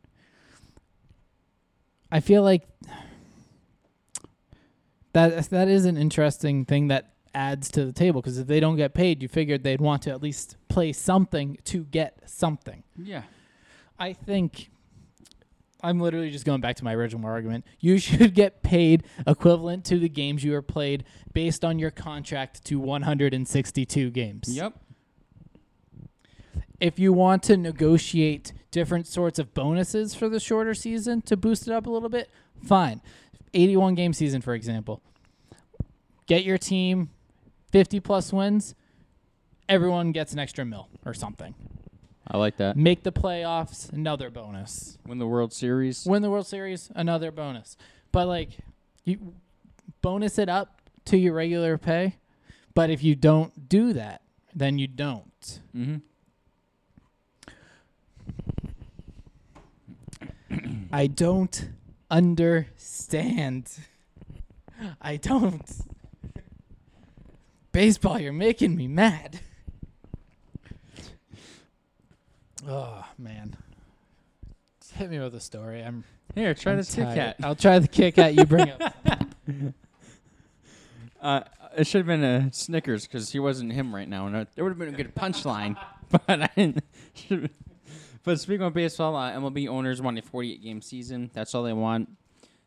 I 2.10 2.20
feel 2.20 2.42
like 2.42 2.66
that 5.16 5.48
that 5.50 5.68
is 5.68 5.86
an 5.86 5.96
interesting 5.96 6.64
thing 6.66 6.88
that 6.88 7.14
adds 7.34 7.70
to 7.70 7.84
the 7.84 7.92
table. 7.92 8.20
Because 8.20 8.38
if 8.38 8.46
they 8.46 8.60
don't 8.60 8.76
get 8.76 8.94
paid, 8.94 9.22
you 9.22 9.28
figured 9.28 9.62
they'd 9.62 9.80
want 9.80 10.02
to 10.02 10.10
at 10.10 10.22
least 10.22 10.56
play 10.68 10.92
something 10.92 11.58
to 11.64 11.84
get 11.84 12.20
something. 12.28 12.82
Yeah. 12.96 13.22
I 13.98 14.12
think 14.12 14.70
I'm 15.82 16.00
literally 16.00 16.30
just 16.30 16.44
going 16.44 16.60
back 16.60 16.76
to 16.76 16.84
my 16.84 16.94
original 16.94 17.26
argument. 17.28 17.64
You 17.80 17.98
should 18.06 18.34
get 18.34 18.62
paid 18.62 19.04
equivalent 19.26 19.84
to 19.86 19.98
the 19.98 20.08
games 20.08 20.44
you 20.44 20.54
are 20.54 20.62
played 20.62 21.04
based 21.32 21.64
on 21.64 21.78
your 21.78 21.90
contract 21.90 22.64
to 22.66 22.78
162 22.78 24.10
games 24.10 24.48
Yep. 24.54 24.74
if 26.80 26.98
you 26.98 27.12
want 27.12 27.42
to 27.44 27.56
negotiate 27.56 28.52
different 28.70 29.06
sorts 29.06 29.38
of 29.38 29.54
bonuses 29.54 30.14
for 30.14 30.28
the 30.28 30.40
shorter 30.40 30.74
season 30.74 31.22
to 31.22 31.36
boost 31.36 31.66
it 31.66 31.72
up 31.72 31.86
a 31.86 31.90
little 31.90 32.08
bit, 32.10 32.30
fine. 32.62 33.00
81 33.56 33.94
game 33.94 34.12
season, 34.12 34.40
for 34.40 34.54
example. 34.54 35.02
Get 36.26 36.44
your 36.44 36.58
team 36.58 37.10
50 37.72 38.00
plus 38.00 38.32
wins, 38.32 38.74
everyone 39.68 40.12
gets 40.12 40.32
an 40.32 40.38
extra 40.38 40.64
mil 40.64 40.88
or 41.04 41.14
something. 41.14 41.54
I 42.28 42.38
like 42.38 42.56
that. 42.56 42.76
Make 42.76 43.04
the 43.04 43.12
playoffs, 43.12 43.92
another 43.92 44.30
bonus. 44.30 44.98
Win 45.06 45.18
the 45.18 45.26
World 45.26 45.52
Series. 45.52 46.04
Win 46.06 46.22
the 46.22 46.30
World 46.30 46.46
Series, 46.46 46.90
another 46.94 47.30
bonus. 47.30 47.76
But 48.10 48.26
like 48.26 48.50
you 49.04 49.34
bonus 50.02 50.38
it 50.38 50.48
up 50.48 50.80
to 51.06 51.16
your 51.16 51.34
regular 51.34 51.78
pay, 51.78 52.16
but 52.74 52.90
if 52.90 53.02
you 53.04 53.14
don't 53.14 53.68
do 53.68 53.92
that, 53.92 54.22
then 54.54 54.78
you 54.78 54.88
don't. 54.88 55.60
Mm-hmm. 55.76 55.96
I 60.92 61.06
don't 61.06 61.68
understand. 62.10 63.70
I 65.00 65.16
don't. 65.16 65.70
Baseball, 67.72 68.18
you're 68.18 68.32
making 68.32 68.76
me 68.76 68.88
mad. 68.88 69.40
Oh 72.66 73.04
man. 73.18 73.56
Hit 74.94 75.10
me 75.10 75.18
with 75.18 75.34
a 75.34 75.40
story. 75.40 75.82
I'm 75.82 76.04
Here, 76.34 76.54
try 76.54 76.72
I'm 76.72 76.78
this 76.78 76.94
Kit. 76.94 77.14
Kat. 77.14 77.36
I'll 77.42 77.54
try 77.54 77.78
the 77.78 77.88
Kit 77.88 78.14
Kat 78.14 78.34
you 78.34 78.44
bring 78.44 78.70
up. 78.70 78.94
Uh, 81.18 81.40
it 81.76 81.86
should 81.86 81.98
have 81.98 82.06
been 82.06 82.22
a 82.22 82.52
Snickers 82.52 83.06
because 83.06 83.32
he 83.32 83.40
wasn't 83.40 83.72
him 83.72 83.92
right 83.92 84.08
now, 84.08 84.28
and 84.28 84.36
uh, 84.36 84.44
there 84.54 84.62
would 84.62 84.70
have 84.70 84.78
been 84.78 84.94
a 84.94 84.96
good 84.96 85.12
punchline. 85.12 85.76
but 86.10 86.22
I 86.28 86.48
didn't. 86.54 86.84
but 88.26 88.40
speaking 88.40 88.66
of 88.66 88.74
baseball, 88.74 89.14
uh, 89.14 89.30
MLB 89.30 89.68
owners 89.68 90.02
want 90.02 90.18
a 90.18 90.22
48 90.22 90.60
game 90.60 90.82
season. 90.82 91.30
That's 91.32 91.54
all 91.54 91.62
they 91.62 91.72
want, 91.72 92.08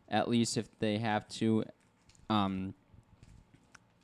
at 0.07 0.30
least 0.30 0.55
if 0.55 0.68
they 0.80 0.97
have 0.97 1.28
to. 1.28 1.66
Um, 2.30 2.74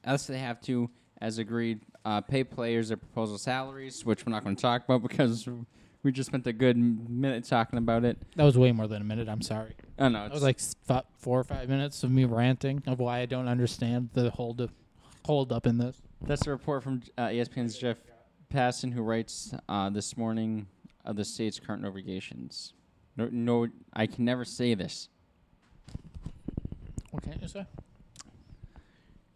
else 0.04 0.28
they 0.28 0.38
have 0.38 0.60
to, 0.64 0.90
as 1.22 1.38
agreed 1.38 1.80
uh, 2.04 2.20
pay 2.20 2.44
players 2.44 2.90
their 2.90 2.98
proposal 2.98 3.38
salaries, 3.38 4.06
which 4.06 4.26
we're 4.26 4.34
not 4.34 4.44
going 4.44 4.58
to 4.58 4.62
talk 4.62 4.84
about 4.84 5.02
because 5.08 5.48
we 6.04 6.12
just 6.12 6.28
spent 6.28 6.46
a 6.46 6.52
good 6.52 6.76
minute 6.76 7.46
talking 7.46 7.80
about 7.80 8.04
it. 8.04 8.18
That 8.36 8.44
was 8.44 8.58
way 8.58 8.74
more 8.74 8.88
than 8.88 9.02
a 9.02 9.06
minute. 9.06 9.30
I'm 9.30 9.42
sorry. 9.42 9.76
Oh 9.98 10.10
no, 10.10 10.20
That 10.20 10.26
it's 10.26 10.34
was 10.34 10.44
like 10.44 10.60
four 11.18 11.40
or 11.40 11.46
five 11.46 11.70
minutes 11.70 12.04
of 12.04 12.12
me 12.12 12.26
ranting 12.26 12.84
of 12.86 13.00
why 13.00 13.20
I 13.20 13.28
don't 13.28 13.48
understand 13.48 14.10
the 14.12 14.30
hold 14.30 14.60
up, 14.60 14.72
hold 15.24 15.54
up 15.54 15.66
in 15.66 15.78
this. 15.78 16.02
That's 16.22 16.46
a 16.48 16.50
report 16.50 16.84
from 16.84 17.02
uh, 17.18 17.28
ESPN's 17.28 17.78
Jeff 17.78 17.96
Passan, 18.54 18.92
who 18.92 19.04
writes 19.04 19.54
uh, 19.70 19.90
this 19.90 20.18
morning 20.18 20.68
of 21.06 21.16
the 21.16 21.26
state's 21.26 21.60
current 21.60 21.86
obligations. 21.86 22.74
No, 23.18 23.30
no, 23.32 23.68
I 23.94 24.08
can 24.08 24.26
never 24.26 24.44
say 24.44 24.74
this. 24.74 25.10
What 27.12 27.24
can't 27.24 27.42
you 27.42 27.48
say? 27.48 27.66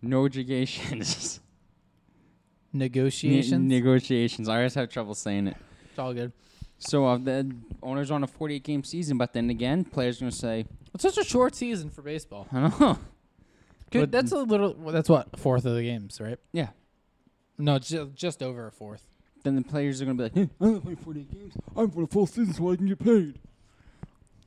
No 0.02 0.26
obligations. 0.26 1.40
Negotiations. 2.74 3.52
Ne- 3.52 3.76
negotiations. 3.80 4.48
I 4.48 4.58
always 4.58 4.76
have 4.76 4.90
trouble 4.90 5.16
saying 5.16 5.48
it. 5.48 5.58
it's 5.90 5.98
all 5.98 6.14
good. 6.14 6.32
So 6.78 7.06
uh, 7.06 7.18
the 7.18 7.52
owners 7.82 8.12
on 8.12 8.24
a 8.24 8.28
48 8.28 8.64
game 8.64 8.84
season, 8.84 9.18
but 9.18 9.34
then 9.34 9.50
again, 9.50 9.84
players 9.84 10.20
going 10.20 10.32
to 10.32 10.38
say, 10.38 10.66
It's 10.94 11.02
such 11.02 11.18
a 11.18 11.24
short 11.24 11.56
season 11.56 11.90
for 11.90 12.02
baseball. 12.02 12.48
I 12.52 12.60
don't 12.62 12.80
know. 12.80 13.00
Good. 13.92 14.12
That's 14.12 14.32
a 14.32 14.38
little. 14.38 14.76
well, 14.78 14.94
That's 14.94 15.10
what 15.10 15.30
a 15.34 15.38
fourth 15.38 15.66
of 15.66 15.74
the 15.74 15.82
games, 15.82 16.22
right? 16.22 16.38
Yeah. 16.54 16.70
No, 17.58 17.80
just, 17.80 18.14
just 18.14 18.44
over 18.44 18.68
a 18.68 18.72
fourth. 18.72 19.04
Then 19.44 19.56
the 19.56 19.62
players 19.62 20.02
are 20.02 20.06
going 20.06 20.18
to 20.18 20.30
be 20.30 20.42
like, 20.42 20.50
hey, 20.50 20.54
I'm 20.60 20.74
not 20.74 20.84
playing 20.84 20.98
48 20.98 21.32
games. 21.32 21.54
I'm 21.76 21.90
for 21.92 22.02
the 22.02 22.08
full 22.08 22.28
season 22.28 22.54
so 22.54 22.72
I 22.72 22.76
can 22.76 22.88
get 22.88 23.00
paid. 23.00 23.40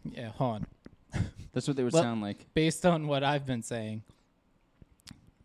Yeah, 0.05 0.29
hold 0.31 0.67
on. 1.15 1.25
That's 1.53 1.67
what 1.67 1.77
they 1.77 1.85
would 1.85 1.93
Well- 1.93 2.03
sound 2.03 2.21
like. 2.21 2.47
Based 2.55 2.85
on 2.85 3.07
what 3.07 3.25
I've 3.25 3.47
been 3.47 3.63
saying. 3.63 4.03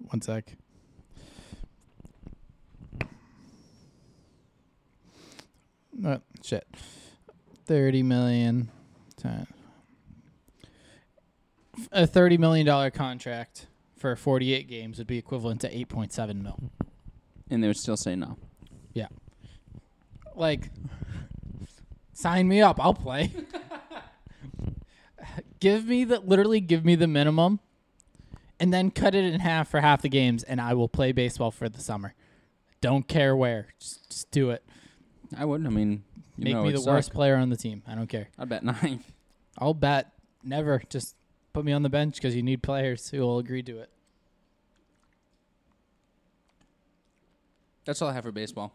One 0.09 0.21
sec. 0.21 0.53
Uh, 6.05 6.17
shit. 6.43 6.65
30 7.65 8.03
million. 8.03 8.69
ti- 9.17 9.29
A 11.91 12.07
$30 12.07 12.37
million 12.39 12.91
contract 12.91 13.67
for 13.97 14.15
48 14.15 14.67
games 14.67 14.97
would 14.97 15.07
be 15.07 15.17
equivalent 15.17 15.61
to 15.61 15.69
8.7 15.73 16.41
mil. 16.41 16.59
And 17.49 17.63
they 17.63 17.67
would 17.67 17.77
still 17.77 17.97
say 17.97 18.15
no. 18.15 18.37
Like, 20.37 20.69
sign 22.13 22.47
me 22.47 22.61
up. 22.61 22.79
I'll 22.79 22.93
play. 22.93 23.31
give 25.59 25.87
me 25.87 26.03
the 26.03 26.19
literally 26.19 26.61
give 26.61 26.85
me 26.85 26.95
the 26.95 27.07
minimum, 27.07 27.59
and 28.59 28.73
then 28.73 28.91
cut 28.91 29.15
it 29.15 29.25
in 29.25 29.39
half 29.39 29.69
for 29.69 29.81
half 29.81 30.01
the 30.01 30.09
games, 30.09 30.43
and 30.43 30.61
I 30.61 30.73
will 30.73 30.87
play 30.87 31.11
baseball 31.11 31.51
for 31.51 31.67
the 31.67 31.81
summer. 31.81 32.13
Don't 32.81 33.07
care 33.07 33.35
where. 33.35 33.67
Just, 33.79 34.09
just 34.09 34.31
do 34.31 34.51
it. 34.51 34.63
I 35.35 35.45
wouldn't. 35.45 35.67
I 35.67 35.71
mean, 35.71 36.03
you 36.37 36.45
Make 36.45 36.53
know, 36.53 36.63
me 36.63 36.71
the 36.71 36.77
suck. 36.77 36.93
worst 36.93 37.13
player 37.13 37.35
on 37.35 37.49
the 37.49 37.57
team. 37.57 37.81
I 37.87 37.95
don't 37.95 38.07
care. 38.07 38.29
I 38.37 38.45
bet 38.45 38.63
ninth. 38.63 39.11
I'll 39.57 39.73
bet 39.73 40.11
never. 40.43 40.83
Just 40.89 41.15
put 41.51 41.65
me 41.65 41.71
on 41.71 41.81
the 41.81 41.89
bench 41.89 42.15
because 42.15 42.35
you 42.35 42.43
need 42.43 42.61
players 42.61 43.09
who 43.09 43.21
will 43.21 43.39
agree 43.39 43.63
to 43.63 43.79
it. 43.79 43.89
That's 47.85 48.01
all 48.01 48.09
I 48.09 48.13
have 48.13 48.25
for 48.25 48.31
baseball. 48.31 48.73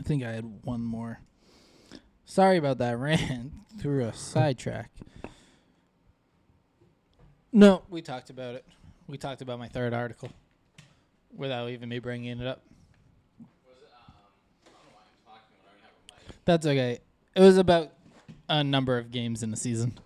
I 0.00 0.02
think 0.02 0.24
I 0.24 0.32
had 0.32 0.64
one 0.64 0.80
more. 0.80 1.20
Sorry 2.24 2.56
about 2.56 2.78
that 2.78 2.98
rant 2.98 3.52
through 3.78 4.06
a 4.06 4.14
sidetrack. 4.14 4.90
No, 7.52 7.82
we 7.90 8.00
talked 8.00 8.30
about 8.30 8.54
it. 8.54 8.64
We 9.06 9.18
talked 9.18 9.42
about 9.42 9.58
my 9.58 9.68
third 9.68 9.92
article 9.92 10.30
without 11.36 11.68
even 11.68 11.90
me 11.90 11.98
bringing 11.98 12.40
it 12.40 12.46
up. 12.46 12.62
That's 16.46 16.66
okay. 16.66 17.00
It 17.34 17.40
was 17.40 17.58
about 17.58 17.92
a 18.48 18.64
number 18.64 18.96
of 18.96 19.10
games 19.10 19.42
in 19.42 19.50
the 19.50 19.56
season 19.56 19.98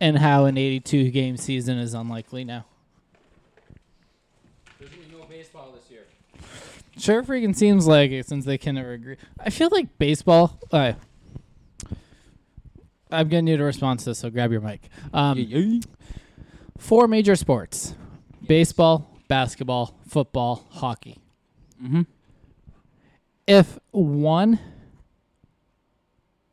and 0.00 0.18
how 0.18 0.46
an 0.46 0.56
82 0.56 1.10
game 1.10 1.36
season 1.36 1.78
is 1.78 1.92
unlikely 1.92 2.44
now. 2.44 2.64
There's 4.78 4.90
gonna 4.90 5.02
be 5.02 5.16
no 5.16 5.24
baseball 5.24 5.72
this 5.72 5.90
year. 5.90 6.04
Sure, 6.98 7.22
freaking 7.22 7.54
seems 7.54 7.86
like 7.86 8.10
it 8.10 8.26
since 8.26 8.44
they 8.44 8.58
can 8.58 8.76
never 8.76 8.92
agree. 8.92 9.16
I 9.38 9.50
feel 9.50 9.68
like 9.70 9.98
baseball. 9.98 10.58
Uh, 10.72 10.94
I'm 13.10 13.28
getting 13.28 13.46
you 13.46 13.56
to 13.56 13.64
respond 13.64 14.00
to 14.00 14.06
this, 14.06 14.18
so 14.18 14.30
grab 14.30 14.50
your 14.50 14.60
mic. 14.60 14.88
Um, 15.12 15.80
Four 16.78 17.06
major 17.06 17.36
sports: 17.36 17.94
baseball, 18.46 19.10
basketball, 19.28 19.98
football, 20.08 20.66
hockey. 20.70 21.18
Mm-hmm. 21.82 22.02
If 23.46 23.78
one 23.92 24.58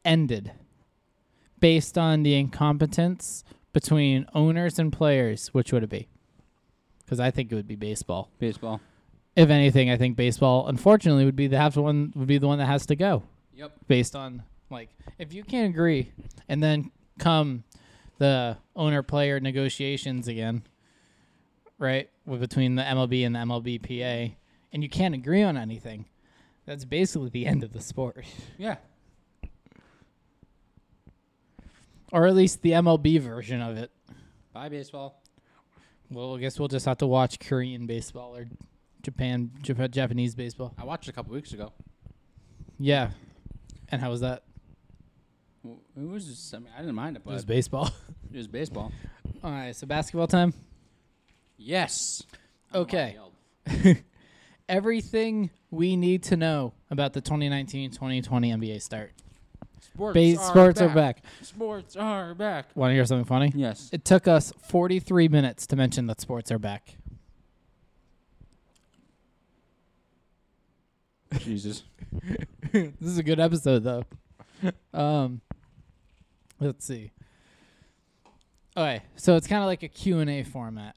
ended 0.06 0.52
based 1.60 1.98
on 1.98 2.24
the 2.24 2.36
incompetence 2.36 3.44
between 3.72 4.26
owners 4.34 4.78
and 4.78 4.91
players, 4.91 5.48
which 5.54 5.72
would 5.72 5.84
it 5.84 5.89
be? 5.89 6.08
Because 7.00 7.20
I 7.20 7.32
think 7.32 7.52
it 7.52 7.56
would 7.56 7.68
be 7.68 7.76
baseball. 7.76 8.30
Baseball. 8.38 8.82
If 9.36 9.50
anything, 9.50 9.90
I 9.90 9.98
think 9.98 10.16
baseball, 10.16 10.68
unfortunately, 10.68 11.26
would 11.26 11.36
be 11.36 11.48
the 11.48 11.58
have 11.58 11.74
to 11.74 11.82
one 11.82 12.14
would 12.16 12.28
be 12.28 12.38
the 12.38 12.48
one 12.48 12.60
that 12.60 12.68
has 12.68 12.86
to 12.88 12.96
go 12.96 13.24
Yep. 13.56 13.72
based 13.88 14.16
on 14.16 14.44
like 14.70 14.90
if 15.18 15.34
you 15.34 15.44
can't 15.44 15.74
agree, 15.74 16.12
and 16.48 16.62
then 16.62 16.92
come 17.20 17.64
the 18.20 18.58
owner 18.76 19.02
player 19.04 19.40
negotiations 19.40 20.28
again, 20.28 20.64
right? 21.80 22.10
With 22.26 22.40
between 22.42 22.76
the 22.76 22.84
MLB 22.84 23.26
and 23.26 23.36
the 23.36 23.40
MLBPA, 23.40 24.36
and 24.72 24.84
you 24.84 24.90
can't 24.90 25.16
agree 25.16 25.42
on 25.44 25.58
anything, 25.58 26.06
that's 26.66 26.86
basically 26.86 27.30
the 27.30 27.46
end 27.48 27.64
of 27.64 27.74
the 27.74 27.82
sport, 27.82 28.26
Yeah. 28.58 28.78
or 32.12 32.28
at 32.28 32.36
least 32.36 32.62
the 32.62 32.72
MLB 32.72 33.20
version 33.20 33.62
of 33.62 33.78
it. 33.78 33.92
Bye 34.54 34.70
baseball. 34.70 35.22
Well, 36.12 36.36
I 36.36 36.40
guess 36.40 36.60
we'll 36.60 36.68
just 36.68 36.86
have 36.86 37.00
to 37.00 37.08
watch 37.08 37.40
Korean 37.40 37.88
baseball 37.88 38.36
or 38.36 38.46
Japan, 39.04 39.51
Jap- 39.62 39.91
Japanese 39.91 40.34
baseball. 40.34 40.74
I 40.78 40.86
watched 40.86 41.08
it 41.08 41.12
a 41.12 41.14
couple 41.14 41.34
weeks 41.34 41.51
ago. 41.51 41.74
Yeah, 42.80 43.12
and 43.89 44.01
how 44.01 44.10
was 44.10 44.22
that? 44.22 44.43
Well, 45.62 45.78
It 45.95 46.08
was 46.08 46.26
just, 46.26 46.54
I 46.56 46.60
mean, 46.60 46.70
I 46.76 46.80
didn't 46.80 46.95
mind 46.95 47.18
it, 47.18 47.24
but 47.24 47.32
It 47.32 47.36
was 47.36 47.45
baseball. 47.45 47.89
it 48.34 48.38
was 48.38 48.47
baseball. 48.47 48.91
All 49.43 49.51
right, 49.51 49.76
so 49.76 49.86
basketball 49.86 50.28
time. 50.28 50.54
Yes. 51.58 52.24
I 52.72 52.78
don't 52.78 52.91
know 52.91 52.97
why 52.99 53.04
I 53.04 53.80
Okay. 53.84 54.04
Everything 54.70 55.49
we 55.70 55.95
need 55.97 56.24
to 56.24 56.38
know 56.38 56.74
about 56.89 57.14
the 57.14 57.22
2019-2020 57.22 58.24
NBA 58.28 58.82
start. 58.82 59.12
Sports, 59.82 60.14
Base 60.14 60.41
sports 60.41 60.82
are 60.82 60.89
back. 60.89 61.22
Sports 61.41 61.95
are 61.97 62.34
back. 62.34 62.68
Want 62.74 62.91
to 62.91 62.95
hear 62.95 63.06
something 63.06 63.26
funny? 63.26 63.51
Yes. 63.54 63.89
It 63.91 64.06
took 64.06 64.28
us 64.28 64.54
43 64.60 65.28
minutes 65.28 65.68
to 65.68 65.76
mention 65.76 66.08
that 66.08 66.22
sports 66.22 66.51
are 66.51 66.58
back. 66.58 66.95
Jesus. 71.40 71.84
this 72.72 72.94
is 73.02 73.18
a 73.18 73.24
good 73.24 73.40
episode 73.40 73.84
though. 73.84 74.04
Um 74.94 75.42
let's 76.62 76.86
see. 76.86 77.12
Okay, 78.78 79.04
so 79.18 79.36
it's 79.36 79.46
kind 79.46 79.62
of 79.62 79.68
like 79.68 79.84
a 79.84 79.90
Q&A 79.90 80.44
format. 80.44 80.96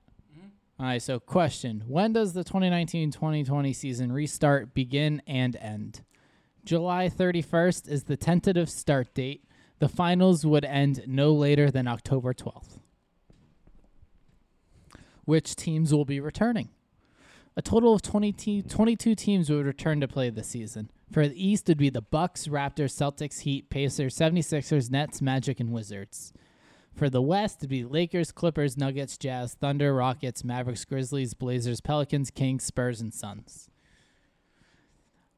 All 0.78 0.86
right, 0.86 1.02
so 1.02 1.18
question, 1.18 1.82
when 1.88 2.12
does 2.12 2.32
the 2.32 2.44
2019-2020 2.44 3.74
season 3.74 4.12
restart 4.12 4.72
begin 4.72 5.20
and 5.26 5.56
end? 5.56 6.02
July 6.64 7.08
31st 7.08 7.88
is 7.88 8.04
the 8.04 8.16
tentative 8.16 8.68
start 8.68 9.14
date. 9.14 9.42
The 9.78 9.88
finals 9.88 10.44
would 10.44 10.64
end 10.64 11.04
no 11.06 11.32
later 11.32 11.70
than 11.70 11.88
October 11.88 12.34
12th. 12.34 12.78
Which 15.24 15.56
teams 15.56 15.94
will 15.94 16.04
be 16.04 16.20
returning? 16.20 16.68
A 17.56 17.62
total 17.62 17.94
of 17.94 18.02
20 18.02 18.32
te- 18.32 18.62
22 18.62 19.14
teams 19.14 19.48
would 19.48 19.64
return 19.64 20.00
to 20.00 20.08
play 20.08 20.28
this 20.28 20.48
season. 20.48 20.90
For 21.10 21.26
the 21.26 21.46
East, 21.46 21.68
it'd 21.68 21.78
be 21.78 21.88
the 21.88 22.02
Bucks, 22.02 22.48
Raptors, 22.48 22.92
Celtics, 22.92 23.40
Heat, 23.40 23.70
Pacers, 23.70 24.14
76ers, 24.16 24.90
Nets, 24.90 25.22
Magic, 25.22 25.58
and 25.58 25.72
Wizards. 25.72 26.34
For 26.94 27.08
the 27.08 27.22
West, 27.22 27.58
it'd 27.60 27.70
be 27.70 27.84
Lakers, 27.84 28.32
Clippers, 28.32 28.76
Nuggets, 28.76 29.16
Jazz, 29.16 29.54
Thunder, 29.54 29.94
Rockets, 29.94 30.44
Mavericks, 30.44 30.84
Grizzlies, 30.84 31.34
Blazers, 31.34 31.80
Pelicans, 31.80 32.30
Kings, 32.30 32.64
Spurs, 32.64 33.00
and 33.00 33.14
Suns. 33.14 33.70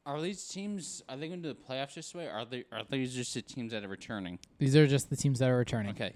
Are 0.06 0.20
these 0.22 0.48
teams? 0.48 1.02
Are 1.08 1.16
they 1.16 1.28
going 1.28 1.42
to 1.42 1.48
the 1.48 1.54
playoffs 1.54 1.94
this 1.94 2.14
way? 2.14 2.26
Or 2.26 2.30
are 2.30 2.44
they? 2.46 2.64
Are 2.72 2.82
these 2.90 3.14
just 3.14 3.34
the 3.34 3.42
teams 3.42 3.72
that 3.72 3.84
are 3.84 3.88
returning? 3.88 4.38
These 4.58 4.74
are 4.74 4.86
just 4.86 5.10
the 5.10 5.16
teams 5.16 5.40
that 5.40 5.50
are 5.50 5.56
returning. 5.58 5.90
Okay. 5.90 6.14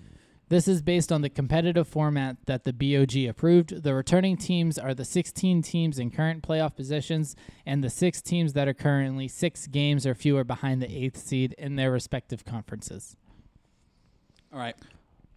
This 0.53 0.69
is 0.69 0.83
based 0.83 1.11
on 1.11 1.23
the 1.23 1.31
competitive 1.31 1.89
format 1.89 2.37
that 2.45 2.65
the 2.65 2.75
BOG 2.75 3.27
approved. 3.27 3.85
The 3.85 3.95
returning 3.95 4.37
teams 4.37 4.77
are 4.77 4.93
the 4.93 5.03
16 5.03 5.63
teams 5.63 5.99
in 5.99 6.11
current 6.11 6.47
playoff 6.47 6.77
positions 6.77 7.35
and 7.65 7.83
the 7.83 7.89
six 7.89 8.21
teams 8.21 8.53
that 8.53 8.69
are 8.69 8.75
currently 8.75 9.29
six 9.29 9.67
games 9.67 10.07
or 10.07 10.15
fewer 10.15 10.45
behind 10.45 10.83
the 10.83 10.95
eighth 10.95 11.17
seed 11.17 11.55
in 11.57 11.77
their 11.77 11.91
respective 11.91 12.45
conferences. 12.45 13.17
All 14.53 14.59
right. 14.59 14.77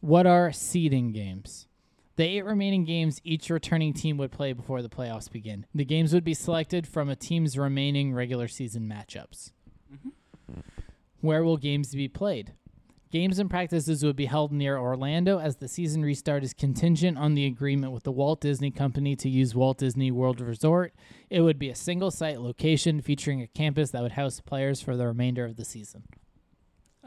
What 0.02 0.28
are 0.28 0.52
seeding 0.52 1.14
games? 1.14 1.70
The 2.18 2.26
eight 2.26 2.44
remaining 2.44 2.84
games 2.84 3.22
each 3.24 3.50
returning 3.50 3.94
team 3.94 4.18
would 4.18 4.34
play 4.34 4.52
before 4.52 4.82
the 4.82 4.90
playoffs 4.90 5.32
begin. 5.32 5.66
The 5.74 5.86
games 5.86 6.14
would 6.14 6.26
be 6.26 6.34
selected 6.34 6.86
from 6.86 7.08
a 7.08 7.16
team's 7.16 7.58
remaining 7.58 8.14
regular 8.14 8.50
season 8.50 8.90
matchups. 8.90 9.54
Mm-hmm. 9.94 10.60
Where 11.22 11.46
will 11.46 11.56
games 11.56 11.96
be 11.96 12.10
played? 12.10 12.52
Games 13.16 13.40
and 13.40 13.50
practices 13.50 14.04
would 14.04 14.18
be 14.18 14.26
held 14.26 14.52
near 14.52 14.78
Orlando 14.78 15.40
as 15.40 15.56
the 15.56 15.70
season 15.70 16.04
restart 16.04 16.44
is 16.44 16.54
contingent 16.54 17.18
on 17.18 17.34
the 17.34 17.46
agreement 17.46 17.94
with 17.94 18.04
the 18.04 18.12
Walt 18.12 18.42
Disney 18.42 18.72
Company 18.72 19.16
to 19.16 19.30
use 19.30 19.56
Walt 19.56 19.78
Disney 19.78 20.12
World 20.12 20.42
Resort. 20.42 20.94
It 21.30 21.40
would 21.40 21.58
be 21.58 21.70
a 21.70 21.76
single 21.76 22.12
site 22.12 22.42
location 22.42 23.00
featuring 23.00 23.42
a 23.42 23.48
campus 23.48 23.92
that 23.92 24.02
would 24.02 24.12
house 24.12 24.42
players 24.42 24.82
for 24.82 24.98
the 24.98 25.08
remainder 25.08 25.46
of 25.46 25.56
the 25.56 25.64
season. 25.64 26.04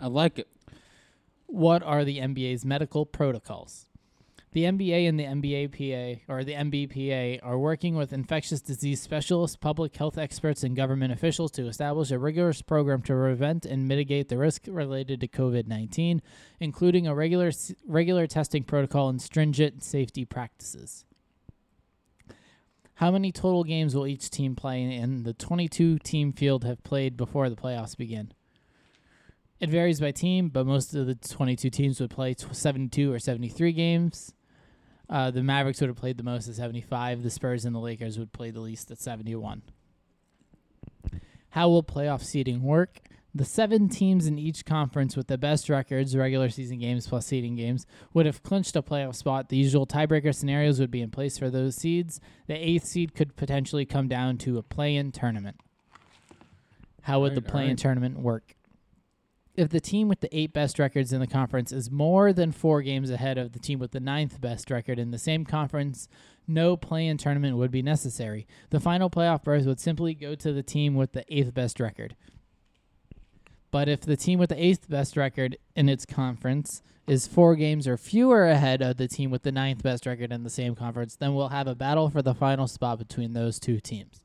I 0.00 0.06
like 0.06 0.38
it. 0.38 0.48
What 1.44 1.82
are 1.82 2.06
the 2.06 2.20
NBA's 2.20 2.64
medical 2.64 3.04
protocols? 3.04 3.88
The 4.53 4.64
NBA 4.64 5.07
and 5.07 5.20
the 5.20 5.24
NBAPA 5.24 6.22
or 6.26 6.42
the 6.42 6.55
MBPA 6.55 7.40
are 7.42 7.59
working 7.59 7.96
with 7.96 8.14
infectious 8.14 8.62
disease 8.62 9.03
specialists, 9.03 9.57
public 9.57 9.94
health 9.94 10.16
experts, 10.16 10.62
and 10.62 10.74
government 10.74 11.12
officials 11.12 11.51
to 11.53 11.66
establish 11.66 12.11
a 12.11 12.18
rigorous 12.18 12.62
program 12.62 13.03
to 13.03 13.12
prevent 13.12 13.66
and 13.66 13.86
mitigate 13.86 14.30
the 14.30 14.38
risk 14.38 14.62
related 14.66 15.20
to 15.20 15.28
COVID-19, 15.28 16.20
including 16.61 17.07
a 17.07 17.14
regular 17.14 17.53
regular 17.86 18.26
testing 18.26 18.64
protocol 18.64 19.11
and 19.11 19.20
stringent 19.20 19.84
safety 19.84 20.24
practices. 20.24 21.05
How 22.94 23.11
many 23.11 23.30
total 23.30 23.64
games 23.64 23.94
will 23.94 24.07
each 24.07 24.30
team 24.30 24.57
play 24.57 24.82
in 24.82 25.24
the 25.24 25.34
22 25.34 25.99
team 25.99 26.32
field 26.32 26.64
have 26.64 26.82
played 26.82 27.18
before 27.18 27.51
the 27.51 27.55
playoffs 27.55 27.96
begin? 27.96 28.32
It 29.61 29.68
varies 29.68 30.01
by 30.01 30.12
team, 30.12 30.49
but 30.49 30.66
most 30.66 30.94
of 30.94 31.07
the 31.07 31.16
22 31.16 31.68
teams 31.68 32.01
would 32.01 32.11
play 32.11 32.34
72 32.34 33.12
or 33.12 33.18
73 33.18 33.72
games. 33.72 34.32
Uh, 35.11 35.30
the 35.30 35.42
Mavericks 35.42 35.80
would 35.80 35.88
have 35.88 35.96
played 35.96 36.18
the 36.18 36.22
most 36.22 36.48
at 36.48 36.54
75. 36.54 37.22
The 37.22 37.30
Spurs 37.30 37.64
and 37.64 37.74
the 37.74 37.80
Lakers 37.80 38.18
would 38.18 38.32
play 38.32 38.50
the 38.50 38.61
least 38.61 38.90
at 38.90 38.98
71. 38.98 39.62
How 41.50 41.68
will 41.68 41.82
playoff 41.82 42.22
seeding 42.22 42.62
work? 42.62 43.00
The 43.34 43.44
seven 43.44 43.88
teams 43.88 44.26
in 44.26 44.38
each 44.38 44.64
conference 44.64 45.16
with 45.16 45.28
the 45.28 45.38
best 45.38 45.68
records, 45.68 46.16
regular 46.16 46.48
season 46.48 46.78
games 46.78 47.06
plus 47.06 47.26
seeding 47.26 47.56
games, 47.56 47.86
would 48.12 48.26
have 48.26 48.42
clinched 48.42 48.74
a 48.76 48.82
playoff 48.82 49.14
spot. 49.14 49.48
The 49.48 49.56
usual 49.56 49.86
tiebreaker 49.86 50.34
scenarios 50.34 50.80
would 50.80 50.90
be 50.90 51.02
in 51.02 51.11
place 51.11 51.38
for 51.38 51.48
those 51.48 51.76
seeds. 51.76 52.20
The 52.46 52.54
eighth 52.54 52.86
seed 52.86 53.14
could 53.14 53.36
potentially 53.36 53.86
come 53.86 54.09
down 54.09 54.38
to 54.38 54.59
a 54.59 54.62
play 54.62 54.96
in 54.96 55.12
tournament. 55.12 55.56
How 57.02 57.20
would 57.20 57.34
the 57.34 57.42
play 57.42 57.62
in 57.62 57.68
alright. 57.68 57.78
tournament 57.78 58.18
work? 58.18 58.54
If 59.59 59.70
the 59.70 59.80
team 59.80 60.06
with 60.06 60.20
the 60.20 60.28
eight 60.38 60.52
best 60.52 60.78
records 60.78 61.12
in 61.12 61.18
the 61.18 61.26
conference 61.26 61.72
is 61.72 61.90
more 61.90 62.32
than 62.32 62.52
four 62.52 62.80
games 62.80 63.11
ahead 63.11 63.38
of 63.38 63.50
the 63.50 63.59
team 63.59 63.80
with 63.80 63.90
the 63.90 63.98
ninth 63.98 64.40
best 64.40 64.70
record 64.70 65.00
in 65.00 65.11
the 65.11 65.18
same 65.18 65.44
conference, 65.44 66.09
no 66.46 66.76
play 66.76 67.09
in 67.09 67.18
tournament 67.18 67.56
would 67.56 67.72
be 67.72 67.82
necessary. 67.82 68.46
The 68.70 68.78
final 68.78 69.11
playoff 69.11 69.42
berth 69.42 69.66
would 69.66 69.80
simply 69.80 70.14
go 70.14 70.36
to 70.36 70.52
the 70.52 70.62
team 70.62 70.94
with 70.94 71.11
the 71.11 71.24
eighth 71.28 71.54
best 71.54 71.80
record. 71.80 72.14
But 73.72 73.88
if 73.88 74.02
the 74.02 74.16
team 74.16 74.38
with 74.38 74.50
the 74.50 74.64
eighth 74.64 74.88
best 74.88 75.16
record 75.16 75.59
in 75.74 75.88
its 75.88 76.06
conference 76.06 76.80
is 77.09 77.26
four 77.26 77.56
games 77.56 77.88
or 77.88 77.96
fewer 77.96 78.46
ahead 78.46 78.80
of 78.80 78.96
the 78.96 79.09
team 79.09 79.28
with 79.28 79.42
the 79.42 79.50
ninth 79.50 79.82
best 79.82 80.06
record 80.06 80.30
in 80.30 80.44
the 80.44 80.50
same 80.50 80.76
conference, 80.76 81.16
then 81.16 81.34
we'll 81.34 81.48
have 81.48 81.66
a 81.66 81.74
battle 81.74 82.11
for 82.11 82.22
the 82.22 82.32
final 82.32 82.68
spot 82.68 83.00
between 83.00 83.32
those 83.32 83.59
two 83.59 83.80
teams. 83.80 84.20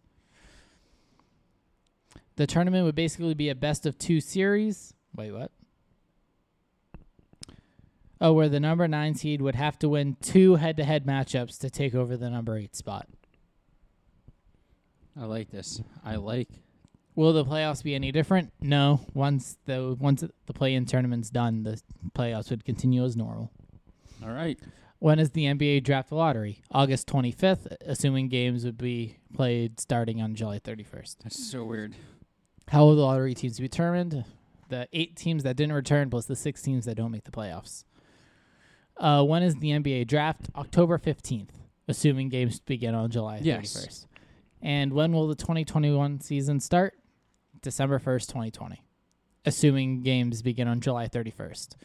The 2.36 2.46
tournament 2.46 2.86
would 2.86 2.94
basically 2.94 3.34
be 3.34 3.50
a 3.50 3.56
best 3.56 3.88
of 3.88 3.98
two 3.98 4.22
series. 4.22 4.94
Wait, 5.16 5.32
what? 5.32 5.52
Oh, 8.22 8.34
where 8.34 8.50
the 8.50 8.60
number 8.60 8.88
nine 8.88 9.16
seed 9.16 9.42
would 9.42 9.56
have 9.56 9.78
to 9.80 9.90
win 9.90 10.16
two 10.22 10.56
head 10.56 10.78
to 10.78 10.84
head 10.84 11.06
matchups 11.06 11.60
to 11.60 11.70
take 11.70 11.94
over 11.94 12.16
the 12.16 12.30
number 12.30 12.58
eight 12.58 12.76
spot. 12.76 13.08
I 15.20 15.26
like 15.26 15.52
this. 15.52 15.82
I 16.04 16.16
like. 16.16 16.50
Will 17.16 17.34
the 17.34 17.46
playoffs 17.46 17.84
be 17.84 17.94
any 17.94 18.12
different? 18.12 18.52
No. 18.62 19.02
Once 19.14 19.58
the 19.66 19.96
once 20.00 20.24
the 20.46 20.54
play 20.54 20.74
in 20.74 20.86
tournament's 20.86 21.30
done, 21.30 21.64
the 21.64 21.80
playoffs 22.18 22.50
would 22.50 22.66
continue 22.66 23.04
as 23.04 23.16
normal. 23.16 23.52
All 24.24 24.32
right. 24.32 24.60
When 25.00 25.20
is 25.20 25.32
the 25.32 25.44
NBA 25.46 25.84
draft 25.84 26.14
lottery? 26.14 26.64
August 26.72 27.08
25th, 27.08 27.76
assuming 27.86 28.30
games 28.30 28.64
would 28.64 28.78
be 28.78 29.18
played 29.34 29.80
starting 29.80 30.22
on 30.22 30.34
July 30.34 30.60
31st. 30.60 31.18
That's 31.24 31.52
so 31.52 31.66
weird. 31.66 31.94
How 32.70 32.86
will 32.86 32.96
the 32.96 33.02
lottery 33.02 33.34
teams 33.34 33.60
be 33.60 33.68
determined? 33.68 34.24
The 34.74 34.88
eight 34.92 35.16
teams 35.16 35.44
that 35.44 35.56
didn't 35.56 35.74
return 35.74 36.10
plus 36.10 36.26
the 36.26 36.36
six 36.36 36.60
teams 36.64 36.86
that 36.86 36.96
don't 36.96 37.12
make 37.12 37.26
the 37.26 37.32
playoffs. 37.32 37.84
Uh, 38.98 39.24
when 39.24 39.44
is 39.44 39.56
the 39.58 39.70
NBA 39.70 40.08
draft? 40.08 40.50
October 40.56 40.98
15th, 40.98 41.50
assuming 41.88 42.30
games 42.30 42.60
begin 42.60 42.96
on 42.96 43.12
July 43.12 43.40
Yes. 43.44 43.72
31st. 43.78 44.08
And 44.64 44.94
when 44.94 45.12
will 45.14 45.28
the 45.28 45.36
2021 45.36 46.22
season 46.22 46.60
start? 46.60 46.96
December 47.62 48.00
1st, 48.00 48.28
2020, 48.30 48.84
assuming 49.46 50.02
games 50.02 50.42
begin 50.42 50.68
on 50.68 50.82
July 50.82 51.08
31st. 51.08 51.76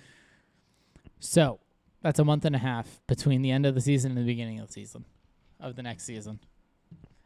So 1.21 1.61
that's 2.01 2.19
a 2.19 2.25
month 2.25 2.47
and 2.47 2.57
a 2.57 2.59
half 2.59 3.03
between 3.07 3.43
the 3.43 3.51
end 3.51 3.67
of 3.67 3.75
the 3.75 3.83
season 3.83 4.13
and 4.13 4.21
the 4.21 4.25
beginning 4.25 4.61
of 4.61 4.69
the 4.69 4.73
season, 4.73 5.05
of 5.61 5.77
the 5.77 5.83
next 5.83 6.05
season. 6.05 6.41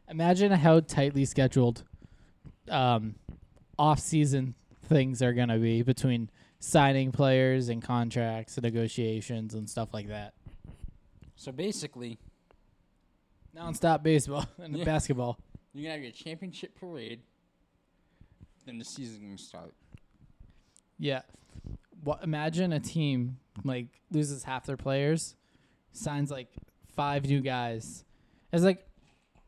Imagine 0.08 0.50
how 0.50 0.80
tightly 0.80 1.24
scheduled 1.24 1.84
um, 2.68 3.14
off-season 3.78 4.56
things 4.84 5.22
are 5.22 5.32
going 5.32 5.48
to 5.48 5.58
be 5.58 5.82
between 5.82 6.30
signing 6.60 7.12
players 7.12 7.68
and 7.68 7.82
contracts 7.82 8.56
and 8.56 8.64
negotiations 8.64 9.54
and 9.54 9.68
stuff 9.68 9.92
like 9.92 10.08
that. 10.08 10.34
So 11.36 11.50
basically, 11.52 12.18
Non-stop 13.54 14.02
baseball 14.02 14.46
and 14.58 14.76
Yeah. 14.76 14.84
basketball. 14.84 15.38
you're 15.74 15.82
gonna 15.84 15.94
have 15.94 16.02
your 16.02 16.12
championship 16.12 16.74
parade. 16.78 17.20
Then 18.64 18.78
the 18.78 18.84
season's 18.84 19.18
gonna 19.18 19.36
start. 19.38 19.74
Yeah. 20.98 21.22
What, 22.04 22.22
imagine 22.22 22.72
a 22.72 22.80
team 22.80 23.38
like 23.64 23.88
loses 24.10 24.44
half 24.44 24.64
their 24.66 24.76
players, 24.76 25.34
signs 25.92 26.30
like 26.30 26.48
five 26.94 27.26
new 27.26 27.40
guys. 27.40 28.04
It's 28.52 28.62
like, 28.64 28.86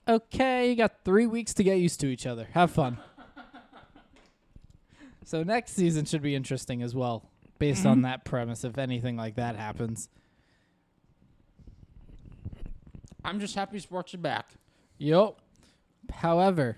okay, 0.06 0.68
you 0.70 0.76
got 0.76 1.04
three 1.04 1.26
weeks 1.26 1.54
to 1.54 1.62
get 1.64 1.78
used 1.78 2.00
to 2.00 2.06
each 2.08 2.26
other. 2.26 2.48
Have 2.52 2.70
fun. 2.72 2.98
So 5.24 5.42
next 5.42 5.72
season 5.74 6.04
should 6.04 6.22
be 6.22 6.34
interesting 6.34 6.82
as 6.82 6.94
well, 6.94 7.28
based 7.58 7.84
on 7.86 8.02
that 8.02 8.24
premise. 8.24 8.64
If 8.64 8.78
anything 8.78 9.16
like 9.16 9.36
that 9.36 9.56
happens, 9.56 10.08
I'm 13.24 13.40
just 13.40 13.54
happy 13.54 13.78
sports 13.78 14.14
are 14.14 14.18
back. 14.18 14.50
Yup. 14.98 15.40
However, 16.12 16.76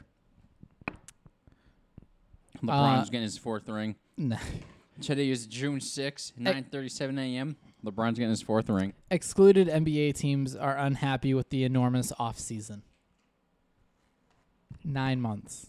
LeBron's 2.63 3.09
Uh, 3.09 3.11
getting 3.11 3.23
his 3.23 3.39
fourth 3.39 3.69
ring. 3.69 3.97
nah. 4.17 4.39
Today 5.01 5.29
is 5.29 5.47
June 5.47 5.79
6th, 5.81 6.33
9:37 6.41 7.19
a.m. 7.19 7.57
LeBron's 7.85 8.19
getting 8.19 8.31
his 8.31 8.41
fourth 8.43 8.69
ring. 8.71 8.95
excluded 9.11 9.69
NBA 9.69 10.15
teams 10.15 10.57
are 10.57 10.77
unhappy 10.77 11.35
with 11.35 11.51
the 11.51 11.65
enormous 11.65 12.13
off 12.19 12.39
season. 12.39 12.83
Nine 14.83 15.21
months 15.21 15.67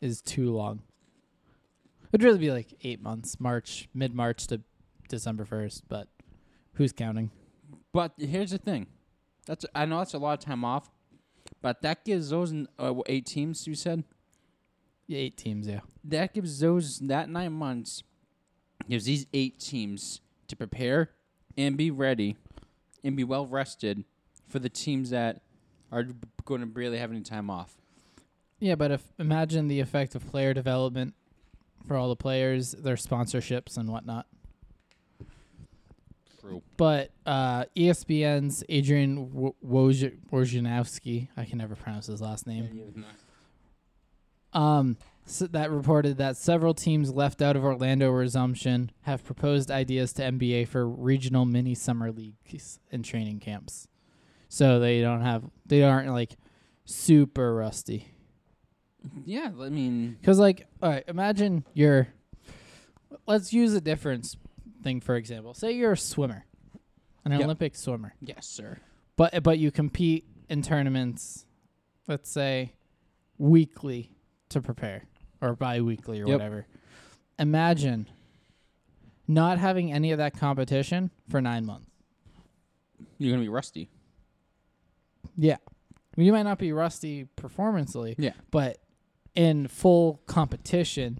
is 0.00 0.22
too 0.22 0.50
long. 0.52 0.80
It'd 2.14 2.22
really 2.22 2.38
be 2.38 2.52
like 2.52 2.72
eight 2.84 3.02
months, 3.02 3.40
March, 3.40 3.88
mid 3.92 4.14
March 4.14 4.46
to 4.46 4.60
December 5.08 5.44
first, 5.44 5.82
but 5.88 6.06
who's 6.74 6.92
counting? 6.92 7.32
But 7.92 8.12
here's 8.18 8.52
the 8.52 8.58
thing. 8.58 8.86
That's 9.46 9.66
I 9.74 9.84
know 9.84 9.98
that's 9.98 10.14
a 10.14 10.18
lot 10.18 10.38
of 10.38 10.38
time 10.38 10.64
off, 10.64 10.92
but 11.60 11.82
that 11.82 12.04
gives 12.04 12.30
those 12.30 12.54
uh, 12.78 12.94
eight 13.06 13.26
teams 13.26 13.66
you 13.66 13.74
said 13.74 14.04
Yeah, 15.08 15.18
eight 15.18 15.36
teams, 15.36 15.66
yeah. 15.66 15.80
that 16.04 16.32
gives 16.32 16.60
those 16.60 17.00
that 17.00 17.28
nine 17.28 17.52
months 17.52 18.04
gives 18.88 19.06
these 19.06 19.26
eight 19.34 19.58
teams 19.58 20.20
to 20.46 20.54
prepare 20.54 21.10
and 21.58 21.76
be 21.76 21.90
ready 21.90 22.36
and 23.02 23.16
be 23.16 23.24
well 23.24 23.44
rested 23.46 24.04
for 24.48 24.60
the 24.60 24.68
teams 24.68 25.10
that 25.10 25.42
are 25.90 26.06
going 26.44 26.60
to 26.60 26.66
barely 26.68 26.98
have 26.98 27.10
any 27.10 27.22
time 27.22 27.50
off. 27.50 27.74
Yeah, 28.60 28.76
but 28.76 28.92
if 28.92 29.02
imagine 29.18 29.66
the 29.66 29.80
effect 29.80 30.14
of 30.14 30.24
player 30.30 30.54
development 30.54 31.14
for 31.86 31.96
all 31.96 32.08
the 32.08 32.16
players, 32.16 32.72
their 32.72 32.96
sponsorships 32.96 33.76
and 33.76 33.88
whatnot. 33.88 34.26
True. 36.40 36.62
But 36.76 37.10
uh, 37.24 37.64
ESPN's 37.76 38.64
Adrian 38.68 39.32
Wo- 39.32 39.56
Woj- 39.66 40.18
Wojnarowski, 40.30 41.28
I 41.36 41.44
can 41.44 41.58
never 41.58 41.74
pronounce 41.74 42.06
his 42.06 42.20
last 42.20 42.46
name. 42.46 42.64
Um, 44.52 44.96
so 45.26 45.46
that 45.48 45.70
reported 45.70 46.18
that 46.18 46.36
several 46.36 46.74
teams 46.74 47.10
left 47.12 47.40
out 47.40 47.56
of 47.56 47.64
Orlando 47.64 48.10
resumption 48.10 48.90
have 49.02 49.24
proposed 49.24 49.70
ideas 49.70 50.12
to 50.14 50.22
NBA 50.22 50.68
for 50.68 50.86
regional 50.86 51.44
mini 51.46 51.74
summer 51.74 52.12
leagues 52.12 52.78
and 52.92 53.04
training 53.04 53.40
camps. 53.40 53.88
So 54.48 54.78
they 54.78 55.00
don't 55.00 55.22
have 55.22 55.44
they 55.66 55.82
aren't 55.82 56.10
like 56.10 56.36
super 56.84 57.54
rusty. 57.54 58.13
Yeah, 59.24 59.50
I 59.60 59.68
mean, 59.68 60.16
Cuz 60.22 60.38
like 60.38 60.66
all 60.82 60.90
right, 60.90 61.04
imagine 61.08 61.64
you're 61.74 62.08
let's 63.26 63.52
use 63.52 63.74
a 63.74 63.80
difference 63.80 64.36
thing 64.82 65.00
for 65.00 65.16
example. 65.16 65.54
Say 65.54 65.72
you're 65.72 65.92
a 65.92 65.96
swimmer. 65.96 66.44
An 67.24 67.32
Yep. 67.32 67.40
Olympic 67.42 67.74
swimmer. 67.76 68.14
yes, 68.20 68.46
sir. 68.46 68.78
but 69.16 69.42
but 69.42 69.58
you 69.58 69.70
compete 69.70 70.26
in 70.50 70.60
tournaments, 70.60 71.46
let's 72.06 72.30
say, 72.30 72.74
weekly 73.38 74.10
to 74.50 74.60
prepare 74.60 75.04
or 75.40 75.54
bi-weekly 75.56 76.20
or 76.20 76.26
Yep. 76.26 76.34
whatever. 76.38 76.66
Imagine 77.38 78.08
not 79.26 79.58
having 79.58 79.90
any 79.90 80.12
of 80.12 80.18
that 80.18 80.34
competition 80.36 81.10
for 81.30 81.40
nine 81.40 81.64
months. 81.64 81.90
You're 83.18 83.32
gonna 83.32 83.42
be 83.42 83.48
rusty. 83.48 83.88
Yeah, 85.36 85.56
you 86.16 86.30
might 86.32 86.42
not 86.42 86.58
be 86.58 86.72
rusty 86.72 87.26
performancely, 87.36 88.14
Yeah. 88.18 88.34
but 88.50 88.78
in 89.34 89.66
full 89.68 90.20
competition, 90.26 91.18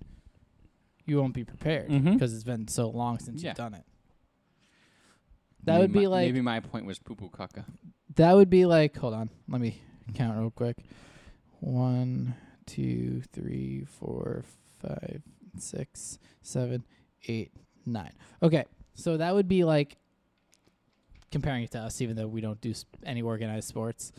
you 1.06 1.18
won't 1.18 1.34
be 1.34 1.44
prepared 1.44 1.90
Mhm. 1.90 2.12
because 2.14 2.32
it's 2.34 2.44
been 2.44 2.68
so 2.68 2.88
long 2.88 3.18
since 3.18 3.42
Yeah. 3.42 3.50
you've 3.50 3.56
done 3.56 3.74
it. 3.74 3.84
That 5.64 5.78
Maybe 5.78 5.80
would 5.80 5.92
be 5.92 6.00
my- 6.00 6.06
like 6.06 6.26
maybe 6.26 6.40
my 6.40 6.60
point 6.60 6.84
was 6.86 6.98
poo 6.98 7.14
poo 7.14 7.30
caca. 7.30 7.64
that 8.16 8.32
would 8.34 8.50
be 8.50 8.66
like 8.66 8.96
hold 8.96 9.14
on, 9.14 9.30
let 9.48 9.60
me 9.60 9.80
count 10.14 10.38
real 10.38 10.50
quick. 10.50 10.76
One, 11.60 12.34
two, 12.66 13.22
three, 13.32 13.84
four, 13.84 14.44
five, 14.80 15.22
six, 15.58 16.18
seven, 16.42 16.84
eight, 17.28 17.52
nine. 17.86 18.12
Okay, 18.42 18.64
so 18.94 19.16
that 19.16 19.34
would 19.34 19.48
be 19.48 19.64
like 19.64 19.96
comparing 21.30 21.64
it 21.64 21.70
to 21.72 21.80
us, 21.80 22.00
even 22.00 22.14
though 22.16 22.28
we 22.28 22.40
don't 22.40 22.60
do 22.60 22.70
s- 22.70 22.84
any 23.02 23.22
organized 23.22 23.66
sports. 23.68 24.12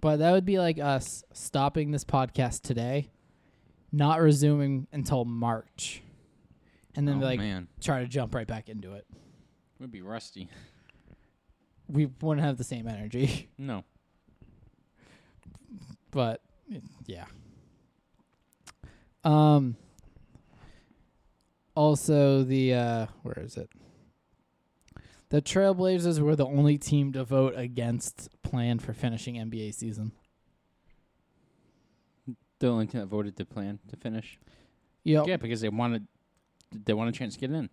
But 0.00 0.18
that 0.18 0.32
would 0.32 0.44
be 0.44 0.58
like 0.58 0.78
us 0.78 1.24
stopping 1.32 1.90
this 1.90 2.04
podcast 2.04 2.62
today, 2.62 3.10
not 3.92 4.20
resuming 4.20 4.86
until 4.92 5.24
March, 5.24 6.02
and 6.94 7.06
then 7.06 7.22
oh 7.22 7.26
like 7.26 7.38
man, 7.38 7.68
try 7.80 8.00
to 8.00 8.06
jump 8.06 8.34
right 8.34 8.46
back 8.46 8.68
into 8.68 8.94
it. 8.94 9.06
We'd 9.78 9.90
be 9.92 10.02
rusty. 10.02 10.48
We 11.88 12.06
wouldn't 12.20 12.44
have 12.44 12.56
the 12.58 12.64
same 12.64 12.88
energy, 12.88 13.48
No. 13.58 13.84
but 16.10 16.40
yeah. 17.06 17.26
Um. 19.24 19.76
Also, 21.74 22.42
the 22.42 22.72
uh, 22.74 23.06
where 23.22 23.38
is 23.38 23.56
it? 23.56 23.68
The 25.28 25.42
Trailblazers 25.42 26.20
were 26.20 26.34
the 26.36 26.46
only 26.46 26.78
team 26.78 27.12
to 27.12 27.24
vote 27.24 27.52
against 27.56 28.28
plan 28.42 28.78
for 28.78 28.92
finishing 28.94 29.34
NBA 29.34 29.74
season. 29.74 30.12
The 32.58 32.68
only 32.68 32.86
team 32.86 33.00
that 33.00 33.06
voted 33.06 33.36
to 33.36 33.44
plan 33.44 33.78
to 33.88 33.96
finish. 33.96 34.38
Yep. 35.04 35.26
Yeah, 35.26 35.36
because 35.36 35.60
they 35.60 35.68
wanted 35.68 36.06
they 36.72 36.92
want 36.94 37.08
a 37.10 37.12
chance 37.12 37.34
to 37.34 37.40
get 37.40 37.50
in. 37.50 37.68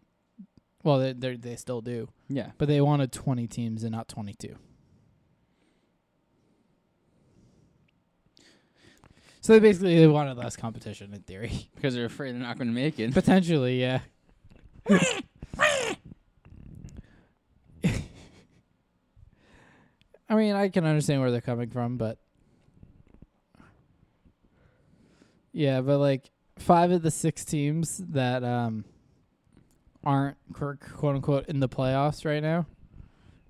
Well, 0.83 0.99
they 0.99 1.13
they 1.13 1.35
they 1.37 1.55
still 1.55 1.81
do, 1.81 2.09
Yeah. 2.27 2.51
but 2.57 2.67
they 2.67 2.81
wanted 2.81 3.11
twenty 3.11 3.47
teams 3.47 3.83
and 3.83 3.91
not 3.93 4.07
twenty 4.07 4.33
two. 4.33 4.55
So 9.41 9.53
they 9.53 9.59
basically 9.59 9.99
they 9.99 10.07
wanted 10.07 10.37
less 10.37 10.55
competition 10.55 11.13
in 11.13 11.21
theory. 11.21 11.69
Because 11.75 11.95
they're 11.95 12.05
afraid 12.05 12.31
they're 12.33 12.39
not 12.41 12.57
gonna 12.57 12.71
make 12.71 12.99
it. 12.99 13.13
Potentially, 13.13 13.79
yeah. 13.81 13.99
I 20.29 20.35
mean, 20.35 20.55
I 20.55 20.69
can 20.69 20.85
understand 20.85 21.21
where 21.21 21.31
they're 21.31 21.41
coming 21.41 21.69
from, 21.69 21.97
but 21.97 22.17
yeah, 25.53 25.81
but 25.81 25.99
like 25.99 26.29
five 26.57 26.91
of 26.91 27.01
the 27.01 27.11
six 27.11 27.45
teams 27.45 27.97
that 28.09 28.43
um 28.43 28.83
aren't 30.03 30.37
quote 30.51 30.79
quote 30.79 31.15
unquote 31.15 31.47
in 31.47 31.59
the 31.59 31.69
playoffs 31.69 32.25
right 32.25 32.43
now, 32.43 32.65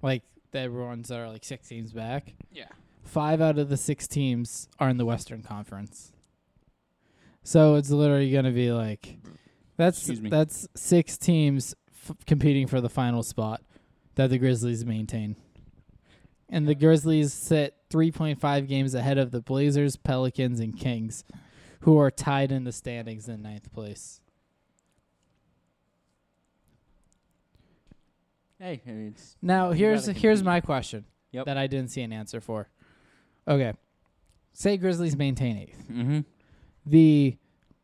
like 0.01 0.23
the 0.51 0.67
ones 0.69 1.07
that 1.07 1.19
are 1.19 1.29
like 1.29 1.43
six 1.43 1.67
teams 1.67 1.91
back, 1.91 2.33
yeah. 2.51 2.67
five 3.03 3.41
out 3.41 3.57
of 3.57 3.69
the 3.69 3.77
six 3.77 4.07
teams 4.07 4.67
are 4.79 4.89
in 4.89 4.97
the 4.97 5.05
Western 5.05 5.41
Conference. 5.41 6.11
So 7.43 7.75
it's 7.75 7.89
literally 7.89 8.31
going 8.31 8.45
to 8.45 8.51
be 8.51 8.71
like 8.71 9.17
that's 9.77 10.05
that's 10.05 10.67
six 10.75 11.17
teams 11.17 11.75
f- 12.07 12.15
competing 12.27 12.67
for 12.67 12.79
the 12.79 12.89
final 12.89 13.23
spot 13.23 13.61
that 14.15 14.29
the 14.29 14.37
Grizzlies 14.37 14.85
maintain. 14.85 15.35
And 16.49 16.67
the 16.67 16.75
Grizzlies 16.75 17.33
sit 17.33 17.75
3.5 17.89 18.67
games 18.67 18.93
ahead 18.93 19.17
of 19.17 19.31
the 19.31 19.41
Blazers, 19.41 19.95
Pelicans, 19.95 20.59
and 20.59 20.77
Kings, 20.77 21.23
who 21.83 21.97
are 21.99 22.09
tied 22.11 22.51
in 22.51 22.63
the 22.63 22.71
standings 22.71 23.27
in 23.27 23.41
ninth 23.41 23.71
place. 23.73 24.21
Hey, 28.59 28.81
I 28.87 28.91
mean, 28.91 29.07
it's 29.15 29.35
Now 29.41 29.71
You 29.71 29.97
here's 30.13 30.43
my 30.43 30.61
question 30.61 31.05
Yep. 31.31 31.45
that 31.45 31.57
I 31.57 31.67
didn't 31.67 31.89
see 31.89 32.01
an 32.01 32.13
answer 32.13 32.39
for. 32.39 32.69
Okay, 33.47 33.73
say 34.53 34.77
Grizzlies 34.77 35.17
maintain 35.17 35.57
eighth. 35.57 35.85
mm-hmm. 35.91 36.19
the 36.85 37.37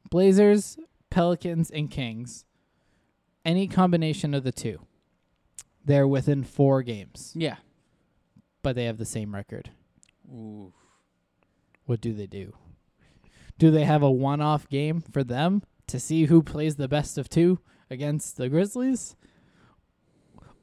Blazers, 0.09 0.77
Pelicans, 1.09 1.69
and 1.69 1.91
Kings, 1.91 2.45
any 3.43 3.67
combination 3.67 4.33
of 4.33 4.43
the 4.43 4.51
two, 4.51 4.79
they're 5.83 6.07
within 6.07 6.43
four 6.43 6.81
games, 6.83 7.33
Yeah. 7.35 7.57
but 8.63 8.75
they 8.75 8.85
have 8.85 8.97
the 8.97 9.05
same 9.05 9.35
record. 9.35 9.71
Ooh. 10.31 10.71
What 11.85 11.99
do 12.01 12.13
they 12.13 12.27
do? 12.27 12.53
Do 13.59 13.69
they 13.71 13.83
have 13.83 14.01
a 14.01 14.09
one 14.09 14.39
off 14.41 14.69
game 14.69 15.01
for 15.01 15.21
them 15.23 15.61
to 15.87 15.99
see 15.99 16.25
who 16.25 16.41
plays 16.41 16.77
the 16.77 16.87
best 16.87 17.17
of 17.17 17.29
two 17.29 17.59
against 17.89 18.37
the 18.37 18.47
Grizzlies? 18.47 19.17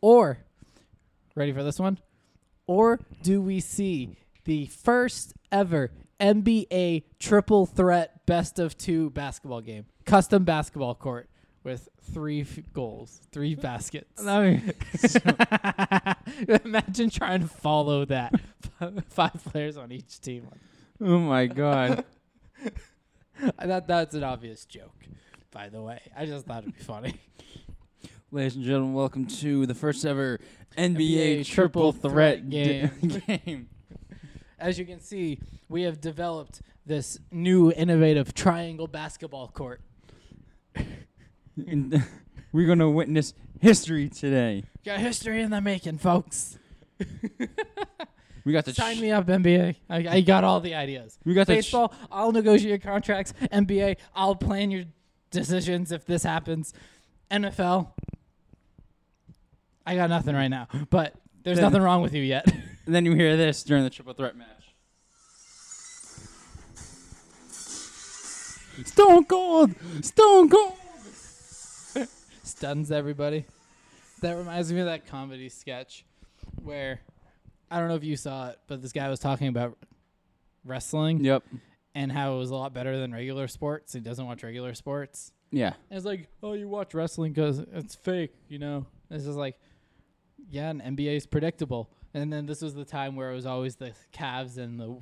Or, 0.01 0.39
ready 1.35 1.53
for 1.53 1.63
this 1.63 1.79
one? 1.79 1.99
Or 2.67 2.99
do 3.23 3.43
we 3.43 3.61
see 3.61 4.17
the 4.45 4.67
first 4.67 5.35
ever 5.53 5.91
NBA 6.19 7.03
triple 7.19 7.67
threat 7.67 8.25
best 8.25 8.59
of 8.59 8.79
two 8.79 9.11
basketball 9.11 9.61
game? 9.61 9.85
Custom 10.07 10.45
basketball 10.45 10.95
court 10.95 11.29
with 11.65 11.91
three 12.15 12.41
f- 12.43 12.61
goals, 12.73 13.21
three 13.31 13.55
baskets. 13.55 14.23
Imagine 16.65 17.11
trying 17.11 17.43
to 17.43 17.49
follow 17.49 18.07
that. 18.07 18.33
Five 19.09 19.45
players 19.45 19.77
on 19.77 19.93
each 19.93 20.21
team. 20.21 20.49
oh 21.01 21.19
my 21.19 21.47
god. 21.47 22.05
I 23.59 23.67
thought 23.67 23.87
that's 23.87 24.15
an 24.15 24.25
obvious 24.25 24.65
joke, 24.65 25.05
by 25.51 25.69
the 25.69 25.83
way. 25.83 26.01
I 26.17 26.27
just 26.27 26.47
thought 26.47 26.63
it'd 26.63 26.77
be 26.77 26.83
funny. 26.83 27.15
Ladies 28.33 28.57
and 28.57 28.65
gentlemen, 28.65 28.95
welcome 28.95 29.27
to 29.27 29.67
the 29.67 29.75
first 29.75 30.05
ever 30.05 30.39
NBA, 30.77 30.97
NBA 30.97 31.47
triple 31.47 31.93
triple 31.93 32.11
threat 32.11 32.39
threat 32.39 32.51
game. 32.51 32.91
game. 33.27 33.69
As 34.59 34.79
you 34.79 34.85
can 34.85 35.01
see, 35.01 35.39
we 35.69 35.83
have 35.83 36.01
developed 36.01 36.63
this 36.85 37.19
new 37.31 37.73
innovative 37.73 38.35
triangle 38.35 38.87
basketball 38.87 39.49
court. 39.49 39.81
And 41.57 42.05
we're 42.53 42.67
gonna 42.67 42.91
witness 42.91 43.35
history 43.61 44.09
today. 44.09 44.65
Got 44.85 45.01
history 45.01 45.41
in 45.43 45.51
the 45.51 45.61
making, 45.61 45.99
folks. 45.99 46.59
We 48.47 48.53
got 48.53 48.65
the 48.65 48.73
Sign 48.73 48.97
ch- 48.97 49.01
me 49.01 49.11
up, 49.11 49.27
NBA. 49.27 49.75
I, 49.91 49.97
I 50.09 50.21
got 50.21 50.45
all 50.45 50.61
the 50.61 50.77
ideas. 50.77 51.19
We 51.25 51.35
got 51.35 51.47
ch- 51.47 51.49
Baseball, 51.49 51.93
I'll 52.13 52.31
negotiate 52.31 52.69
your 52.69 52.79
contracts. 52.79 53.35
NBA, 53.53 53.97
I'll 54.15 54.37
plan 54.37 54.71
your 54.71 54.85
decisions 55.33 55.91
if 55.91 56.05
this 56.07 56.23
happens. 56.23 56.73
NFL, 57.29 57.89
I 59.85 59.97
got 59.97 60.11
nothing 60.11 60.37
right 60.37 60.47
now, 60.47 60.69
but 60.91 61.15
there's 61.43 61.57
Then- 61.57 61.65
nothing 61.65 61.83
wrong 61.83 62.03
with 62.03 62.15
you 62.15 62.23
yet. 62.23 62.47
And 62.87 62.95
then 62.95 63.05
you 63.05 63.15
hear 63.15 63.37
this 63.37 63.65
during 63.65 63.83
the 63.83 63.91
triple 63.91 64.15
threat 64.15 64.37
match. 64.37 64.47
Stone 68.85 69.25
Cold, 69.25 69.75
Stone 70.03 70.51
Cold. 70.51 70.73
stuns 72.45 72.93
everybody. 72.93 73.45
That 74.23 74.37
reminds 74.37 74.73
me 74.73 74.79
of 74.81 74.87
that 74.87 75.07
comedy 75.07 75.49
sketch 75.49 76.05
where 76.63 77.01
I 77.71 77.79
don't 77.79 77.89
know 77.89 77.95
if 77.97 78.05
you 78.05 78.17
saw 78.17 78.51
it, 78.51 78.59
but 78.67 78.81
this 78.83 78.93
guy 78.93 79.09
was 79.09 79.19
talking 79.21 79.49
about 79.49 79.77
wrestling 80.65 81.25
Yep. 81.25 81.45
and 81.95 82.11
how 82.13 82.35
it 82.35 82.39
was 82.39 82.51
a 82.51 82.55
lot 82.55 82.73
better 82.75 82.99
than 82.99 83.13
regular 83.13 83.49
sports. 83.49 83.93
He 83.93 84.01
doesn't 84.01 84.25
watch 84.25 84.43
regular 84.43 84.75
sports. 84.75 85.33
Yeah. 85.51 85.73
And 85.91 85.97
it's 85.97 86.07
like, 86.07 86.29
oh, 86.43 86.53
you 86.55 86.69
watch 86.69 86.95
wrestling 86.95 87.33
because 87.33 87.59
it's 87.59 87.95
fake, 87.95 88.35
you 88.49 88.59
know? 88.59 88.87
It's 89.11 89.25
just 89.25 89.39
like, 89.39 89.59
yeah, 90.51 90.71
and 90.71 90.81
NBA 90.81 91.17
is 91.17 91.27
predictable. 91.27 91.91
And 92.15 92.33
then 92.33 92.47
this 92.47 92.63
was 92.63 92.75
the 92.75 92.85
time 92.85 93.15
where 93.17 93.31
it 93.31 93.35
was 93.35 93.47
always 93.47 93.77
the 93.77 93.93
Cavs 94.13 94.59
and 94.59 94.81
the 94.81 94.97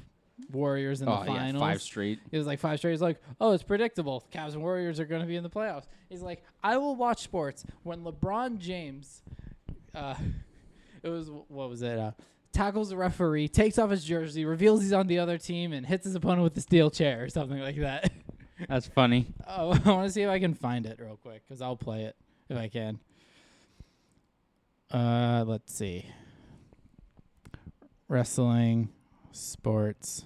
Warriors 0.51 1.01
in 1.01 1.09
oh 1.09 1.21
the 1.21 1.27
finals. 1.27 1.55
yeah, 1.55 1.59
five 1.61 1.81
straight. 1.83 2.19
It 2.33 2.37
was 2.39 2.47
like 2.47 2.59
five 2.59 2.79
straight. 2.79 2.91
He's 2.93 3.01
like, 3.03 3.21
oh, 3.41 3.53
it's 3.53 3.63
predictable. 3.63 4.25
Cavs 4.33 4.55
and 4.55 4.63
Warriors 4.63 4.99
are 4.99 5.05
going 5.05 5.21
to 5.21 5.27
be 5.29 5.37
in 5.37 5.43
the 5.45 5.51
playoffs. 5.51 5.85
He's 6.09 6.23
like, 6.23 6.43
I 6.63 6.77
will 6.77 6.97
watch 6.97 7.23
sports 7.23 7.65
when 7.85 8.03
LeBron 8.03 8.59
James, 8.59 9.23
uh, 9.95 10.15
it 11.03 11.09
was 11.09 11.31
what 11.49 11.69
was 11.71 11.83
it? 11.83 11.99
Uh, 11.99 12.11
tackles 12.55 12.91
a 12.93 12.97
referee, 12.97 13.49
takes 13.49 13.79
off 13.79 13.91
his 13.91 14.05
jersey, 14.05 14.45
reveals 14.45 14.83
he's 14.83 14.93
on 14.93 15.07
the 15.07 15.19
other 15.19 15.37
team, 15.37 15.73
and 15.73 15.85
hits 15.85 16.05
his 16.05 16.15
opponent 16.15 16.43
with 16.43 16.57
a 16.57 16.61
steel 16.61 16.91
chair 16.91 17.23
or 17.25 17.29
something 17.29 17.59
like 17.59 17.77
that. 17.77 18.11
That's 18.69 18.87
funny. 18.87 19.27
oh, 19.47 19.73
I 19.85 19.91
want 19.91 20.07
to 20.07 20.13
see 20.13 20.23
if 20.23 20.31
I 20.31 20.39
can 20.39 20.55
find 20.55 20.87
it 20.87 20.99
real 21.01 21.19
quick 21.21 21.43
because 21.47 21.61
I'll 21.61 21.77
play 21.77 22.05
it 22.05 22.17
if 22.49 22.57
I 22.57 22.69
can. 22.69 23.01
Uh, 24.91 25.45
let's 25.47 25.75
see. 25.75 26.07
wrestling, 28.09 28.91
sports, 29.33 30.25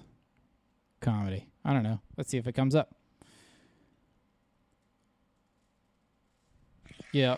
comedy. 1.01 1.47
I 1.65 1.73
don't 1.73 1.83
know. 1.83 1.99
Let's 2.17 2.29
see 2.29 2.37
if 2.37 2.47
it 2.47 2.53
comes 2.53 2.75
up. 2.75 2.95
Yeah. 7.11 7.37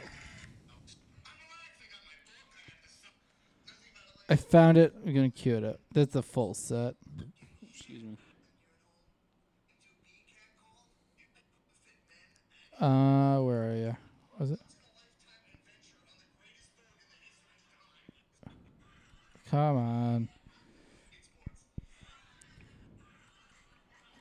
I 4.32 4.38
found 4.38 4.78
it. 4.78 4.94
I'm 5.06 5.14
gonna 5.14 5.30
cue 5.30 5.58
it 5.58 5.66
up. 5.66 5.82
That's 5.92 6.14
the 6.14 6.24
full 6.24 6.54
set. 6.54 6.96
Excuse 7.70 8.02
me. 8.02 8.18
Uh, 12.80 13.42
where 13.42 13.72
are 13.72 13.76
you? 13.76 13.98
Was 14.40 14.52
it? 14.52 14.60
Come 19.50 19.78
on. 19.78 20.30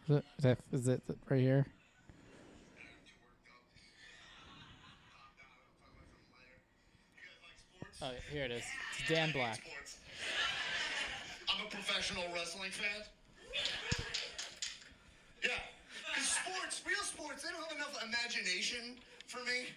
Is 0.08 0.16
it, 0.16 0.24
is 0.38 0.42
that, 0.42 0.58
is 0.72 0.88
it 0.88 1.02
right 1.28 1.40
here? 1.40 1.66
Oh, 8.02 8.10
here 8.32 8.44
it 8.44 8.50
is. 8.50 8.64
It's 8.98 9.08
Dan 9.08 9.30
Black. 9.30 9.60
A 11.60 11.68
professional 11.68 12.24
wrestling 12.32 12.70
fan. 12.70 13.04
Yeah, 15.44 15.50
because 16.08 16.28
sports, 16.28 16.80
real 16.88 17.04
sports, 17.04 17.44
they 17.44 17.50
don't 17.52 17.60
have 17.68 17.76
enough 17.76 17.96
imagination 18.00 18.96
for 19.26 19.44
me. 19.44 19.68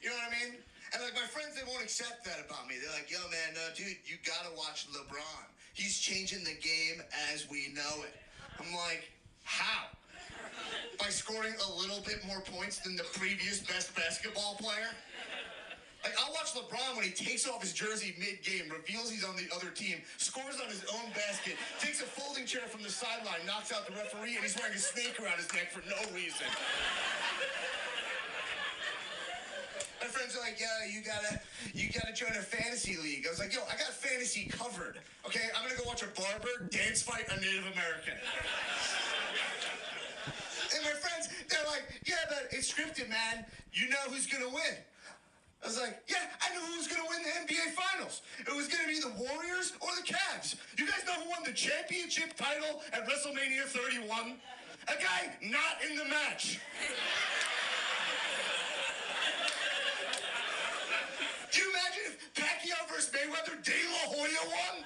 You 0.00 0.08
know 0.08 0.16
what 0.16 0.32
I 0.32 0.40
mean? 0.40 0.52
And 0.92 1.02
like 1.04 1.14
my 1.14 1.28
friends, 1.28 1.56
they 1.56 1.64
won't 1.68 1.82
accept 1.84 2.24
that 2.24 2.40
about 2.44 2.68
me. 2.68 2.76
They're 2.80 2.92
like, 2.92 3.10
"Yo, 3.10 3.20
man, 3.28 3.56
uh, 3.56 3.74
dude, 3.74 3.96
you 4.04 4.16
gotta 4.24 4.54
watch 4.56 4.88
LeBron. 4.92 5.44
He's 5.74 5.98
changing 6.00 6.44
the 6.44 6.56
game 6.56 7.02
as 7.32 7.48
we 7.48 7.68
know 7.72 8.04
it." 8.04 8.16
I'm 8.60 8.72
like, 8.74 9.10
how? 9.44 9.88
By 10.98 11.08
scoring 11.08 11.54
a 11.54 11.72
little 11.80 12.00
bit 12.04 12.24
more 12.26 12.40
points 12.40 12.78
than 12.78 12.96
the 12.96 13.04
previous 13.04 13.60
best 13.60 13.94
basketball 13.96 14.56
player? 14.60 14.90
Like 16.02 16.18
I'll 16.18 16.32
watch 16.34 16.50
LeBron 16.54 16.96
when 16.96 17.04
he 17.04 17.12
takes 17.12 17.46
off 17.46 17.62
his 17.62 17.72
jersey 17.72 18.14
mid-game, 18.18 18.66
reveals 18.70 19.10
he's 19.10 19.24
on 19.24 19.36
the 19.36 19.46
other 19.54 19.70
team, 19.70 20.02
scores 20.18 20.58
on 20.58 20.66
his 20.66 20.82
own 20.90 21.10
basket, 21.14 21.54
takes 21.78 22.02
a 22.02 22.04
folding 22.04 22.44
chair 22.44 22.66
from 22.66 22.82
the 22.82 22.90
sideline, 22.90 23.38
knocks 23.46 23.72
out 23.72 23.86
the 23.86 23.94
referee, 23.94 24.34
and 24.34 24.42
he's 24.42 24.58
wearing 24.58 24.74
a 24.74 24.82
snake 24.82 25.14
around 25.22 25.38
his 25.38 25.46
neck 25.54 25.70
for 25.70 25.82
no 25.86 25.98
reason. 26.10 26.46
My 30.02 30.08
friends 30.10 30.34
are 30.34 30.40
like, 30.40 30.58
"Yeah, 30.58 30.90
you 30.90 31.00
gotta, 31.02 31.40
you 31.72 31.86
gotta 31.94 32.12
join 32.12 32.34
a 32.34 32.42
fantasy 32.42 32.96
league." 32.98 33.24
I 33.24 33.30
was 33.30 33.38
like, 33.38 33.54
"Yo, 33.54 33.62
I 33.70 33.78
got 33.78 33.94
fantasy 33.94 34.50
covered. 34.50 34.98
Okay, 35.24 35.46
I'm 35.54 35.62
gonna 35.62 35.78
go 35.78 35.84
watch 35.86 36.02
a 36.02 36.10
barber 36.18 36.66
dance 36.70 37.02
fight 37.02 37.30
a 37.30 37.38
Native 37.38 37.70
American." 37.70 38.18
and 40.74 40.82
my 40.82 40.98
friends, 40.98 41.28
they're 41.48 41.64
like, 41.70 41.84
"Yeah, 42.04 42.18
but 42.28 42.48
it's 42.50 42.66
scripted, 42.72 43.08
man. 43.08 43.46
You 43.72 43.88
know 43.88 44.02
who's 44.10 44.26
gonna 44.26 44.48
win." 44.48 44.74
I 45.62 45.66
was 45.68 45.78
like, 45.78 46.02
yeah, 46.08 46.16
I 46.42 46.52
knew 46.54 46.60
who 46.60 46.76
was 46.76 46.88
going 46.88 47.00
to 47.02 47.08
win 47.08 47.22
the 47.22 47.30
NBA 47.46 47.70
Finals. 47.78 48.22
It 48.40 48.54
was 48.54 48.66
going 48.66 48.82
to 48.82 48.88
be 48.88 48.98
the 48.98 49.14
Warriors 49.14 49.72
or 49.80 49.90
the 49.94 50.02
Cavs. 50.02 50.56
You 50.76 50.86
guys 50.88 51.06
know 51.06 51.14
who 51.22 51.30
won 51.30 51.44
the 51.44 51.52
championship 51.52 52.36
title 52.36 52.82
at 52.92 53.06
WrestleMania 53.06 53.62
31? 53.66 54.34
A 54.88 55.00
guy 55.00 55.30
not 55.42 55.78
in 55.88 55.96
the 55.96 56.04
match. 56.06 56.58
Do 61.52 61.60
you 61.60 61.70
imagine 61.70 62.02
if 62.06 62.34
Pacquiao 62.34 62.88
versus 62.88 63.10
Mayweather, 63.14 63.62
De 63.62 63.70
La 63.70 64.16
Hoya 64.16 64.42
won? 64.48 64.84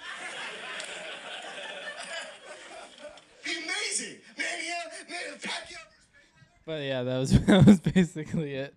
Be 3.45 3.53
amazing. 3.53 4.19
Man, 4.37 4.47
yeah, 4.63 5.09
man, 5.09 5.39
Pacquiao 5.41 5.81
versus 5.89 6.07
Mayweather. 6.13 6.67
But 6.67 6.83
yeah, 6.83 7.03
that 7.03 7.19
was 7.19 7.41
that 7.47 7.65
was 7.67 7.81
basically 7.81 8.57
it. 8.57 8.75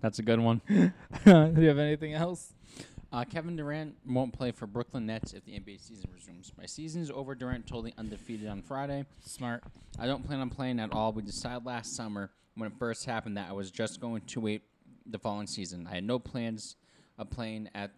That's 0.00 0.18
a 0.18 0.22
good 0.22 0.40
one. 0.40 0.60
Do 0.68 1.54
you 1.56 1.68
have 1.68 1.78
anything 1.78 2.14
else? 2.14 2.52
Uh, 3.10 3.24
Kevin 3.24 3.56
Durant 3.56 3.96
won't 4.06 4.32
play 4.32 4.52
for 4.52 4.66
Brooklyn 4.66 5.06
Nets 5.06 5.32
if 5.32 5.44
the 5.44 5.52
NBA 5.52 5.80
season 5.80 6.10
resumes. 6.12 6.52
My 6.58 6.66
season's 6.66 7.10
over. 7.10 7.34
Durant 7.34 7.66
totally 7.66 7.94
undefeated 7.96 8.48
on 8.48 8.60
Friday. 8.60 9.06
Smart. 9.24 9.64
I 9.98 10.06
don't 10.06 10.26
plan 10.26 10.40
on 10.40 10.50
playing 10.50 10.78
at 10.78 10.92
all. 10.92 11.12
We 11.12 11.22
decided 11.22 11.64
last 11.64 11.96
summer 11.96 12.30
when 12.54 12.70
it 12.70 12.74
first 12.78 13.06
happened 13.06 13.36
that 13.38 13.48
I 13.48 13.52
was 13.52 13.70
just 13.70 14.00
going 14.00 14.22
to 14.22 14.40
wait 14.40 14.62
the 15.06 15.18
following 15.18 15.46
season. 15.46 15.88
I 15.90 15.96
had 15.96 16.04
no 16.04 16.18
plans 16.18 16.76
of 17.16 17.30
playing 17.30 17.70
at 17.74 17.92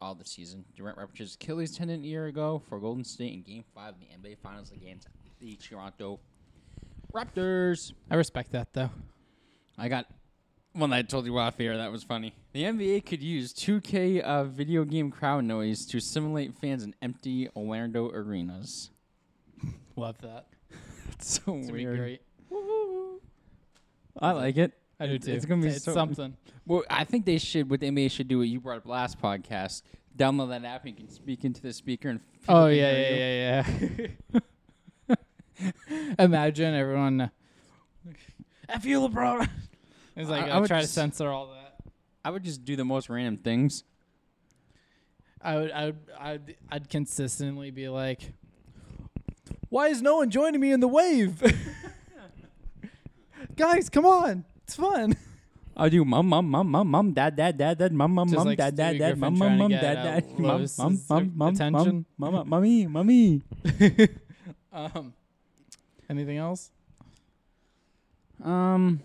all 0.00 0.16
the 0.16 0.24
season. 0.24 0.64
Durant 0.74 0.98
ruptured 0.98 1.20
his 1.20 1.34
Achilles 1.36 1.76
tendon 1.76 2.02
a 2.02 2.06
year 2.06 2.26
ago 2.26 2.60
for 2.68 2.80
Golden 2.80 3.04
State 3.04 3.32
in 3.34 3.42
Game 3.42 3.64
5 3.74 3.94
of 3.94 4.00
the 4.00 4.06
NBA 4.06 4.38
Finals 4.38 4.72
against 4.72 5.06
the 5.38 5.54
Toronto 5.56 6.18
Raptors. 7.12 7.92
I 8.10 8.14
respect 8.14 8.52
that 8.52 8.72
though. 8.72 8.90
I 9.76 9.88
got 9.88 10.06
one 10.72 10.90
that 10.90 10.96
I 10.96 11.02
told 11.02 11.26
you 11.26 11.36
off 11.38 11.58
here. 11.58 11.76
That 11.76 11.90
was 11.92 12.02
funny. 12.04 12.34
The 12.52 12.64
NBA 12.64 13.04
could 13.06 13.22
use 13.22 13.52
2K 13.52 14.20
uh, 14.20 14.44
video 14.44 14.84
game 14.84 15.10
crowd 15.10 15.44
noise 15.44 15.84
to 15.86 16.00
simulate 16.00 16.54
fans 16.54 16.82
in 16.82 16.94
empty 17.02 17.48
Orlando 17.56 18.10
arenas. 18.10 18.90
Love 19.96 20.18
that. 20.22 20.46
It's 21.12 21.40
so 21.44 21.56
It's 21.56 21.70
weird. 21.70 21.98
great. 21.98 22.22
I 24.18 24.32
like 24.32 24.56
it. 24.56 24.72
I 24.98 25.06
do 25.06 25.14
It's- 25.14 25.26
too. 25.26 25.32
It's 25.32 25.44
gonna 25.44 25.62
be 25.62 25.68
It's 25.68 25.84
so- 25.84 25.92
something. 25.94 26.36
Well, 26.66 26.82
I 26.88 27.04
think 27.04 27.26
they 27.26 27.38
should. 27.38 27.68
What 27.70 27.80
the 27.80 27.90
NBA 27.90 28.10
should 28.10 28.28
do, 28.28 28.38
what 28.38 28.48
you 28.48 28.60
brought 28.60 28.78
up 28.78 28.86
last 28.86 29.20
podcast, 29.20 29.82
download 30.16 30.48
that 30.50 30.64
app 30.64 30.84
and 30.86 30.90
you 30.98 31.04
can 31.06 31.12
speak 31.12 31.44
into 31.44 31.60
the 31.60 31.72
speaker 31.72 32.08
and. 32.10 32.20
Oh 32.48 32.66
yeah, 32.66 32.96
yeah, 32.96 33.64
yeah, 33.98 34.06
yeah. 35.10 35.16
Imagine 36.18 36.74
everyone. 36.74 37.30
F 38.68 38.84
you, 38.84 39.00
LeBron. 39.00 39.48
It's 40.20 40.30
like 40.30 40.44
I- 40.44 40.50
I, 40.50 40.58
would 40.60 40.68
try 40.68 40.80
just- 40.80 40.94
to 40.94 41.00
censor 41.00 41.28
all 41.28 41.48
that. 41.48 41.76
I 42.24 42.30
would 42.30 42.44
just 42.44 42.64
do 42.64 42.76
the 42.76 42.84
most 42.84 43.08
random 43.08 43.38
things. 43.38 43.82
I 45.42 45.56
would, 45.56 45.70
I 45.70 45.84
would, 45.86 45.98
I'd, 46.18 46.54
I'd 46.70 46.88
consistently 46.90 47.70
be 47.70 47.88
like, 47.88 48.34
"Why 49.70 49.88
is 49.88 50.02
no 50.02 50.16
one 50.16 50.28
joining 50.28 50.60
me 50.60 50.70
in 50.72 50.80
the 50.80 50.88
wave?" 50.88 51.40
Guys, 53.56 53.88
come 53.88 54.04
on, 54.04 54.44
it's 54.64 54.76
fun. 54.76 55.16
I 55.74 55.88
do 55.88 56.04
mum 56.04 56.26
mum 56.28 56.46
mum 56.50 56.68
mum 56.68 56.88
mum 56.88 57.12
dad 57.14 57.36
dad 57.36 57.56
dad 57.56 57.78
dad 57.78 57.92
mum 57.92 58.12
mum 58.12 58.30
mum 58.30 58.54
dad 58.54 58.76
dad 58.76 58.98
dad 58.98 59.16
mum 59.16 59.38
mum 59.38 59.56
mum 59.56 59.70
dad 59.70 59.80
dad 59.80 60.38
mum 60.38 60.66
mum 60.76 61.32
mum 61.34 61.56
mum 61.72 62.04
mum 62.18 62.48
mummy 62.48 62.86
mummy. 62.86 63.42
Um, 64.72 65.14
anything 66.08 66.36
else? 66.36 66.70
Um, 68.44 69.00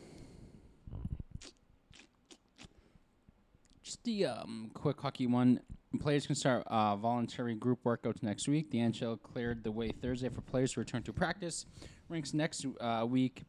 the 4.05 4.25
um 4.25 4.71
quick 4.73 4.99
hockey 5.01 5.27
one. 5.27 5.59
Players 5.99 6.25
can 6.25 6.35
start 6.35 6.63
uh, 6.67 6.95
voluntary 6.95 7.55
group 7.55 7.83
workouts 7.83 8.21
next 8.21 8.47
week. 8.47 8.69
The 8.69 8.79
NHL 8.79 9.21
cleared 9.21 9.63
the 9.63 9.71
way 9.71 9.89
Thursday 9.89 10.27
for 10.29 10.41
players 10.41 10.73
to 10.73 10.81
return 10.81 11.03
to 11.03 11.13
practice. 11.13 11.65
Rinks 12.09 12.33
next 12.33 12.65
uh, 12.81 13.05
week 13.07 13.43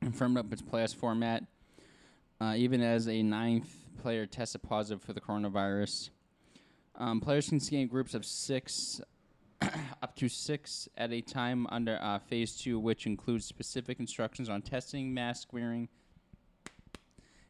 and 0.00 0.14
firmed 0.14 0.38
up 0.38 0.52
its 0.52 0.60
playoffs 0.60 0.94
format. 0.94 1.44
Uh, 2.40 2.54
even 2.56 2.82
as 2.82 3.08
a 3.08 3.22
ninth 3.22 3.72
player 4.02 4.26
tested 4.26 4.62
positive 4.62 5.02
for 5.02 5.12
the 5.12 5.20
coronavirus. 5.20 6.10
Um, 6.96 7.20
players 7.20 7.48
can 7.48 7.60
skate 7.60 7.82
in 7.82 7.86
groups 7.86 8.14
of 8.14 8.24
six, 8.24 9.00
up 10.02 10.16
to 10.16 10.28
six 10.28 10.88
at 10.96 11.12
a 11.12 11.20
time 11.20 11.66
under 11.70 11.98
uh, 12.02 12.18
phase 12.18 12.56
two, 12.56 12.80
which 12.80 13.06
includes 13.06 13.46
specific 13.46 14.00
instructions 14.00 14.48
on 14.48 14.60
testing, 14.62 15.14
mask 15.14 15.52
wearing, 15.52 15.88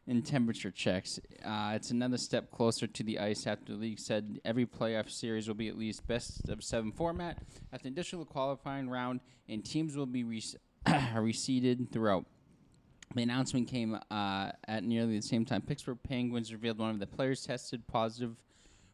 and 0.06 0.24
temperature 0.26 0.70
checks. 0.70 1.20
Uh, 1.44 1.72
it's 1.74 1.90
another 1.90 2.18
step 2.18 2.50
closer 2.50 2.86
to 2.86 3.02
the 3.02 3.18
ice 3.18 3.46
after 3.46 3.72
the 3.72 3.78
league 3.78 3.98
said 3.98 4.40
every 4.44 4.66
playoff 4.66 5.10
series 5.10 5.46
will 5.46 5.54
be 5.54 5.68
at 5.68 5.78
least 5.78 6.06
best 6.06 6.48
of 6.48 6.62
seven 6.62 6.92
format. 6.92 7.38
After 7.72 7.84
the 7.84 7.90
additional 7.90 8.24
qualifying 8.24 8.88
round, 8.88 9.20
and 9.48 9.64
teams 9.64 9.96
will 9.96 10.06
be 10.06 10.24
re- 10.24 10.42
reseeded 10.86 11.90
throughout. 11.90 12.26
The 13.14 13.22
announcement 13.22 13.68
came 13.68 13.98
uh, 14.10 14.52
at 14.66 14.84
nearly 14.84 15.16
the 15.16 15.22
same 15.22 15.44
time. 15.44 15.62
Pittsburgh 15.62 15.98
Penguins 16.02 16.52
revealed 16.52 16.78
one 16.78 16.90
of 16.90 16.98
the 16.98 17.06
players 17.06 17.44
tested 17.44 17.86
positive 17.86 18.36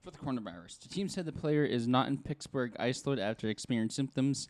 for 0.03 0.11
the 0.11 0.19
coronavirus. 0.19 0.81
The 0.81 0.89
team 0.89 1.09
said 1.09 1.25
the 1.25 1.33
player 1.33 1.65
is 1.65 1.87
not 1.87 2.09
in 2.09 2.19
Pittsburgh 2.19 2.75
isolated 2.79 3.23
after 3.23 3.49
experiencing 3.49 3.95
symptoms, 3.95 4.49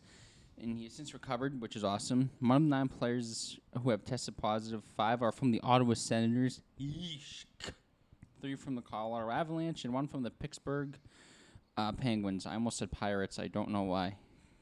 and 0.61 0.77
he 0.77 0.83
has 0.85 0.93
since 0.93 1.13
recovered, 1.13 1.59
which 1.61 1.75
is 1.75 1.83
awesome. 1.83 2.29
One 2.39 2.57
of 2.57 2.63
the 2.63 2.69
nine 2.69 2.87
players 2.87 3.59
who 3.81 3.89
have 3.91 4.03
tested 4.05 4.37
positive, 4.37 4.83
five 4.97 5.21
are 5.21 5.31
from 5.31 5.51
the 5.51 5.59
Ottawa 5.61 5.93
Senators, 5.93 6.61
Yeesh. 6.79 7.45
three 8.41 8.55
from 8.55 8.75
the 8.75 8.81
Colorado 8.81 9.31
Avalanche, 9.31 9.85
and 9.85 9.93
one 9.93 10.07
from 10.07 10.23
the 10.23 10.29
Pittsburgh 10.31 10.97
uh, 11.77 11.91
Penguins. 11.93 12.45
I 12.45 12.53
almost 12.55 12.77
said 12.77 12.91
Pirates. 12.91 13.39
I 13.39 13.47
don't 13.47 13.69
know 13.69 13.83
why. 13.83 14.15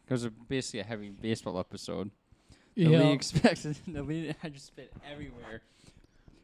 Because 0.06 0.24
it's 0.24 0.36
basically 0.48 0.80
a 0.82 0.84
heavy 0.84 1.10
baseball 1.10 1.60
episode. 1.60 2.12
The 2.76 2.84
Yeah. 2.84 3.00
league 3.04 3.16
expected 3.16 3.76
the 3.88 4.04
league. 4.04 4.36
I 4.44 4.50
just 4.50 4.68
spit 4.68 4.94
everywhere. 5.12 5.62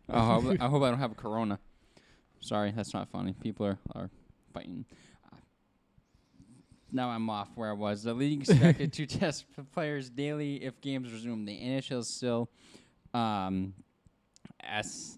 Oh, 0.10 0.18
I 0.18 0.26
hope- 0.42 0.62
I 0.62 0.68
hope 0.68 0.84
I 0.84 0.90
don't 0.90 1.00
have 1.00 1.12
a 1.12 1.16
corona. 1.16 1.60
Sorry, 2.42 2.72
that's 2.72 2.94
not 2.94 3.08
funny. 3.10 3.34
People 3.34 3.66
are 3.66 3.78
are 3.96 4.10
fighting. 4.54 4.86
Now 6.96 7.10
I'm 7.10 7.28
off 7.28 7.50
where 7.56 7.70
I 7.70 7.74
was. 7.74 8.04
The 8.04 8.14
league 8.14 8.42
expected 8.42 8.94
to 8.94 9.06
test 9.08 9.46
players 9.72 10.12
daily 10.12 10.64
if 10.64 10.80
games 10.80 11.12
resume. 11.12 11.44
The 11.44 11.60
NHL 11.60 12.00
is 12.00 12.08
still 12.08 12.50
um, 13.16 13.74
ass- 14.62 15.18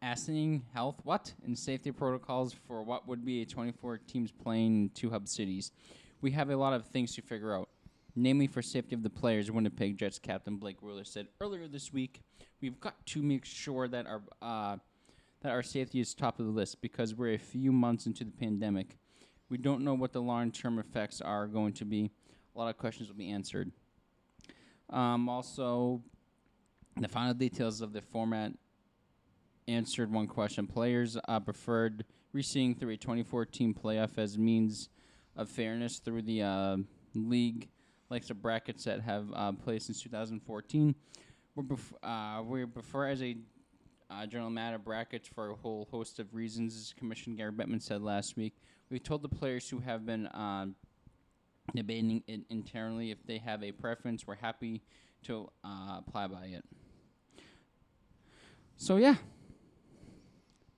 assigning 0.00 0.62
health 0.72 1.00
what 1.02 1.34
and 1.44 1.58
safety 1.58 1.90
protocols 1.90 2.54
for 2.68 2.84
what 2.84 3.08
would 3.08 3.24
be 3.24 3.42
a 3.42 3.46
24 3.46 3.98
teams 3.98 4.30
playing 4.30 4.82
in 4.82 4.88
two 4.90 5.10
hub 5.10 5.26
cities. 5.26 5.72
We 6.20 6.30
have 6.30 6.50
a 6.50 6.56
lot 6.56 6.72
of 6.72 6.86
things 6.86 7.16
to 7.16 7.22
figure 7.22 7.52
out, 7.52 7.68
namely 8.14 8.46
for 8.46 8.62
safety 8.62 8.94
of 8.94 9.02
the 9.02 9.10
players. 9.10 9.50
Winnipeg 9.50 9.98
Jets 9.98 10.20
captain 10.20 10.56
Blake 10.56 10.82
Wheeler 10.82 11.04
said 11.04 11.26
earlier 11.40 11.66
this 11.66 11.92
week, 11.92 12.20
"We've 12.60 12.78
got 12.78 13.04
to 13.06 13.22
make 13.22 13.44
sure 13.44 13.88
that 13.88 14.06
our 14.06 14.22
uh, 14.40 14.76
that 15.40 15.50
our 15.50 15.64
safety 15.64 15.98
is 15.98 16.14
top 16.14 16.38
of 16.38 16.46
the 16.46 16.52
list 16.52 16.80
because 16.80 17.12
we're 17.12 17.34
a 17.34 17.38
few 17.38 17.72
months 17.72 18.06
into 18.06 18.22
the 18.22 18.30
pandemic." 18.30 18.98
We 19.48 19.58
don't 19.58 19.82
know 19.82 19.94
what 19.94 20.12
the 20.12 20.20
long 20.20 20.50
term 20.50 20.78
effects 20.78 21.20
are 21.20 21.46
going 21.46 21.72
to 21.74 21.84
be. 21.84 22.10
A 22.54 22.58
lot 22.58 22.68
of 22.68 22.78
questions 22.78 23.08
will 23.08 23.16
be 23.16 23.30
answered. 23.30 23.70
Um, 24.90 25.28
also, 25.28 26.02
the 26.96 27.08
final 27.08 27.34
details 27.34 27.80
of 27.80 27.92
the 27.92 28.02
format 28.02 28.52
answered 29.68 30.12
one 30.12 30.26
question. 30.26 30.66
Players 30.66 31.16
uh, 31.28 31.40
preferred 31.40 32.04
reseeding 32.34 32.78
through 32.78 32.90
a 32.90 32.96
24 32.96 33.46
team 33.46 33.74
playoff 33.74 34.18
as 34.18 34.38
means 34.38 34.88
of 35.36 35.48
fairness 35.48 35.98
through 35.98 36.22
the 36.22 36.42
uh, 36.42 36.76
league, 37.14 37.68
like 38.10 38.26
the 38.26 38.34
brackets 38.34 38.84
that 38.84 39.00
have 39.00 39.26
uh, 39.34 39.52
played 39.52 39.82
since 39.82 40.02
2014. 40.02 40.94
We're 41.54 41.62
bef- 41.62 41.92
uh, 42.02 42.42
we 42.42 42.64
prefer 42.66 43.08
as 43.08 43.22
a 43.22 43.36
uh, 44.10 44.26
general 44.26 44.50
matter 44.50 44.78
brackets 44.78 45.28
for 45.28 45.50
a 45.50 45.54
whole 45.54 45.88
host 45.90 46.18
of 46.20 46.34
reasons, 46.34 46.76
as 46.76 46.94
Commissioner 46.96 47.36
Gary 47.36 47.52
Bettman 47.52 47.82
said 47.82 48.02
last 48.02 48.36
week. 48.36 48.54
We 48.90 48.98
told 48.98 49.22
the 49.22 49.28
players 49.28 49.68
who 49.68 49.80
have 49.80 50.06
been 50.06 50.28
um, 50.32 50.76
debating 51.74 52.22
it 52.26 52.42
internally 52.50 53.10
if 53.10 53.18
they 53.26 53.38
have 53.38 53.62
a 53.62 53.72
preference. 53.72 54.26
We're 54.26 54.36
happy 54.36 54.82
to 55.24 55.50
uh, 55.64 55.98
apply 55.98 56.28
by 56.28 56.44
it. 56.46 56.64
So 58.76 58.96
yeah, 58.96 59.16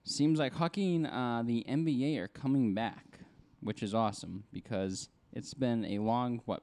seems 0.05 0.39
like 0.39 0.55
hockey 0.55 0.97
and 0.97 1.07
uh, 1.07 1.43
the 1.45 1.65
NBA 1.69 2.19
are 2.19 2.29
coming 2.29 2.75
back, 2.75 3.19
which 3.61 3.83
is 3.83 3.95
awesome 3.95 4.45
because 4.53 5.09
it's 5.33 5.53
been 5.55 5.85
a 5.85 5.99
long 5.99 6.41
what 6.47 6.63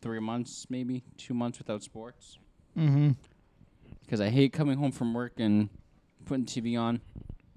three 0.00 0.20
months, 0.20 0.66
maybe 0.68 1.02
two 1.16 1.34
months 1.34 1.58
without 1.58 1.82
sports. 1.82 2.38
Mm-hmm. 2.78 3.12
Because 4.02 4.20
I 4.20 4.28
hate 4.28 4.52
coming 4.52 4.76
home 4.76 4.92
from 4.92 5.14
work 5.14 5.34
and 5.38 5.70
putting 6.26 6.44
TV 6.44 6.78
on. 6.78 7.00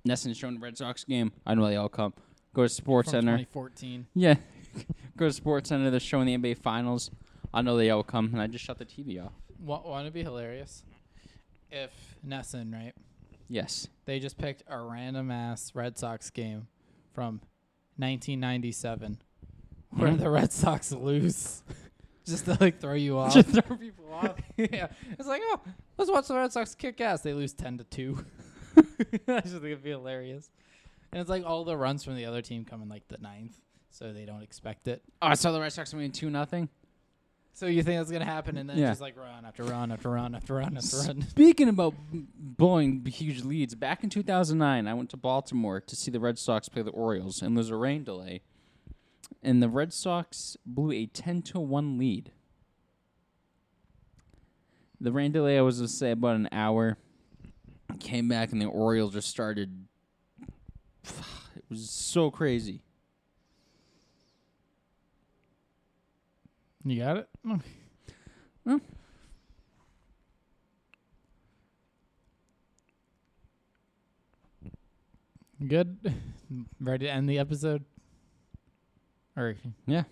NESN 0.08 0.36
showing 0.36 0.56
the 0.56 0.62
Red 0.62 0.78
Sox 0.78 1.04
game. 1.04 1.34
I 1.46 1.54
know 1.54 1.68
they 1.68 1.76
all 1.76 1.90
come. 1.90 2.14
Go 2.58 2.64
to 2.64 2.70
Sports 2.70 3.12
From 3.12 3.20
Center. 3.22 3.38
2014. 3.38 4.08
Yeah. 4.16 4.34
Go 5.18 5.28
to 5.28 5.32
Sports 5.32 5.70
Center. 5.70 5.92
They're 5.92 6.00
showing 6.00 6.26
the 6.26 6.36
NBA 6.36 6.58
Finals. 6.58 7.12
I 7.54 7.62
know 7.62 7.78
they 7.78 7.92
all 7.92 8.02
come, 8.02 8.32
and 8.34 8.42
I 8.42 8.48
just 8.48 8.66
shut 8.66 8.80
the 8.80 8.86
TV 8.86 9.24
off. 9.24 9.32
Want 9.64 10.08
to 10.08 10.12
be 10.12 10.24
hilarious? 10.24 10.82
If 11.72 11.92
NESN, 12.28 12.74
right? 12.74 12.94
Yes. 13.48 13.88
They 14.06 14.20
just 14.20 14.40
picked 14.40 14.64
a 14.68 14.80
random 14.80 15.30
ass 15.30 15.74
Red 15.76 16.00
Sox 16.00 16.32
game 16.32 16.66
from 17.14 17.42
1997 17.98 19.20
where 19.92 20.10
Mhm. 20.14 20.18
the 20.20 20.30
Red 20.32 20.52
Sox 20.52 20.92
lose 20.92 21.62
just 22.26 22.46
to 22.46 22.58
like 22.60 22.80
throw 22.80 22.94
you 22.94 23.20
off. 23.20 23.34
Just 23.36 23.50
throw 23.50 23.78
people 23.78 24.12
off. 24.12 24.36
yeah. 24.58 24.88
It's 25.12 25.28
like, 25.28 25.44
oh, 25.46 25.60
let's 26.00 26.10
watch 26.10 26.28
the 26.28 26.36
Red 26.36 26.52
Sox 26.52 26.74
kick 26.74 27.00
ass. 27.02 27.22
They 27.22 27.34
lose 27.36 27.54
10 27.54 27.78
to 27.78 27.84
2. 27.84 28.26
I 29.28 29.42
just 29.42 29.54
think 29.54 29.66
it'd 29.66 29.84
be 29.84 29.92
hilarious. 29.92 30.50
And 31.12 31.22
it's 31.22 31.30
like 31.30 31.46
all 31.46 31.64
the 31.64 31.78
runs 31.78 32.04
from 32.04 32.16
the 32.16 32.26
other 32.26 32.42
team 32.42 32.66
come 32.66 32.82
in 32.82 32.90
like 32.90 33.08
the 33.08 33.18
ninth, 33.20 33.58
so 33.92 34.12
they 34.12 34.26
don't 34.26 34.44
expect 34.44 34.88
it. 34.88 35.02
Oh, 35.22 35.28
I 35.28 35.34
saw 35.36 35.52
the 35.52 35.62
Red 35.62 35.72
Sox 35.74 35.94
winning 35.94 36.12
two 36.12 36.30
nothing. 36.30 36.70
So 37.54 37.66
you 37.66 37.82
think 37.82 38.00
that's 38.00 38.12
gonna 38.12 38.24
happen, 38.26 38.56
and 38.58 38.70
then 38.70 38.78
Yeah. 38.78 38.90
just 38.90 39.02
like 39.02 39.18
run 39.18 39.44
after 39.46 39.64
run 39.64 39.92
after 39.92 40.12
run 40.12 40.36
after 40.36 40.54
run 40.56 40.78
after 40.78 40.98
run. 40.98 41.22
Speaking 41.30 41.70
about 41.70 41.96
b- 42.12 42.26
blowing 42.36 43.04
huge 43.06 43.44
leads, 43.44 43.74
back 43.74 44.04
in 44.04 44.12
2009, 44.12 44.86
I 44.88 44.94
went 44.94 45.10
to 45.10 45.18
Baltimore 45.18 45.80
to 45.82 45.96
see 45.96 46.12
the 46.12 46.20
Red 46.20 46.38
Sox 46.38 46.70
play 46.70 46.84
the 46.84 46.92
Orioles, 46.92 47.42
and 47.42 47.58
there's 47.58 47.72
a 47.72 47.76
rain 47.76 48.04
delay, 48.04 48.42
and 49.42 49.64
the 49.64 49.70
Red 49.70 49.92
Sox 49.92 50.56
blew 50.68 50.92
a 50.92 51.08
10 51.08 51.42
to 51.44 51.60
one 51.60 51.98
lead. 51.98 52.32
The 55.02 55.12
rain 55.12 55.32
delay, 55.32 55.58
I 55.58 55.62
was 55.62 55.80
to 55.80 55.88
say 55.88 56.12
about 56.12 56.36
an 56.36 56.50
hour. 56.52 56.98
Came 58.00 58.28
back, 58.28 58.52
and 58.52 58.62
the 58.62 58.66
Orioles 58.68 59.14
just 59.14 59.30
started. 59.30 59.87
It 61.56 61.64
was 61.70 61.90
so 61.90 62.32
crazy. 62.32 62.82
You 66.86 67.00
got 67.00 67.18
it. 67.18 67.30
Well. 67.44 68.82
Good. 75.66 75.98
Ready 76.80 77.06
to 77.08 77.12
end 77.12 77.30
the 77.30 77.40
episode? 77.40 77.84
Or 79.36 79.56
Yeah. 79.86 80.04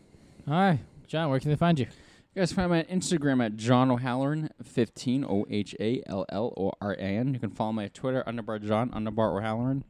All 0.47 0.53
right, 0.53 0.79
John. 1.07 1.29
Where 1.29 1.39
can 1.39 1.49
they 1.49 1.55
find 1.55 1.79
you? 1.79 1.85
You 2.33 2.41
guys 2.41 2.51
find 2.51 2.71
me 2.71 2.79
on 2.79 2.85
Instagram 2.85 3.43
at 3.43 3.55
John 3.55 3.89
O'Halloran, 3.89 4.49
15, 4.61 5.23
O 5.23 5.45
H 5.49 5.75
A 5.79 6.03
L 6.07 6.25
L 6.29 6.53
O 6.57 6.73
R 6.81 6.93
A 6.93 6.97
N. 6.97 7.33
You 7.33 7.39
can 7.39 7.51
follow 7.51 7.71
my 7.71 7.87
Twitter, 7.87 8.23
underbar 8.27 8.61
John, 8.61 8.89
underbar 8.89 9.37
O'Halloran. 9.37 9.85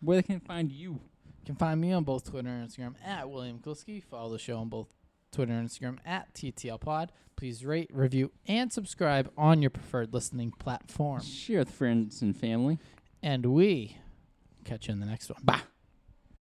Where 0.00 0.16
they 0.16 0.22
can 0.22 0.40
find 0.40 0.72
you. 0.72 0.92
You 0.92 1.46
can 1.46 1.56
find 1.56 1.80
me 1.80 1.92
on 1.92 2.04
both 2.04 2.30
Twitter 2.30 2.48
and 2.48 2.68
Instagram 2.68 2.94
at 3.04 3.30
William 3.30 3.58
Kliski. 3.58 4.02
Follow 4.02 4.32
the 4.32 4.38
show 4.38 4.58
on 4.58 4.68
both 4.68 4.88
Twitter 5.32 5.52
and 5.52 5.68
Instagram 5.68 5.98
at 6.04 6.32
TTL 6.34 6.80
Pod. 6.80 7.12
Please 7.36 7.64
rate, 7.64 7.90
review, 7.92 8.30
and 8.46 8.72
subscribe 8.72 9.30
on 9.36 9.62
your 9.62 9.70
preferred 9.70 10.12
listening 10.12 10.50
platform. 10.52 11.22
Share 11.22 11.60
with 11.60 11.70
friends 11.70 12.20
and 12.20 12.36
family. 12.36 12.78
And 13.22 13.46
we 13.46 13.96
catch 14.64 14.88
you 14.88 14.92
in 14.92 15.00
the 15.00 15.06
next 15.06 15.30
one. 15.30 15.40
Bye. 15.42 15.60